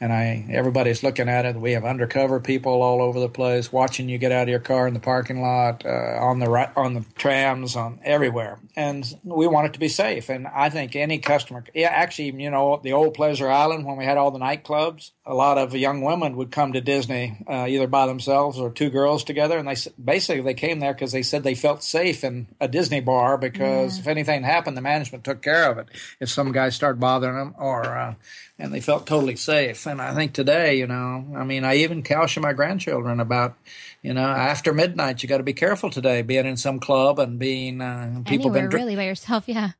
and 0.00 0.10
I 0.10 0.46
everybody's 0.50 1.02
looking 1.02 1.28
at 1.28 1.44
it. 1.44 1.56
We 1.56 1.72
have 1.72 1.84
undercover 1.84 2.40
people 2.40 2.80
all 2.80 3.02
over 3.02 3.20
the 3.20 3.28
place 3.28 3.70
watching 3.70 4.08
you 4.08 4.16
get 4.16 4.32
out 4.32 4.44
of 4.44 4.48
your 4.48 4.58
car 4.58 4.88
in 4.88 4.94
the 4.94 5.00
parking 5.00 5.42
lot, 5.42 5.84
uh, 5.84 5.88
on 5.88 6.38
the 6.38 6.48
right, 6.48 6.70
on 6.74 6.94
the 6.94 7.04
trams, 7.16 7.76
on 7.76 8.00
everywhere, 8.02 8.58
and 8.74 9.14
we 9.24 9.46
want 9.46 9.66
it 9.66 9.72
to 9.74 9.78
be 9.78 9.88
safe. 9.88 10.30
And 10.30 10.46
I 10.48 10.70
think 10.70 10.96
any 10.96 11.18
customer, 11.18 11.62
yeah, 11.74 11.88
actually, 11.88 12.42
you 12.42 12.50
know, 12.50 12.80
the 12.82 12.94
old 12.94 13.12
Pleasure 13.12 13.50
Island 13.50 13.84
when 13.84 13.98
we 13.98 14.06
had 14.06 14.16
all 14.16 14.30
the 14.30 14.38
nightclubs, 14.38 15.10
a 15.26 15.34
lot 15.34 15.58
of 15.58 15.74
young 15.74 16.00
women 16.00 16.34
would 16.36 16.50
come 16.50 16.72
to 16.72 16.80
Disney 16.80 17.44
uh, 17.46 17.66
either 17.68 17.86
by 17.86 18.06
themselves 18.06 18.58
or 18.58 18.70
two 18.70 18.88
girls 18.88 19.22
together, 19.22 19.58
and 19.58 19.68
they 19.68 19.76
basically 20.02 20.40
they 20.40 20.54
came 20.54 20.80
there 20.80 20.94
because 20.94 21.12
they 21.12 21.22
said 21.22 21.42
they 21.42 21.54
felt 21.54 21.82
safe 21.82 22.24
in 22.24 22.46
a 22.58 22.68
Disney 22.68 23.00
bar 23.00 23.36
because 23.36 23.96
yeah. 23.96 24.00
if 24.00 24.06
anything 24.06 24.29
anything 24.30 24.44
happened, 24.44 24.76
the 24.76 24.82
management 24.82 25.24
took 25.24 25.42
care 25.42 25.70
of 25.70 25.78
it. 25.78 25.88
If 26.20 26.30
some 26.30 26.52
guy 26.52 26.70
started 26.70 27.00
bothering 27.00 27.36
them, 27.36 27.54
or 27.58 27.84
uh, 27.84 28.14
and 28.60 28.72
they 28.72 28.80
felt 28.80 29.06
totally 29.06 29.36
safe. 29.36 29.86
And 29.86 30.00
I 30.00 30.14
think 30.14 30.32
today, 30.32 30.78
you 30.78 30.86
know, 30.86 31.26
I 31.36 31.44
mean, 31.44 31.64
I 31.64 31.76
even 31.76 32.02
caution 32.02 32.42
my 32.42 32.52
grandchildren 32.52 33.18
about, 33.18 33.56
you 34.02 34.12
know, 34.12 34.26
after 34.26 34.72
midnight, 34.72 35.22
you 35.22 35.28
got 35.28 35.38
to 35.38 35.42
be 35.42 35.54
careful 35.54 35.90
today, 35.90 36.22
being 36.22 36.46
in 36.46 36.56
some 36.56 36.78
club 36.78 37.18
and 37.18 37.38
being 37.38 37.80
uh, 37.80 38.22
people 38.26 38.46
Anywhere, 38.46 38.62
been 38.62 38.70
dr- 38.70 38.80
really 38.80 38.96
by 38.96 39.04
yourself, 39.04 39.44
yeah. 39.48 39.70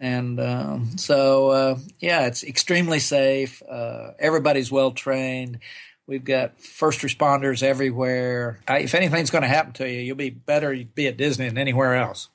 And 0.00 0.38
uh, 0.38 0.78
so, 0.96 1.50
uh, 1.50 1.78
yeah, 2.00 2.26
it's 2.26 2.42
extremely 2.42 2.98
safe. 2.98 3.62
Uh, 3.62 4.12
everybody's 4.18 4.70
well 4.70 4.90
trained. 4.90 5.60
We've 6.06 6.24
got 6.24 6.60
first 6.60 7.00
responders 7.00 7.62
everywhere. 7.62 8.60
if 8.68 8.94
anything's 8.94 9.30
going 9.30 9.42
to 9.42 9.48
happen 9.48 9.72
to 9.74 9.88
you, 9.88 10.00
you'll 10.00 10.16
be 10.16 10.30
better 10.30 10.74
be 10.94 11.06
at 11.06 11.16
Disney 11.16 11.48
than 11.48 11.58
anywhere 11.58 11.94
else. 11.94 12.28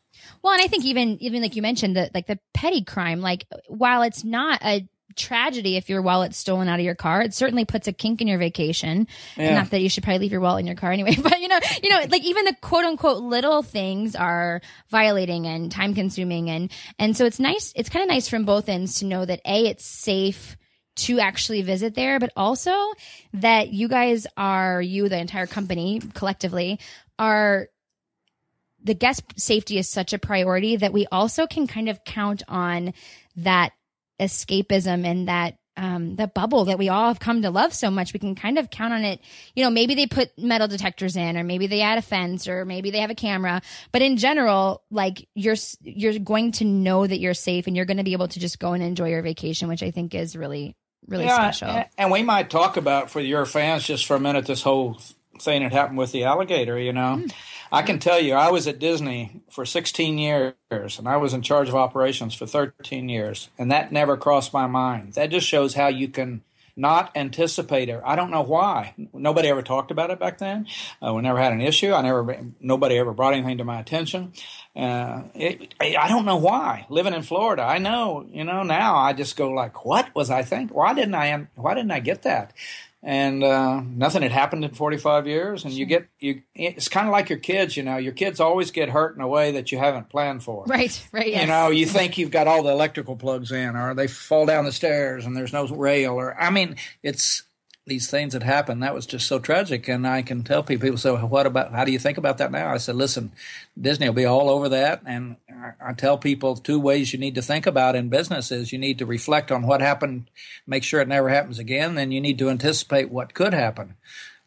Well, 0.48 0.54
and 0.54 0.64
I 0.64 0.68
think 0.68 0.86
even 0.86 1.22
even 1.22 1.42
like 1.42 1.58
you 1.58 1.62
mentioned 1.62 1.98
that 1.98 2.16
like 2.16 2.26
the 2.26 2.40
petty 2.54 2.82
crime, 2.82 3.20
like 3.20 3.46
while 3.68 4.02
it's 4.04 4.24
not 4.24 4.62
a 4.64 4.88
tragedy 5.18 5.76
if 5.76 5.90
your 5.90 6.02
wallet's 6.02 6.38
stolen 6.38 6.70
out 6.70 6.80
of 6.80 6.86
your 6.86 6.96
car. 6.96 7.22
It 7.22 7.34
certainly 7.34 7.66
puts 7.66 7.90
a 7.90 7.92
kink 7.92 8.22
in 8.22 8.30
your 8.30 8.38
vacation. 8.38 9.08
Yeah. 9.36 9.56
Not 9.56 9.72
that 9.72 9.82
you 9.82 9.90
should 9.90 10.06
probably 10.06 10.20
leave 10.20 10.32
your 10.32 10.40
wallet 10.40 10.62
in 10.62 10.68
your 10.68 10.78
car 10.78 10.94
anyway, 10.94 11.16
but 11.22 11.42
you 11.42 11.50
know, 11.50 11.60
you 11.84 11.90
know, 11.90 12.00
like 12.08 12.24
even 12.24 12.46
the 12.46 12.56
quote 12.62 12.86
unquote 12.86 13.22
little 13.22 13.62
things 13.62 14.16
are 14.16 14.62
violating 14.90 15.48
and 15.48 15.70
time 15.70 15.94
consuming 15.94 16.50
and 16.50 16.72
and 16.98 17.18
so 17.18 17.26
it's 17.26 17.42
nice. 17.42 17.74
It's 17.76 17.90
kind 17.90 18.04
of 18.04 18.08
nice 18.08 18.30
from 18.30 18.46
both 18.46 18.70
ends 18.70 19.00
to 19.00 19.06
know 19.06 19.26
that 19.26 19.42
a 19.44 19.68
it's 19.68 19.86
safe 19.86 20.56
to 20.96 21.20
actually 21.20 21.62
visit 21.62 21.94
there, 21.94 22.22
but 22.22 22.32
also 22.38 22.74
that 23.34 23.68
you 23.74 23.90
guys 23.90 24.28
are, 24.38 24.82
you, 24.82 25.10
the 25.10 25.20
entire 25.20 25.46
company 25.46 26.02
collectively, 26.14 26.80
are 27.20 27.68
the 28.84 28.94
guest 28.94 29.24
safety 29.36 29.78
is 29.78 29.90
such 29.90 30.14
a 30.14 30.20
priority 30.20 30.76
that 30.76 30.94
we 30.94 31.06
also 31.12 31.48
can 31.48 31.68
kind 31.68 31.90
of 31.90 32.04
count 32.04 32.44
on 32.48 32.94
that 33.36 33.74
escapism 34.20 35.06
and 35.06 35.28
that 35.28 35.58
um, 35.78 36.16
the 36.16 36.28
bubble 36.28 36.66
that 36.66 36.80
we 36.80 36.90
all 36.90 37.08
have 37.08 37.20
come 37.20 37.44
to 37.44 37.52
love 37.52 37.74
so 37.74 37.92
much. 37.92 38.12
We 38.12 38.20
can 38.20 38.36
kind 38.36 38.58
of 38.58 38.70
count 38.70 38.94
on 38.94 39.04
it. 39.04 39.22
You 39.56 39.64
know, 39.64 39.70
maybe 39.70 39.94
they 39.94 40.08
put 40.08 40.32
metal 40.38 40.68
detectors 40.68 41.16
in, 41.16 41.38
or 41.38 41.44
maybe 41.44 41.68
they 41.68 41.82
add 41.82 42.00
a 42.00 42.02
fence, 42.02 42.48
or 42.48 42.66
maybe 42.66 42.90
they 42.90 43.00
have 43.00 43.12
a 43.12 43.16
camera. 43.16 43.62
But 43.92 44.02
in 44.02 44.18
general, 44.18 44.84
like 44.90 45.28
you're 45.36 45.56
you're 45.82 46.18
going 46.18 46.54
to 46.54 46.66
know 46.66 47.06
that 47.06 47.20
you're 47.20 47.36
safe, 47.36 47.68
and 47.68 47.76
you're 47.76 47.86
going 47.86 47.98
to 47.98 48.04
be 48.04 48.14
able 48.14 48.28
to 48.28 48.40
just 48.40 48.60
go 48.60 48.74
and 48.74 48.84
enjoy 48.84 49.10
your 49.10 49.22
vacation, 49.22 49.68
which 49.68 49.84
I 49.84 49.92
think 49.92 50.16
is 50.16 50.36
really 50.36 50.76
really 51.08 51.26
yeah, 51.26 51.52
special. 51.52 51.84
And 51.98 52.12
we 52.12 52.24
might 52.24 52.50
talk 52.50 52.76
about 52.76 53.12
for 53.12 53.22
your 53.22 53.46
fans 53.46 53.86
just 53.86 54.08
for 54.08 54.16
a 54.16 54.20
minute 54.20 54.48
this 54.48 54.64
whole 54.64 54.98
thing 55.40 55.62
that 55.62 55.72
happened 55.72 56.00
with 56.00 56.12
the 56.12 56.24
alligator. 56.24 56.80
You 56.80 56.94
know, 56.94 57.22
mm. 57.24 57.34
I 57.72 57.82
can 57.82 58.00
tell 58.00 58.20
you, 58.20 58.34
I 58.34 58.50
was 58.52 58.68
at 58.68 58.80
Disney 58.80 59.42
for 59.52 59.66
16 59.66 60.18
years, 60.18 60.54
and 60.72 61.08
I 61.08 61.18
was 61.18 61.34
in 61.34 61.42
charge 61.42 61.70
of 61.70 61.76
operations 61.76 62.34
for 62.34 62.46
13 62.46 63.10
years, 63.10 63.50
and 63.58 63.72
that 63.72 63.92
never 63.92 64.18
crossed 64.18 64.54
my 64.54 64.68
mind. 64.68 65.14
That 65.14 65.32
just 65.32 65.48
shows 65.48 65.74
how 65.74 65.88
you 65.88 66.08
can 66.08 66.42
not 66.78 67.12
anticipate 67.16 67.90
it. 67.90 68.00
I 68.06 68.16
don't 68.16 68.30
know 68.30 68.44
why. 68.44 68.94
Nobody 69.12 69.50
ever 69.50 69.64
talked 69.64 69.90
about 69.90 70.12
it 70.12 70.20
back 70.20 70.38
then. 70.38 70.68
Uh, 71.06 71.12
we 71.14 71.24
never 71.24 71.40
had 71.40 71.52
an 71.52 71.60
issue. 71.60 71.92
I 71.92 72.04
never, 72.04 72.38
nobody 72.62 72.98
ever 72.98 73.14
brought 73.14 73.34
anything 73.34 73.58
to 73.58 73.64
my 73.64 73.80
attention. 73.80 74.32
Uh, 74.76 75.24
it, 75.34 75.74
I 75.82 76.08
don't 76.08 76.26
know 76.26 76.38
why. 76.38 76.86
Living 76.90 77.16
in 77.16 77.24
Florida, 77.24 77.64
I 77.64 77.80
know. 77.80 78.28
You 78.32 78.44
know, 78.44 78.62
now 78.62 78.96
I 78.96 79.14
just 79.14 79.36
go 79.36 79.50
like, 79.50 79.86
"What 79.86 80.14
was 80.14 80.30
I 80.30 80.44
think? 80.44 80.72
Why 80.72 80.94
didn't 80.94 81.16
I? 81.16 81.48
Why 81.56 81.74
didn't 81.74 81.92
I 81.92 82.00
get 82.00 82.22
that?" 82.22 82.54
And 83.08 83.42
uh, 83.42 83.80
nothing 83.80 84.22
had 84.22 84.34
happened 84.34 84.66
in 84.66 84.74
45 84.74 85.28
years 85.28 85.64
and 85.64 85.74
you 85.74 85.86
get 85.86 86.08
you 86.20 86.42
it's 86.54 86.90
kind 86.90 87.08
of 87.08 87.14
like 87.14 87.30
your 87.30 87.40
kids 87.40 87.78
you 87.78 87.82
know 87.82 87.96
your 87.96 88.12
kids 88.12 88.42
always 88.42 88.70
get 88.70 88.90
hurt 88.90 89.16
in 89.16 89.22
a 89.22 89.28
way 89.28 89.52
that 89.52 89.72
you 89.72 89.78
haven't 89.78 90.10
planned 90.10 90.44
for 90.44 90.66
right 90.66 91.08
right 91.14 91.30
yes. 91.30 91.42
you 91.42 91.48
know 91.48 91.70
you 91.70 91.86
think 91.86 92.18
you've 92.18 92.32
got 92.32 92.48
all 92.48 92.62
the 92.62 92.70
electrical 92.70 93.16
plugs 93.16 93.52
in 93.52 93.78
or 93.78 93.94
they 93.94 94.08
fall 94.08 94.46
down 94.46 94.66
the 94.66 94.74
stairs 94.74 95.26
and 95.26 95.38
there's 95.38 95.54
no 95.54 95.66
rail 95.68 96.14
or 96.14 96.40
i 96.40 96.50
mean 96.50 96.76
it's 97.02 97.44
these 97.88 98.12
things 98.12 98.34
that 98.34 98.44
happen 98.44 98.82
that 98.82 98.94
was 98.94 99.06
just 99.06 99.28
so 99.28 99.40
tragic. 99.40 99.88
And 99.88 100.06
I 100.06 100.22
can 100.22 100.44
tell 100.44 100.62
people, 100.62 100.86
people 100.86 100.98
say, 100.98 101.12
well, 101.12 101.28
what 101.28 101.46
about, 101.46 101.72
how 101.72 101.86
do 101.86 101.92
you 101.92 102.00
think 102.00 102.18
about 102.18 102.38
that 102.38 102.52
now? 102.52 102.72
I 102.72 102.78
said, 102.78 102.96
listen, 102.96 103.32
Disney 103.80 104.08
will 104.08 104.14
be 104.14 104.26
all 104.26 104.50
over 104.50 104.70
that. 104.70 105.02
And 105.06 105.38
I, 105.80 105.94
tell 105.94 106.18
people 106.18 106.56
two 106.56 106.80
ways 106.80 107.14
you 107.14 107.20
need 107.20 107.36
to 107.36 107.42
think 107.42 107.66
about 107.66 107.96
in 107.96 108.10
business 108.10 108.52
is 108.52 108.72
you 108.72 108.80
need 108.80 109.00
to 109.00 109.06
reflect 109.06 109.52
on 109.52 109.66
what 109.66 109.82
happened, 109.82 110.30
make 110.66 110.84
sure 110.84 111.02
it 111.02 111.08
never 111.08 111.30
happens 111.30 111.60
again. 111.60 111.96
Then 111.96 112.12
you 112.12 112.22
need 112.22 112.38
to 112.40 112.50
anticipate 112.50 113.10
what 113.10 113.34
could 113.34 113.54
happen. 113.54 113.96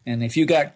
And 0.07 0.23
if 0.23 0.37
you 0.37 0.47
got 0.47 0.75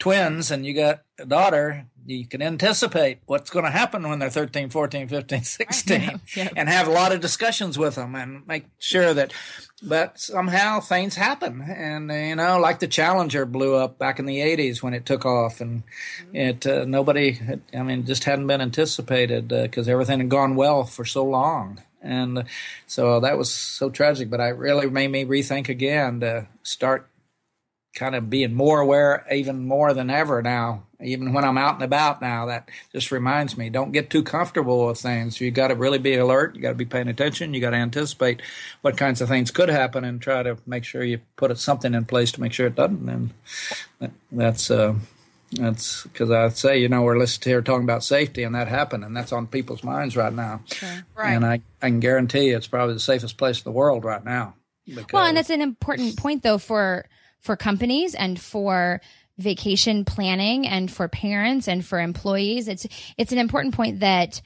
twins 0.00 0.50
and 0.50 0.66
you 0.66 0.74
got 0.74 1.02
a 1.20 1.26
daughter, 1.26 1.86
you 2.06 2.26
can 2.26 2.42
anticipate 2.42 3.18
what's 3.26 3.50
going 3.50 3.64
to 3.64 3.70
happen 3.70 4.08
when 4.08 4.18
they're 4.18 4.30
13, 4.30 4.70
14, 4.70 5.06
15, 5.06 5.42
16 5.42 6.20
yeah, 6.36 6.48
and 6.56 6.68
have 6.68 6.88
a 6.88 6.90
lot 6.90 7.12
of 7.12 7.20
discussions 7.20 7.78
with 7.78 7.94
them 7.94 8.16
and 8.16 8.46
make 8.48 8.64
sure 8.78 9.14
that, 9.14 9.32
but 9.82 10.18
somehow 10.18 10.80
things 10.80 11.14
happen. 11.14 11.60
And, 11.62 12.10
you 12.10 12.34
know, 12.34 12.58
like 12.58 12.80
the 12.80 12.88
Challenger 12.88 13.46
blew 13.46 13.76
up 13.76 13.98
back 13.98 14.18
in 14.18 14.24
the 14.24 14.38
80s 14.38 14.82
when 14.82 14.94
it 14.94 15.06
took 15.06 15.24
off 15.24 15.60
and 15.60 15.84
mm-hmm. 16.22 16.36
it, 16.36 16.66
uh, 16.66 16.84
nobody, 16.86 17.32
had, 17.32 17.60
I 17.72 17.82
mean, 17.82 18.06
just 18.06 18.24
hadn't 18.24 18.46
been 18.46 18.60
anticipated 18.62 19.48
because 19.48 19.88
uh, 19.88 19.92
everything 19.92 20.18
had 20.18 20.30
gone 20.30 20.56
well 20.56 20.84
for 20.84 21.04
so 21.04 21.24
long. 21.24 21.80
And 22.02 22.44
so 22.86 23.20
that 23.20 23.36
was 23.36 23.52
so 23.52 23.90
tragic, 23.90 24.30
but 24.30 24.40
it 24.40 24.56
really 24.56 24.88
made 24.88 25.10
me 25.10 25.26
rethink 25.26 25.68
again 25.68 26.20
to 26.20 26.46
start 26.62 27.09
kind 27.94 28.14
of 28.14 28.30
being 28.30 28.54
more 28.54 28.80
aware 28.80 29.26
even 29.32 29.66
more 29.66 29.92
than 29.92 30.10
ever 30.10 30.42
now 30.42 30.84
even 31.02 31.32
when 31.32 31.44
i'm 31.44 31.58
out 31.58 31.74
and 31.74 31.82
about 31.82 32.20
now 32.20 32.46
that 32.46 32.68
just 32.92 33.10
reminds 33.10 33.56
me 33.56 33.68
don't 33.68 33.92
get 33.92 34.10
too 34.10 34.22
comfortable 34.22 34.86
with 34.86 34.98
things 34.98 35.40
you 35.40 35.50
got 35.50 35.68
to 35.68 35.74
really 35.74 35.98
be 35.98 36.14
alert 36.14 36.54
you 36.54 36.62
got 36.62 36.68
to 36.68 36.74
be 36.74 36.84
paying 36.84 37.08
attention 37.08 37.52
you 37.52 37.60
got 37.60 37.70
to 37.70 37.76
anticipate 37.76 38.40
what 38.82 38.96
kinds 38.96 39.20
of 39.20 39.28
things 39.28 39.50
could 39.50 39.68
happen 39.68 40.04
and 40.04 40.22
try 40.22 40.42
to 40.42 40.56
make 40.66 40.84
sure 40.84 41.02
you 41.02 41.20
put 41.36 41.56
something 41.58 41.94
in 41.94 42.04
place 42.04 42.30
to 42.30 42.40
make 42.40 42.52
sure 42.52 42.66
it 42.66 42.76
doesn't 42.76 43.08
and 43.08 43.30
that's 44.30 44.70
uh, 44.70 44.94
that's 45.52 46.04
because 46.04 46.30
I 46.30 46.48
say, 46.50 46.78
you 46.78 46.88
know, 46.88 47.02
we're 47.02 47.18
listening 47.18 47.52
here 47.52 47.62
talking 47.62 47.84
about 47.84 48.04
safety, 48.04 48.44
and 48.44 48.54
that 48.54 48.68
happened, 48.68 49.04
and 49.04 49.16
that's 49.16 49.32
on 49.32 49.46
people's 49.46 49.82
minds 49.82 50.16
right 50.16 50.32
now. 50.32 50.60
Sure. 50.66 51.04
Right. 51.16 51.32
And 51.32 51.44
I, 51.44 51.60
I 51.82 51.88
can 51.88 52.00
guarantee 52.00 52.48
you 52.48 52.56
it's 52.56 52.68
probably 52.68 52.94
the 52.94 53.00
safest 53.00 53.36
place 53.36 53.58
in 53.58 53.64
the 53.64 53.72
world 53.72 54.04
right 54.04 54.24
now. 54.24 54.54
Well, 55.12 55.24
and 55.24 55.36
that's 55.36 55.50
an 55.50 55.60
important 55.60 56.16
point, 56.16 56.42
though, 56.42 56.58
for 56.58 57.06
for 57.40 57.56
companies 57.56 58.14
and 58.14 58.40
for 58.40 59.00
vacation 59.38 60.04
planning 60.04 60.66
and 60.66 60.90
for 60.90 61.08
parents 61.08 61.66
and 61.66 61.84
for 61.84 62.00
employees. 62.00 62.68
It's 62.68 62.86
it's 63.16 63.32
an 63.32 63.38
important 63.38 63.74
point 63.74 64.00
that 64.00 64.42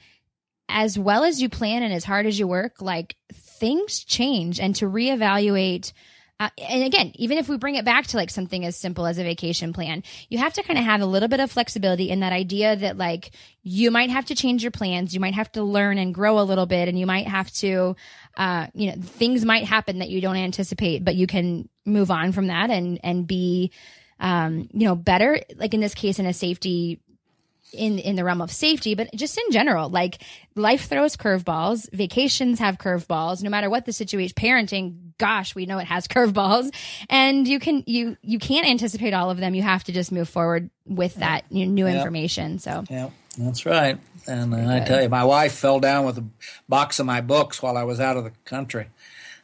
as 0.67 0.97
well 0.97 1.23
as 1.23 1.41
you 1.41 1.49
plan 1.49 1.83
and 1.83 1.93
as 1.93 2.03
hard 2.03 2.25
as 2.25 2.39
you 2.39 2.47
work, 2.47 2.81
like 2.81 3.15
things 3.33 4.03
change 4.03 4.59
and 4.59 4.75
to 4.77 4.85
reevaluate 4.85 5.91
uh, 6.37 6.49
and 6.57 6.83
again, 6.83 7.13
even 7.15 7.37
if 7.37 7.47
we 7.47 7.55
bring 7.55 7.75
it 7.75 7.85
back 7.85 8.07
to 8.07 8.17
like 8.17 8.29
something 8.29 8.65
as 8.65 8.75
simple 8.75 9.05
as 9.05 9.17
a 9.17 9.23
vacation 9.23 9.71
plan, 9.71 10.03
you 10.27 10.37
have 10.37 10.51
to 10.53 10.63
kind 10.63 10.77
of 10.77 10.83
have 10.83 10.99
a 10.99 11.05
little 11.05 11.29
bit 11.29 11.39
of 11.39 11.49
flexibility 11.49 12.09
in 12.09 12.19
that 12.19 12.33
idea 12.33 12.75
that 12.75 12.97
like 12.97 13.31
you 13.63 13.89
might 13.89 14.09
have 14.09 14.25
to 14.25 14.35
change 14.35 14.61
your 14.61 14.71
plans, 14.71 15.13
you 15.13 15.21
might 15.21 15.33
have 15.33 15.49
to 15.53 15.63
learn 15.63 15.97
and 15.97 16.13
grow 16.13 16.37
a 16.39 16.43
little 16.43 16.65
bit, 16.65 16.89
and 16.89 16.99
you 16.99 17.05
might 17.05 17.27
have 17.27 17.49
to, 17.53 17.95
uh, 18.37 18.67
you 18.73 18.87
know, 18.87 18.97
things 18.99 19.45
might 19.45 19.65
happen 19.65 19.99
that 19.99 20.09
you 20.09 20.21
don't 20.21 20.35
anticipate, 20.35 21.03
but 21.03 21.15
you 21.15 21.27
can 21.27 21.69
move 21.85 22.11
on 22.11 22.31
from 22.31 22.47
that 22.47 22.69
and 22.69 22.99
and 23.03 23.27
be, 23.27 23.71
um, 24.19 24.69
you 24.73 24.85
know, 24.85 24.95
better. 24.95 25.39
Like 25.55 25.73
in 25.73 25.79
this 25.79 25.95
case, 25.95 26.19
in 26.19 26.25
a 26.25 26.33
safety 26.33 26.99
in 27.75 27.99
in 27.99 28.15
the 28.15 28.23
realm 28.23 28.41
of 28.41 28.51
safety, 28.51 28.95
but 28.95 29.13
just 29.13 29.37
in 29.37 29.51
general, 29.51 29.89
like 29.89 30.21
life 30.55 30.87
throws 30.87 31.15
curveballs. 31.15 31.89
Vacations 31.91 32.59
have 32.59 32.77
curveballs. 32.77 33.43
No 33.43 33.49
matter 33.49 33.69
what 33.69 33.85
the 33.85 33.93
situation, 33.93 34.33
parenting, 34.35 35.13
gosh, 35.17 35.55
we 35.55 35.65
know 35.65 35.77
it 35.79 35.87
has 35.87 36.07
curveballs, 36.09 36.73
and 37.09 37.47
you 37.47 37.59
can 37.59 37.83
you 37.85 38.17
you 38.21 38.39
can't 38.39 38.67
anticipate 38.67 39.13
all 39.13 39.29
of 39.29 39.37
them. 39.37 39.55
You 39.55 39.63
have 39.63 39.83
to 39.85 39.91
just 39.91 40.11
move 40.11 40.29
forward 40.29 40.69
with 40.85 41.15
that 41.15 41.51
new, 41.51 41.65
new 41.65 41.87
yep. 41.87 41.97
information. 41.97 42.59
So 42.59 42.83
yeah, 42.89 43.09
that's 43.37 43.65
right. 43.65 43.99
And 44.27 44.53
uh, 44.53 44.73
I 44.73 44.79
tell 44.79 45.01
you, 45.01 45.09
my 45.09 45.23
wife 45.23 45.53
fell 45.53 45.79
down 45.79 46.05
with 46.05 46.17
a 46.17 46.25
box 46.67 46.99
of 46.99 47.05
my 47.05 47.21
books 47.21 47.61
while 47.61 47.77
I 47.77 47.83
was 47.83 47.99
out 47.99 48.17
of 48.17 48.23
the 48.23 48.31
country, 48.43 48.87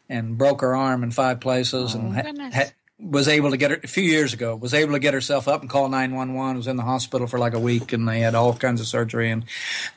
and 0.09 0.37
broke 0.37 0.61
her 0.61 0.75
arm 0.75 1.03
in 1.03 1.11
five 1.11 1.39
places, 1.39 1.95
oh, 1.95 1.99
and 1.99 2.15
ha- 2.15 2.49
ha- 2.53 2.71
was 3.01 3.27
able 3.27 3.51
to 3.51 3.57
get 3.57 3.71
her 3.71 3.79
a 3.83 3.87
few 3.87 4.03
years 4.03 4.33
ago 4.33 4.55
was 4.55 4.73
able 4.73 4.93
to 4.93 4.99
get 4.99 5.13
herself 5.13 5.47
up 5.47 5.61
and 5.61 5.69
call 5.69 5.89
911 5.89 6.55
was 6.57 6.67
in 6.67 6.77
the 6.77 6.83
hospital 6.83 7.25
for 7.25 7.39
like 7.39 7.55
a 7.55 7.59
week 7.59 7.93
and 7.93 8.07
they 8.07 8.19
had 8.19 8.35
all 8.35 8.53
kinds 8.53 8.79
of 8.79 8.85
surgery 8.85 9.31
and 9.31 9.43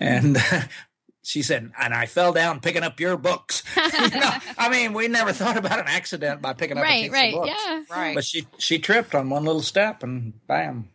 and 0.00 0.38
she 1.22 1.42
said 1.42 1.70
and 1.78 1.92
i 1.92 2.06
fell 2.06 2.32
down 2.32 2.60
picking 2.60 2.82
up 2.82 2.98
your 3.00 3.16
books. 3.18 3.62
You 3.76 4.20
know, 4.20 4.30
i 4.56 4.70
mean 4.70 4.94
we 4.94 5.08
never 5.08 5.32
thought 5.32 5.56
about 5.58 5.78
an 5.80 5.86
accident 5.86 6.40
by 6.40 6.54
picking 6.54 6.78
up 6.78 6.84
right, 6.84 7.08
a 7.08 7.12
right, 7.12 7.34
books. 7.34 7.50
yeah 7.54 7.82
right. 7.90 8.14
But 8.14 8.24
she 8.24 8.46
she 8.56 8.78
tripped 8.78 9.14
on 9.14 9.28
one 9.28 9.44
little 9.44 9.62
step 9.62 10.02
and 10.02 10.32
bam 10.46 10.88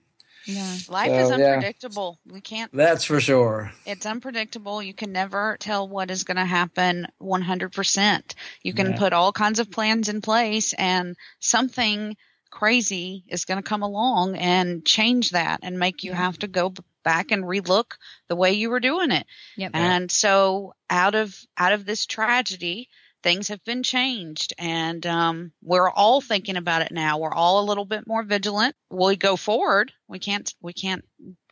yeah. 0.45 0.78
Life 0.88 1.10
so, 1.10 1.17
is 1.17 1.32
unpredictable. 1.32 2.19
Yeah. 2.25 2.34
We 2.34 2.41
can't. 2.41 2.71
That's 2.71 3.04
for 3.04 3.19
sure. 3.19 3.71
It's 3.86 4.06
unpredictable. 4.06 4.82
You 4.82 4.93
can 4.93 5.12
never 5.12 5.58
tell 5.60 5.88
what 5.88 6.12
is 6.12 6.23
going 6.23 6.38
to 6.38 6.45
happen 6.45 7.08
100%. 7.21 8.34
You 8.63 8.73
can 8.73 8.91
yeah. 8.91 8.97
put 8.97 9.13
all 9.13 9.32
kinds 9.32 9.60
of 9.60 9.71
plans 9.71 10.10
in 10.10 10.21
place 10.21 10.73
and 10.73 11.15
something 11.39 12.15
crazy 12.49 13.23
is 13.28 13.45
going 13.45 13.62
to 13.62 13.67
come 13.67 13.84
along 13.84 14.36
and 14.36 14.86
change 14.86 15.32
that 15.32 15.60
and 15.63 15.78
make 15.78 16.04
you 16.04 16.13
have 16.13 16.38
to 16.39 16.47
go 16.47 16.73
back 17.04 17.32
and 17.32 17.44
relook 17.44 17.94
the 18.27 18.35
way 18.35 18.54
you 18.54 18.69
were 18.69 18.79
doing 18.79 19.12
it. 19.12 19.25
Yep. 19.58 19.71
And 19.73 20.12
so 20.12 20.73
out 20.90 21.15
of 21.15 21.37
out 21.58 21.73
of 21.73 21.85
this 21.85 22.06
tragedy, 22.06 22.90
things 23.24 23.50
have 23.50 23.63
been 23.63 23.84
changed 23.84 24.54
and 24.58 25.06
um, 25.06 25.52
we're 25.62 25.90
all 25.90 26.22
thinking 26.22 26.58
about 26.58 26.82
it 26.82 26.92
now. 26.92 27.17
We're 27.17 27.34
all 27.34 27.62
a 27.62 27.67
little 27.67 27.86
bit 27.86 28.08
more 28.08 28.24
vigilant. 28.24 28.76
We 28.90 29.15
go 29.15 29.36
forward. 29.36 29.92
We 30.08 30.20
can't 30.20 30.54
we 30.62 30.74
can't 30.74 31.04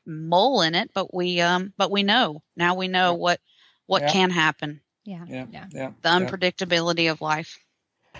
mull 0.05 0.61
in 0.61 0.75
it, 0.75 0.91
but 0.93 1.13
we 1.13 1.41
um 1.41 1.73
but 1.77 1.91
we 1.91 2.03
know. 2.03 2.41
Now 2.55 2.75
we 2.75 2.87
know 2.87 3.13
what 3.13 3.39
what 3.85 4.03
yeah. 4.03 4.11
can 4.11 4.29
happen. 4.29 4.81
Yeah. 5.05 5.25
Yeah. 5.27 5.45
yeah. 5.71 5.91
The 6.01 6.09
unpredictability 6.09 7.11
of 7.11 7.21
life. 7.21 7.57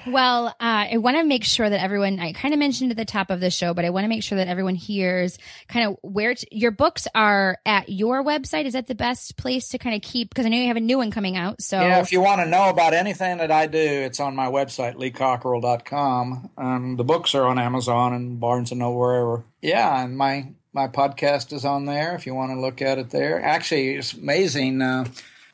Well, 0.05 0.47
uh, 0.47 0.53
I 0.59 0.97
want 0.97 1.17
to 1.17 1.23
make 1.23 1.43
sure 1.43 1.69
that 1.69 1.81
everyone, 1.81 2.19
I 2.19 2.33
kind 2.33 2.53
of 2.53 2.59
mentioned 2.59 2.91
at 2.91 2.97
the 2.97 3.05
top 3.05 3.29
of 3.29 3.39
the 3.39 3.49
show, 3.49 3.73
but 3.73 3.85
I 3.85 3.89
want 3.89 4.05
to 4.05 4.07
make 4.09 4.23
sure 4.23 4.37
that 4.37 4.47
everyone 4.47 4.75
hears 4.75 5.37
kind 5.67 5.87
of 5.89 5.97
where 6.01 6.35
your 6.51 6.71
books 6.71 7.07
are 7.15 7.57
at 7.65 7.89
your 7.89 8.23
website. 8.23 8.65
Is 8.65 8.73
that 8.73 8.87
the 8.87 8.95
best 8.95 9.37
place 9.37 9.69
to 9.69 9.77
kind 9.77 9.95
of 9.95 10.01
keep? 10.01 10.29
Because 10.29 10.45
I 10.45 10.49
know 10.49 10.57
you 10.57 10.67
have 10.67 10.77
a 10.77 10.81
new 10.81 10.97
one 10.97 11.11
coming 11.11 11.35
out. 11.35 11.61
So, 11.61 11.79
yeah, 11.79 11.99
if 11.99 12.11
you 12.11 12.21
want 12.21 12.41
to 12.41 12.47
know 12.47 12.69
about 12.69 12.93
anything 12.93 13.37
that 13.37 13.51
I 13.51 13.67
do, 13.67 13.79
it's 13.79 14.19
on 14.19 14.35
my 14.35 14.47
website, 14.47 14.95
leecockerell.com. 14.95 16.49
Um, 16.57 16.95
the 16.95 17.03
books 17.03 17.35
are 17.35 17.45
on 17.45 17.59
Amazon 17.59 18.13
and 18.13 18.39
Barnes 18.39 18.71
and 18.71 18.79
Noble, 18.79 18.99
wherever. 18.99 19.43
Yeah, 19.61 20.03
and 20.03 20.17
my, 20.17 20.53
my 20.73 20.87
podcast 20.87 21.53
is 21.53 21.65
on 21.65 21.85
there 21.85 22.15
if 22.15 22.25
you 22.25 22.35
want 22.35 22.51
to 22.51 22.59
look 22.59 22.81
at 22.81 22.97
it 22.97 23.09
there. 23.09 23.41
Actually, 23.41 23.95
it's 23.95 24.13
amazing. 24.13 24.81
Uh, 24.81 25.05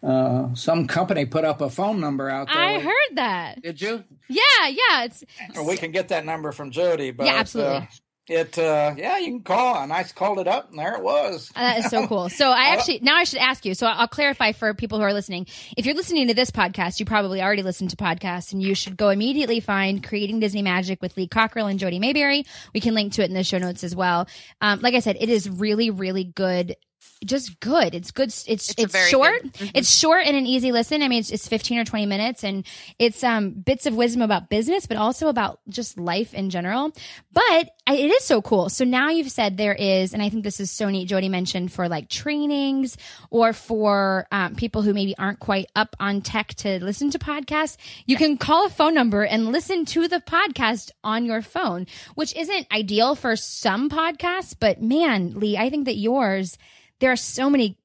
uh, 0.04 0.54
some 0.54 0.88
company 0.88 1.26
put 1.26 1.46
up 1.46 1.62
a 1.62 1.70
phone 1.70 2.00
number 2.00 2.30
out 2.30 2.48
there. 2.48 2.62
I 2.62 2.80
heard 2.80 3.16
that. 3.16 3.62
Did 3.62 3.82
you? 3.82 4.04
Yeah, 4.30 4.68
yeah. 4.68 5.04
It's 5.06 5.24
or 5.56 5.66
we 5.66 5.78
can 5.78 5.92
get 5.92 6.10
that 6.10 6.26
number 6.26 6.52
from 6.52 6.72
Jody. 6.72 7.12
But 7.12 7.28
yeah, 7.28 7.36
absolutely. 7.36 7.78
Uh, 7.78 7.86
it 8.30 8.58
uh 8.58 8.94
yeah 8.96 9.18
you 9.18 9.28
can 9.28 9.42
call 9.42 9.76
and 9.84 9.92
i 9.92 10.02
called 10.04 10.40
it 10.40 10.48
up 10.48 10.70
and 10.70 10.80
there 10.80 10.96
it 10.96 11.04
was 11.04 11.52
uh, 11.58 11.62
that 11.62 11.80
is 11.80 11.90
so 11.90 12.08
cool 12.08 12.30
so 12.30 12.52
i 12.52 12.68
actually 12.74 13.00
now 13.02 13.18
i 13.18 13.26
should 13.26 13.40
ask 13.40 13.66
you 13.66 13.74
so 13.74 13.86
i'll 13.86 14.08
clarify 14.08 14.54
for 14.54 14.74
people 14.74 14.98
who 14.98 15.04
are 15.04 15.12
listening 15.12 15.46
if 15.76 15.86
you're 15.86 15.96
listening 15.96 16.30
to 16.30 16.34
this 16.34 16.50
podcast 16.50 17.02
you 17.02 17.06
probably 17.06 17.42
already 17.42 17.64
listened 17.64 17.90
to 17.90 17.98
podcasts 17.98 18.54
and 18.54 18.62
you 18.62 18.74
should 18.76 18.96
go 18.96 19.10
immediately 19.10 19.60
find 19.60 20.02
creating 20.06 20.40
disney 20.40 20.62
magic 20.62 21.02
with 21.02 21.18
lee 21.18 21.28
cockerell 21.28 21.68
and 21.68 21.80
jody 21.80 22.00
maberry 22.00 22.46
we 22.74 22.80
can 22.80 22.94
link 22.94 23.12
to 23.12 23.22
it 23.22 23.28
in 23.28 23.34
the 23.34 23.44
show 23.44 23.58
notes 23.58 23.84
as 23.84 23.94
well 23.94 24.26
um, 24.62 24.80
like 24.80 24.94
i 24.94 25.00
said 25.00 25.18
it 25.20 25.28
is 25.28 25.50
really 25.50 25.90
really 25.90 26.24
good 26.24 26.78
just 27.26 27.60
good. 27.60 27.96
It's 27.96 28.12
good. 28.12 28.30
It's 28.30 28.46
it's, 28.48 28.74
it's 28.78 29.08
short. 29.08 29.44
Mm-hmm. 29.44 29.68
It's 29.74 29.90
short 29.90 30.26
and 30.26 30.36
an 30.36 30.46
easy 30.46 30.72
listen. 30.72 31.02
I 31.02 31.08
mean, 31.08 31.20
it's, 31.20 31.32
it's 31.32 31.48
15 31.48 31.80
or 31.80 31.86
20 31.86 32.06
minutes 32.06 32.44
and 32.44 32.66
it's 33.00 33.24
um 33.24 33.52
bits 33.52 33.86
of 33.86 33.96
wisdom 33.96 34.22
about 34.22 34.50
business, 34.50 34.86
but 34.86 34.98
also 34.98 35.28
about 35.28 35.60
just 35.70 35.98
life 35.98 36.34
in 36.34 36.50
general. 36.50 36.92
But 37.32 37.72
it 37.88 38.12
is 38.12 38.24
so 38.24 38.42
cool. 38.42 38.70
So 38.70 38.86
now 38.86 39.10
you've 39.10 39.32
said 39.32 39.58
there 39.58 39.76
is, 39.76 40.14
and 40.14 40.24
I 40.24 40.30
think 40.30 40.44
this 40.44 40.60
is 40.60 40.72
so 40.72 40.90
neat. 40.90 41.08
Jody 41.08 41.28
mentioned 41.28 41.72
for 41.74 41.90
like 41.90 42.08
trainings 42.08 42.98
or 43.30 43.52
for 43.52 44.26
um, 44.32 44.56
people 44.56 44.82
who 44.82 44.94
maybe 44.94 45.18
aren't 45.18 45.40
quite 45.40 45.70
up 45.76 45.96
on 46.00 46.22
tech 46.22 46.54
to 46.56 46.84
listen 46.84 47.10
to 47.12 47.20
podcasts. 47.20 47.76
You 48.06 48.16
can 48.16 48.38
call 48.38 48.68
a 48.68 48.70
phone 48.70 48.94
number 48.94 49.24
and 49.24 49.52
listen 49.52 49.86
to 49.86 50.08
the 50.08 50.22
podcast 50.22 50.92
on 51.04 51.26
your 51.26 51.42
phone, 51.42 51.88
which 52.16 52.36
isn't 52.36 52.72
ideal 52.72 53.16
for 53.16 53.36
some 53.36 53.90
podcasts. 53.90 54.56
But 54.58 54.82
man, 54.82 55.34
Lee, 55.34 55.58
I 55.58 55.70
think 55.70 55.86
that 55.86 55.98
yours 55.98 56.58
there 57.04 57.12
are 57.12 57.18
so 57.18 57.50
many 57.50 57.78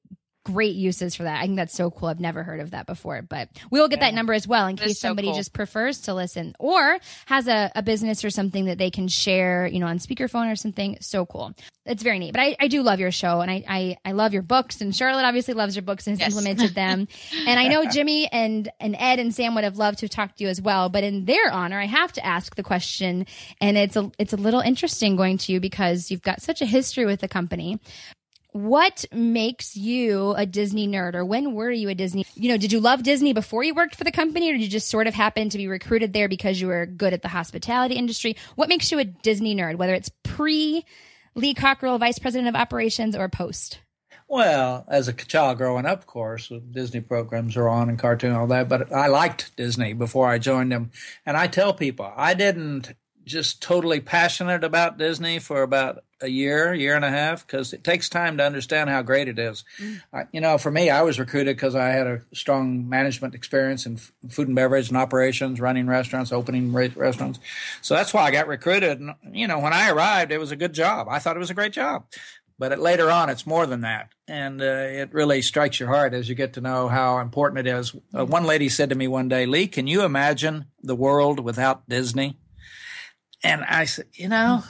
great 0.45 0.75
uses 0.75 1.13
for 1.13 1.23
that. 1.23 1.39
I 1.39 1.45
think 1.45 1.57
that's 1.57 1.73
so 1.73 1.91
cool. 1.91 2.07
I've 2.07 2.21
never 2.21 2.41
heard 2.41 2.61
of 2.61 2.71
that 2.71 2.87
before, 2.87 3.21
but 3.21 3.49
we 3.69 3.81
will 3.81 3.89
get 3.89 3.99
yeah. 3.99 4.05
that 4.05 4.15
number 4.15 4.31
as 4.31 4.47
well 4.47 4.67
in 4.67 4.77
case 4.77 4.97
somebody 4.97 5.27
cool. 5.27 5.35
just 5.35 5.51
prefers 5.51 6.01
to 6.03 6.13
listen 6.13 6.55
or 6.57 6.97
has 7.25 7.49
a, 7.49 7.69
a, 7.75 7.83
business 7.83 8.23
or 8.23 8.29
something 8.29 8.65
that 8.65 8.77
they 8.77 8.89
can 8.89 9.09
share, 9.09 9.67
you 9.67 9.79
know, 9.79 9.87
on 9.87 9.99
speakerphone 9.99 10.49
or 10.49 10.55
something. 10.55 10.97
So 11.01 11.25
cool. 11.25 11.53
It's 11.85 12.01
very 12.01 12.17
neat. 12.17 12.31
But 12.31 12.41
I, 12.41 12.55
I 12.59 12.67
do 12.69 12.81
love 12.81 13.01
your 13.01 13.11
show 13.11 13.41
and 13.41 13.51
I, 13.51 13.63
I, 13.67 13.97
I 14.05 14.11
love 14.13 14.31
your 14.31 14.41
books 14.41 14.79
and 14.79 14.95
Charlotte 14.95 15.25
obviously 15.25 15.55
loves 15.55 15.75
your 15.75 15.83
books 15.83 16.07
and 16.07 16.13
has 16.13 16.21
yes. 16.21 16.29
implemented 16.29 16.73
them. 16.73 17.09
and 17.45 17.59
I 17.59 17.67
know 17.67 17.85
Jimmy 17.85 18.31
and, 18.31 18.71
and 18.79 18.95
Ed 18.97 19.19
and 19.19 19.35
Sam 19.35 19.55
would 19.55 19.65
have 19.65 19.77
loved 19.77 19.99
to 19.99 20.05
have 20.05 20.11
talked 20.11 20.37
to 20.37 20.45
you 20.45 20.49
as 20.49 20.61
well. 20.61 20.87
But 20.87 21.03
in 21.03 21.25
their 21.25 21.51
honor, 21.51 21.79
I 21.79 21.85
have 21.85 22.13
to 22.13 22.25
ask 22.25 22.55
the 22.55 22.63
question 22.63 23.25
and 23.59 23.77
it's 23.77 23.97
a, 23.97 24.09
it's 24.17 24.33
a 24.33 24.37
little 24.37 24.61
interesting 24.61 25.17
going 25.17 25.37
to 25.39 25.51
you 25.51 25.59
because 25.59 26.09
you've 26.09 26.21
got 26.21 26.41
such 26.41 26.61
a 26.61 26.65
history 26.65 27.05
with 27.05 27.19
the 27.19 27.27
company 27.27 27.79
what 28.51 29.05
makes 29.11 29.77
you 29.77 30.33
a 30.35 30.45
Disney 30.45 30.87
nerd 30.87 31.13
or 31.13 31.23
when 31.23 31.53
were 31.53 31.71
you 31.71 31.89
a 31.89 31.95
Disney? 31.95 32.25
You 32.35 32.49
know, 32.49 32.57
did 32.57 32.71
you 32.71 32.79
love 32.79 33.03
Disney 33.03 33.33
before 33.33 33.63
you 33.63 33.75
worked 33.75 33.95
for 33.95 34.03
the 34.03 34.11
company 34.11 34.49
or 34.49 34.53
did 34.53 34.61
you 34.61 34.69
just 34.69 34.89
sort 34.89 35.07
of 35.07 35.13
happen 35.13 35.49
to 35.49 35.57
be 35.57 35.67
recruited 35.67 36.13
there 36.13 36.27
because 36.27 36.59
you 36.59 36.67
were 36.67 36.85
good 36.85 37.13
at 37.13 37.21
the 37.21 37.27
hospitality 37.27 37.95
industry? 37.95 38.35
What 38.55 38.69
makes 38.69 38.91
you 38.91 38.99
a 38.99 39.05
Disney 39.05 39.55
nerd, 39.55 39.75
whether 39.75 39.93
it's 39.93 40.09
pre 40.23 40.83
Lee 41.35 41.53
Cockerell, 41.53 41.99
vice 41.99 42.19
president 42.19 42.49
of 42.49 42.55
operations 42.55 43.15
or 43.15 43.29
post? 43.29 43.79
Well, 44.27 44.85
as 44.87 45.07
a 45.07 45.13
child 45.13 45.57
growing 45.57 45.87
up, 45.87 45.99
of 45.99 46.05
course, 46.05 46.51
Disney 46.71 47.01
programs 47.01 47.57
are 47.57 47.67
on 47.67 47.89
and 47.89 47.97
cartoon 47.97 48.29
and 48.31 48.39
all 48.39 48.47
that, 48.47 48.69
but 48.69 48.91
I 48.91 49.07
liked 49.07 49.55
Disney 49.57 49.93
before 49.93 50.27
I 50.27 50.37
joined 50.37 50.71
them. 50.71 50.91
And 51.25 51.35
I 51.35 51.47
tell 51.47 51.73
people, 51.73 52.11
I 52.15 52.35
didn't 52.35 52.93
just 53.29 53.61
totally 53.61 53.99
passionate 53.99 54.63
about 54.63 54.97
Disney 54.97 55.39
for 55.39 55.61
about 55.61 56.03
a 56.19 56.27
year, 56.27 56.73
year 56.73 56.95
and 56.95 57.05
a 57.05 57.09
half, 57.09 57.45
because 57.47 57.71
it 57.71 57.83
takes 57.83 58.09
time 58.09 58.35
to 58.37 58.43
understand 58.43 58.89
how 58.89 59.01
great 59.01 59.29
it 59.29 59.39
is. 59.39 59.63
Mm. 59.79 60.27
You 60.33 60.41
know, 60.41 60.57
for 60.57 60.71
me, 60.71 60.89
I 60.89 61.03
was 61.03 61.19
recruited 61.19 61.55
because 61.55 61.75
I 61.75 61.89
had 61.89 62.07
a 62.07 62.21
strong 62.33 62.89
management 62.89 63.35
experience 63.35 63.85
in 63.85 63.93
f- 63.95 64.11
food 64.29 64.47
and 64.47 64.55
beverage 64.55 64.89
and 64.89 64.97
operations, 64.97 65.61
running 65.61 65.87
restaurants, 65.87 66.33
opening 66.33 66.73
ra- 66.73 66.89
restaurants. 66.95 67.39
So 67.81 67.93
that's 67.93 68.13
why 68.13 68.23
I 68.23 68.31
got 68.31 68.47
recruited. 68.47 68.99
And, 68.99 69.13
you 69.31 69.47
know, 69.47 69.59
when 69.59 69.71
I 69.71 69.89
arrived, 69.89 70.33
it 70.33 70.39
was 70.39 70.51
a 70.51 70.57
good 70.57 70.73
job. 70.73 71.07
I 71.09 71.19
thought 71.19 71.37
it 71.37 71.39
was 71.39 71.51
a 71.51 71.55
great 71.55 71.71
job. 71.71 72.05
But 72.57 72.73
it, 72.73 72.79
later 72.79 73.09
on, 73.09 73.29
it's 73.29 73.47
more 73.47 73.65
than 73.65 73.81
that. 73.81 74.09
And 74.27 74.61
uh, 74.61 74.65
it 74.65 75.13
really 75.13 75.41
strikes 75.41 75.79
your 75.79 75.87
heart 75.87 76.13
as 76.13 76.27
you 76.27 76.35
get 76.35 76.51
to 76.53 76.61
know 76.61 76.89
how 76.89 77.19
important 77.19 77.65
it 77.65 77.71
is. 77.71 77.95
Uh, 78.13 78.25
one 78.25 78.43
lady 78.43 78.67
said 78.67 78.89
to 78.89 78.95
me 78.95 79.07
one 79.07 79.29
day, 79.29 79.45
Lee, 79.45 79.67
can 79.67 79.87
you 79.87 80.03
imagine 80.03 80.65
the 80.83 80.95
world 80.95 81.39
without 81.39 81.87
Disney? 81.87 82.37
And 83.43 83.63
I 83.63 83.85
said, 83.85 84.05
you 84.13 84.27
know, 84.29 84.63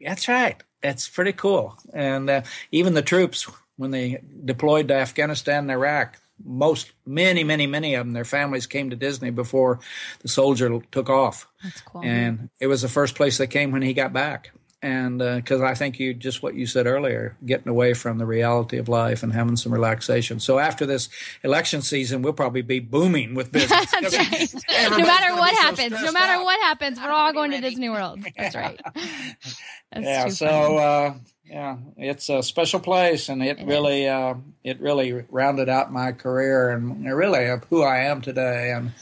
that's 0.00 0.28
right. 0.28 0.62
That's 0.82 1.08
pretty 1.08 1.32
cool. 1.32 1.76
And 1.92 2.30
uh, 2.30 2.42
even 2.70 2.94
the 2.94 3.02
troops, 3.02 3.48
when 3.76 3.90
they 3.90 4.22
deployed 4.44 4.88
to 4.88 4.94
Afghanistan 4.94 5.64
and 5.64 5.70
Iraq, 5.70 6.18
most, 6.44 6.92
many, 7.06 7.44
many, 7.44 7.66
many 7.66 7.94
of 7.94 8.06
them, 8.06 8.12
their 8.12 8.24
families 8.24 8.66
came 8.66 8.90
to 8.90 8.96
Disney 8.96 9.30
before 9.30 9.80
the 10.20 10.28
soldier 10.28 10.80
took 10.92 11.08
off. 11.08 11.48
That's 11.62 11.80
cool. 11.80 12.02
And 12.04 12.50
it 12.60 12.66
was 12.66 12.82
the 12.82 12.88
first 12.88 13.14
place 13.14 13.38
they 13.38 13.46
came 13.46 13.72
when 13.72 13.82
he 13.82 13.94
got 13.94 14.12
back 14.12 14.52
and 14.86 15.18
because 15.18 15.60
uh, 15.60 15.64
I 15.64 15.74
think 15.74 15.98
you 15.98 16.14
just 16.14 16.44
what 16.44 16.54
you 16.54 16.64
said 16.64 16.86
earlier, 16.86 17.36
getting 17.44 17.66
away 17.66 17.92
from 17.92 18.18
the 18.18 18.24
reality 18.24 18.78
of 18.78 18.88
life 18.88 19.24
and 19.24 19.32
having 19.32 19.56
some 19.56 19.72
relaxation. 19.72 20.38
So 20.38 20.60
after 20.60 20.86
this 20.86 21.08
election 21.42 21.82
season, 21.82 22.22
we'll 22.22 22.32
probably 22.32 22.62
be 22.62 22.78
booming 22.78 23.34
with 23.34 23.50
business. 23.50 23.92
right. 23.92 24.54
no 24.92 24.98
matter 24.98 25.34
what 25.34 25.52
happens, 25.56 25.98
so 25.98 26.06
no 26.06 26.12
matter 26.12 26.34
out. 26.34 26.44
what 26.44 26.60
happens, 26.60 27.00
we're 27.00 27.10
all 27.10 27.32
going 27.32 27.50
to 27.50 27.60
Disney 27.60 27.88
World. 27.88 28.24
That's 28.36 28.54
right. 28.54 28.80
That's 28.94 30.04
yeah. 30.04 30.28
So 30.28 30.76
uh, 30.76 31.14
yeah, 31.44 31.78
it's 31.96 32.28
a 32.28 32.44
special 32.44 32.78
place, 32.78 33.28
and 33.28 33.42
it, 33.42 33.58
it 33.58 33.66
really 33.66 34.08
uh, 34.08 34.34
it 34.62 34.80
really 34.80 35.24
rounded 35.30 35.68
out 35.68 35.92
my 35.92 36.12
career 36.12 36.70
and 36.70 37.04
really 37.04 37.48
who 37.70 37.82
I 37.82 38.04
am 38.04 38.20
today 38.20 38.70
and 38.70 38.92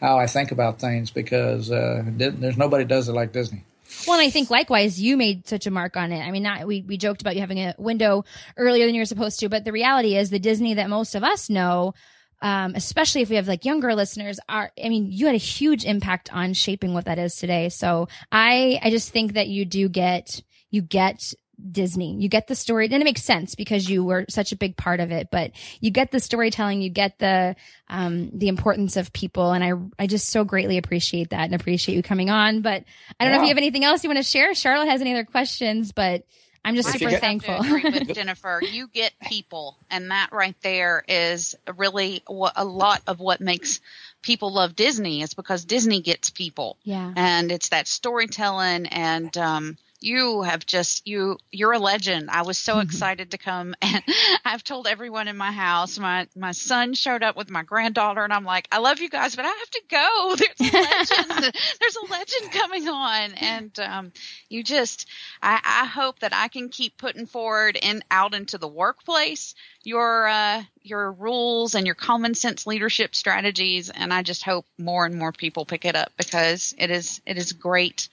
how 0.00 0.18
I 0.18 0.28
think 0.28 0.52
about 0.52 0.78
things 0.78 1.10
because 1.10 1.68
uh, 1.68 2.04
there's 2.06 2.56
nobody 2.56 2.84
does 2.84 3.08
it 3.08 3.12
like 3.12 3.32
Disney. 3.32 3.64
Well, 4.06 4.18
and 4.18 4.26
I 4.26 4.30
think 4.30 4.50
likewise, 4.50 5.00
you 5.00 5.16
made 5.16 5.46
such 5.46 5.66
a 5.66 5.70
mark 5.70 5.96
on 5.96 6.12
it. 6.12 6.20
I 6.20 6.30
mean, 6.30 6.42
not, 6.42 6.66
we, 6.66 6.82
we 6.82 6.96
joked 6.96 7.20
about 7.20 7.34
you 7.34 7.40
having 7.40 7.58
a 7.58 7.74
window 7.78 8.24
earlier 8.56 8.86
than 8.86 8.94
you 8.94 9.00
were 9.00 9.06
supposed 9.06 9.40
to, 9.40 9.48
but 9.48 9.64
the 9.64 9.72
reality 9.72 10.16
is 10.16 10.30
the 10.30 10.38
Disney 10.38 10.74
that 10.74 10.90
most 10.90 11.14
of 11.14 11.22
us 11.22 11.48
know, 11.48 11.94
um, 12.40 12.74
especially 12.74 13.22
if 13.22 13.30
we 13.30 13.36
have 13.36 13.46
like 13.46 13.64
younger 13.64 13.94
listeners 13.94 14.40
are, 14.48 14.72
I 14.82 14.88
mean, 14.88 15.12
you 15.12 15.26
had 15.26 15.36
a 15.36 15.38
huge 15.38 15.84
impact 15.84 16.32
on 16.32 16.54
shaping 16.54 16.94
what 16.94 17.04
that 17.04 17.18
is 17.18 17.36
today. 17.36 17.68
So 17.68 18.08
I, 18.32 18.80
I 18.82 18.90
just 18.90 19.10
think 19.10 19.34
that 19.34 19.48
you 19.48 19.64
do 19.64 19.88
get, 19.88 20.42
you 20.70 20.82
get 20.82 21.34
Disney. 21.70 22.16
You 22.16 22.28
get 22.28 22.46
the 22.46 22.54
story, 22.54 22.86
and 22.86 22.94
it 22.94 23.04
makes 23.04 23.22
sense 23.22 23.54
because 23.54 23.88
you 23.88 24.04
were 24.04 24.24
such 24.28 24.52
a 24.52 24.56
big 24.56 24.76
part 24.76 25.00
of 25.00 25.10
it. 25.10 25.28
But 25.30 25.52
you 25.80 25.90
get 25.90 26.10
the 26.10 26.20
storytelling, 26.20 26.82
you 26.82 26.90
get 26.90 27.18
the 27.18 27.56
um, 27.88 28.30
the 28.32 28.48
importance 28.48 28.96
of 28.96 29.12
people, 29.12 29.52
and 29.52 29.62
I 29.62 30.02
I 30.02 30.06
just 30.06 30.28
so 30.28 30.44
greatly 30.44 30.78
appreciate 30.78 31.30
that 31.30 31.44
and 31.44 31.54
appreciate 31.54 31.94
you 31.94 32.02
coming 32.02 32.30
on. 32.30 32.62
But 32.62 32.84
I 33.18 33.24
don't 33.24 33.32
yeah. 33.32 33.36
know 33.36 33.42
if 33.42 33.46
you 33.46 33.48
have 33.48 33.58
anything 33.58 33.84
else 33.84 34.02
you 34.02 34.10
want 34.10 34.18
to 34.18 34.22
share. 34.22 34.54
Charlotte 34.54 34.88
has 34.88 35.00
any 35.00 35.12
other 35.12 35.24
questions, 35.24 35.92
but 35.92 36.24
I'm 36.64 36.74
just 36.74 36.90
super 36.90 37.10
thankful. 37.10 37.58
with 37.60 38.14
Jennifer, 38.14 38.60
you 38.62 38.88
get 38.88 39.12
people, 39.20 39.76
and 39.90 40.10
that 40.10 40.30
right 40.32 40.56
there 40.62 41.04
is 41.08 41.56
really 41.76 42.22
a 42.28 42.64
lot 42.64 43.02
of 43.06 43.20
what 43.20 43.40
makes 43.40 43.80
people 44.22 44.52
love 44.52 44.76
Disney. 44.76 45.22
Is 45.22 45.34
because 45.34 45.64
Disney 45.64 46.00
gets 46.00 46.30
people, 46.30 46.76
yeah, 46.82 47.12
and 47.16 47.52
it's 47.52 47.70
that 47.70 47.86
storytelling 47.86 48.86
and. 48.86 49.36
um 49.36 49.76
you 50.02 50.42
have 50.42 50.64
just 50.66 51.06
you 51.06 51.38
you're 51.50 51.72
a 51.72 51.78
legend 51.78 52.30
i 52.30 52.42
was 52.42 52.58
so 52.58 52.74
mm-hmm. 52.74 52.82
excited 52.82 53.30
to 53.30 53.38
come 53.38 53.74
and 53.82 54.02
i've 54.44 54.64
told 54.64 54.86
everyone 54.86 55.28
in 55.28 55.36
my 55.36 55.52
house 55.52 55.98
my 55.98 56.26
my 56.36 56.52
son 56.52 56.94
showed 56.94 57.22
up 57.22 57.36
with 57.36 57.50
my 57.50 57.62
granddaughter 57.62 58.22
and 58.22 58.32
i'm 58.32 58.44
like 58.44 58.68
i 58.72 58.78
love 58.78 59.00
you 59.00 59.08
guys 59.08 59.36
but 59.36 59.44
i 59.44 59.48
have 59.48 59.70
to 59.70 59.82
go 59.88 60.36
there's 60.58 61.10
a 61.10 61.22
legend 61.32 61.54
there's 61.80 61.96
a 61.96 62.10
legend 62.10 62.52
coming 62.52 62.88
on, 62.88 63.32
and 63.34 63.78
um, 63.80 64.12
you 64.48 64.62
just, 64.62 65.08
I, 65.42 65.60
I, 65.64 65.86
hope 65.86 66.20
that 66.20 66.34
I 66.34 66.48
can 66.48 66.68
keep 66.68 66.96
putting 66.96 67.26
forward 67.26 67.78
and 67.82 68.04
out 68.10 68.34
into 68.34 68.58
the 68.58 68.68
workplace 68.68 69.54
your 69.82 70.28
uh, 70.28 70.62
your 70.82 71.12
rules 71.12 71.74
and 71.74 71.86
your 71.86 71.94
common 71.94 72.34
sense 72.34 72.66
leadership 72.66 73.14
strategies, 73.14 73.90
and 73.90 74.12
I 74.12 74.22
just 74.22 74.44
hope 74.44 74.66
more 74.78 75.04
and 75.06 75.14
more 75.14 75.32
people 75.32 75.64
pick 75.64 75.84
it 75.84 75.96
up 75.96 76.12
because 76.16 76.74
it 76.78 76.90
is 76.90 77.20
it 77.26 77.36
is 77.36 77.52
great 77.52 78.08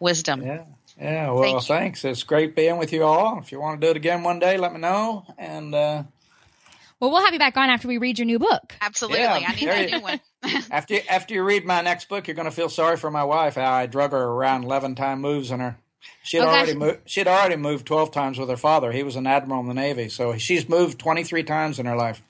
wisdom. 0.00 0.42
Yeah. 0.42 0.64
Yeah, 1.02 1.32
well, 1.32 1.58
Thank 1.58 1.66
thanks. 1.66 2.04
It's 2.04 2.22
great 2.22 2.54
being 2.54 2.76
with 2.76 2.92
you 2.92 3.02
all. 3.02 3.40
If 3.40 3.50
you 3.50 3.60
want 3.60 3.80
to 3.80 3.86
do 3.86 3.90
it 3.90 3.96
again 3.96 4.22
one 4.22 4.38
day, 4.38 4.56
let 4.56 4.72
me 4.72 4.78
know. 4.78 5.26
And 5.36 5.74
uh, 5.74 6.04
well, 7.00 7.10
we'll 7.10 7.24
have 7.24 7.32
you 7.32 7.40
back 7.40 7.56
on 7.56 7.70
after 7.70 7.88
we 7.88 7.98
read 7.98 8.20
your 8.20 8.26
new 8.26 8.38
book. 8.38 8.76
Absolutely, 8.80 9.18
yeah, 9.18 9.42
I 9.44 9.54
need 9.56 9.68
a 9.68 9.98
new 9.98 10.00
one. 10.00 10.20
after 10.70 10.98
after 11.10 11.34
you 11.34 11.42
read 11.42 11.66
my 11.66 11.80
next 11.80 12.08
book, 12.08 12.28
you're 12.28 12.36
going 12.36 12.48
to 12.48 12.54
feel 12.54 12.68
sorry 12.68 12.96
for 12.96 13.10
my 13.10 13.24
wife. 13.24 13.56
How 13.56 13.72
I 13.72 13.86
drug 13.86 14.12
her 14.12 14.22
around 14.22 14.62
eleven 14.62 14.94
time 14.94 15.20
moves 15.20 15.50
in 15.50 15.58
her. 15.58 15.76
She 16.22 16.36
had 16.36 16.46
oh, 16.46 16.50
already 16.50 16.74
moved. 16.74 17.00
She 17.06 17.18
had 17.18 17.26
already 17.26 17.56
moved 17.56 17.84
twelve 17.84 18.12
times 18.12 18.38
with 18.38 18.48
her 18.48 18.56
father. 18.56 18.92
He 18.92 19.02
was 19.02 19.16
an 19.16 19.26
admiral 19.26 19.60
in 19.60 19.66
the 19.66 19.74
Navy, 19.74 20.08
so 20.08 20.38
she's 20.38 20.68
moved 20.68 21.00
twenty 21.00 21.24
three 21.24 21.42
times 21.42 21.80
in 21.80 21.86
her 21.86 21.96
life. 21.96 22.22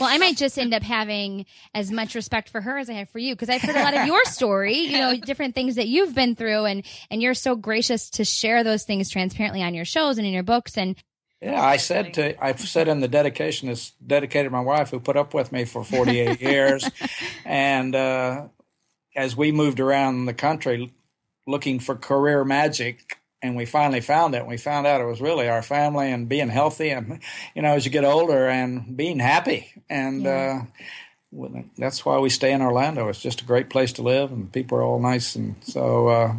Well, 0.00 0.08
I 0.08 0.18
might 0.18 0.36
just 0.36 0.58
end 0.58 0.74
up 0.74 0.82
having 0.82 1.46
as 1.74 1.90
much 1.90 2.14
respect 2.14 2.48
for 2.50 2.60
her 2.60 2.78
as 2.78 2.88
I 2.88 2.94
have 2.94 3.08
for 3.08 3.18
you 3.18 3.34
because 3.34 3.48
I've 3.48 3.62
heard 3.62 3.76
a 3.76 3.82
lot 3.82 3.94
of 3.94 4.06
your 4.06 4.24
story, 4.24 4.76
you 4.76 4.98
know, 4.98 5.16
different 5.24 5.54
things 5.54 5.74
that 5.76 5.88
you've 5.88 6.14
been 6.14 6.36
through 6.36 6.66
and 6.66 6.84
and 7.10 7.20
you're 7.20 7.34
so 7.34 7.56
gracious 7.56 8.10
to 8.10 8.24
share 8.24 8.62
those 8.62 8.84
things 8.84 9.10
transparently 9.10 9.62
on 9.62 9.74
your 9.74 9.84
shows 9.84 10.18
and 10.18 10.26
in 10.26 10.32
your 10.32 10.42
books 10.42 10.76
and 10.76 10.96
yeah, 11.40 11.62
I 11.62 11.76
said 11.76 12.14
to 12.14 12.44
I 12.44 12.54
said 12.54 12.88
in 12.88 13.00
the 13.00 13.08
dedication 13.08 13.68
is 13.68 13.92
dedicated 14.04 14.50
my 14.50 14.60
wife 14.60 14.90
who 14.90 14.98
put 14.98 15.16
up 15.16 15.34
with 15.34 15.52
me 15.52 15.64
for 15.64 15.84
48 15.84 16.40
years, 16.40 16.88
and 17.44 17.94
uh, 17.94 18.48
as 19.14 19.36
we 19.36 19.52
moved 19.52 19.78
around 19.78 20.26
the 20.26 20.34
country 20.34 20.92
looking 21.46 21.78
for 21.78 21.94
career 21.94 22.44
magic, 22.44 23.18
and 23.42 23.56
we 23.56 23.66
finally 23.66 24.00
found 24.00 24.34
it. 24.34 24.46
We 24.46 24.56
found 24.56 24.86
out 24.86 25.00
it 25.00 25.04
was 25.04 25.20
really 25.20 25.48
our 25.48 25.62
family 25.62 26.10
and 26.10 26.28
being 26.28 26.48
healthy, 26.48 26.90
and 26.90 27.20
you 27.54 27.62
know, 27.62 27.74
as 27.74 27.84
you 27.84 27.90
get 27.90 28.04
older 28.04 28.48
and 28.48 28.96
being 28.96 29.18
happy, 29.18 29.72
and 29.88 30.22
yeah. 30.22 30.64
uh, 31.32 31.62
that's 31.76 32.04
why 32.04 32.18
we 32.18 32.30
stay 32.30 32.52
in 32.52 32.62
Orlando. 32.62 33.08
It's 33.08 33.20
just 33.20 33.42
a 33.42 33.44
great 33.44 33.70
place 33.70 33.92
to 33.94 34.02
live, 34.02 34.32
and 34.32 34.52
people 34.52 34.78
are 34.78 34.82
all 34.82 35.00
nice, 35.00 35.36
and 35.36 35.56
so 35.62 36.08
uh, 36.08 36.34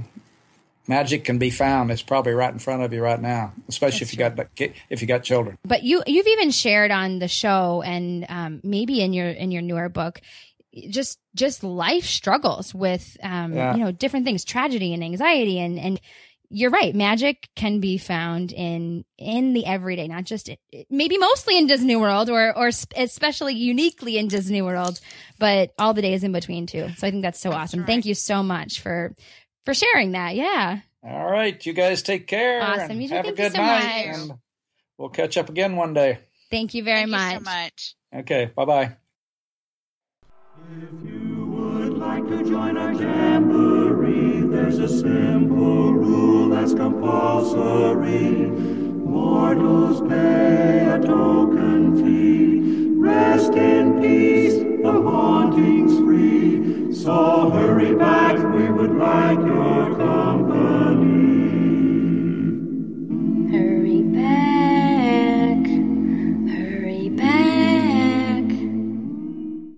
magic 0.88 1.24
can 1.24 1.38
be 1.38 1.50
found. 1.52 1.91
It's 1.91 2.02
probably 2.02 2.34
right 2.34 2.52
in 2.52 2.60
front 2.60 2.84
of 2.84 2.91
you 2.91 3.02
right 3.02 3.22
now, 3.22 3.54
especially 3.70 4.00
That's 4.00 4.14
if 4.14 4.20
you 4.20 4.30
true. 4.30 4.68
got 4.68 4.76
if 4.89 5.02
you 5.02 5.08
got 5.08 5.24
children. 5.24 5.58
But 5.64 5.84
you 5.84 6.04
you've 6.06 6.28
even 6.28 6.52
shared 6.52 6.91
on 6.91 7.20
the 7.20 7.28
show 7.28 7.82
and 7.82 8.26
um, 8.28 8.60
maybe 8.64 9.02
in 9.02 9.14
your 9.14 9.30
in 9.30 9.52
your 9.52 9.62
newer 9.62 9.88
book 9.88 10.22
just 10.89 11.20
just 11.36 11.64
life 11.64 12.06
struggles 12.06 12.74
with 12.74 13.18
um, 13.24 13.54
yeah. 13.54 13.76
you 13.76 13.84
know 13.84 13.91
different 13.91 14.26
things, 14.26 14.43
tragedy 14.43 14.93
and 14.93 15.04
anxiety 15.04 15.60
and 15.60 15.80
and 15.80 16.02
you're 16.50 16.72
right. 16.72 16.95
Magic 16.95 17.47
can 17.56 17.80
be 17.80 17.97
found 17.97 18.52
in 18.52 19.06
in 19.18 19.54
the 19.54 19.66
everyday, 19.66 20.08
not 20.08 20.24
just 20.24 20.50
maybe 20.89 21.18
mostly 21.18 21.58
in 21.58 21.68
Disney 21.68 21.95
World 21.95 22.30
or 22.30 22.56
or 22.58 22.70
especially 22.95 23.54
uniquely 23.54 24.18
in 24.18 24.28
Disney 24.28 24.62
World, 24.62 25.00
but 25.38 25.74
all 25.78 25.93
the 25.93 26.02
days 26.02 26.24
in 26.24 26.32
between 26.32 26.66
too. 26.66 26.89
So 26.97 27.08
I 27.08 27.12
think 27.12 27.22
that's 27.22 27.39
so 27.39 27.50
that's 27.50 27.62
awesome. 27.62 27.82
Right. 27.82 27.88
Thank 27.88 28.06
you 28.06 28.16
so 28.16 28.41
much 28.41 28.82
for 28.82 29.16
for 29.66 29.74
sharing 29.74 30.14
that. 30.14 30.36
Yeah. 30.36 30.80
All 31.04 31.30
right. 31.30 31.64
You 31.66 31.74
guys 31.74 32.02
take 32.02 32.28
care. 32.28 32.62
Awesome. 32.62 33.00
You 33.00 33.10
have 33.10 33.26
Thank 33.26 33.39
a 33.39 33.41
good 33.41 33.52
so 33.54 33.58
night. 33.60 34.08
Much. 34.08 34.18
And 34.18 34.34
we'll 34.97 35.10
catch 35.10 35.38
up 35.38 35.50
again 35.50 35.76
one 35.76 35.93
day. 35.93 36.20
Thank 36.50 36.74
you 36.74 36.84
very 36.84 37.02
Thank 37.02 37.12
much. 37.12 37.34
You 37.34 37.38
so 37.38 37.43
much. 37.43 37.95
Okay. 38.16 38.52
Bye 38.56 38.66
bye. 38.66 38.95
If 40.72 41.10
you 41.10 41.45
would 41.45 41.97
like 41.97 42.28
to 42.28 42.43
join 42.43 42.78
our 42.78 42.93
jamboree, 42.93 43.68
there's 44.62 44.78
a 44.80 44.89
simple 44.89 45.93
rule 45.93 46.49
that's 46.49 46.74
compulsory. 46.74 48.49
Mortals 49.10 50.01
pay 50.01 50.86
a 50.86 50.99
token 50.99 51.95
fee. 52.03 52.89
Rest 52.99 53.53
in 53.53 54.01
peace, 54.01 54.55
the 54.84 54.91
haunting's 54.91 55.97
free. 55.99 56.93
So 56.93 57.49
hurry 57.49 57.95
back, 57.95 58.36
we 58.53 58.70
would 58.70 58.95
like 58.97 59.39
your 59.39 59.95
company. 59.95 61.07
Hurry 63.49 64.01
back. 64.01 64.49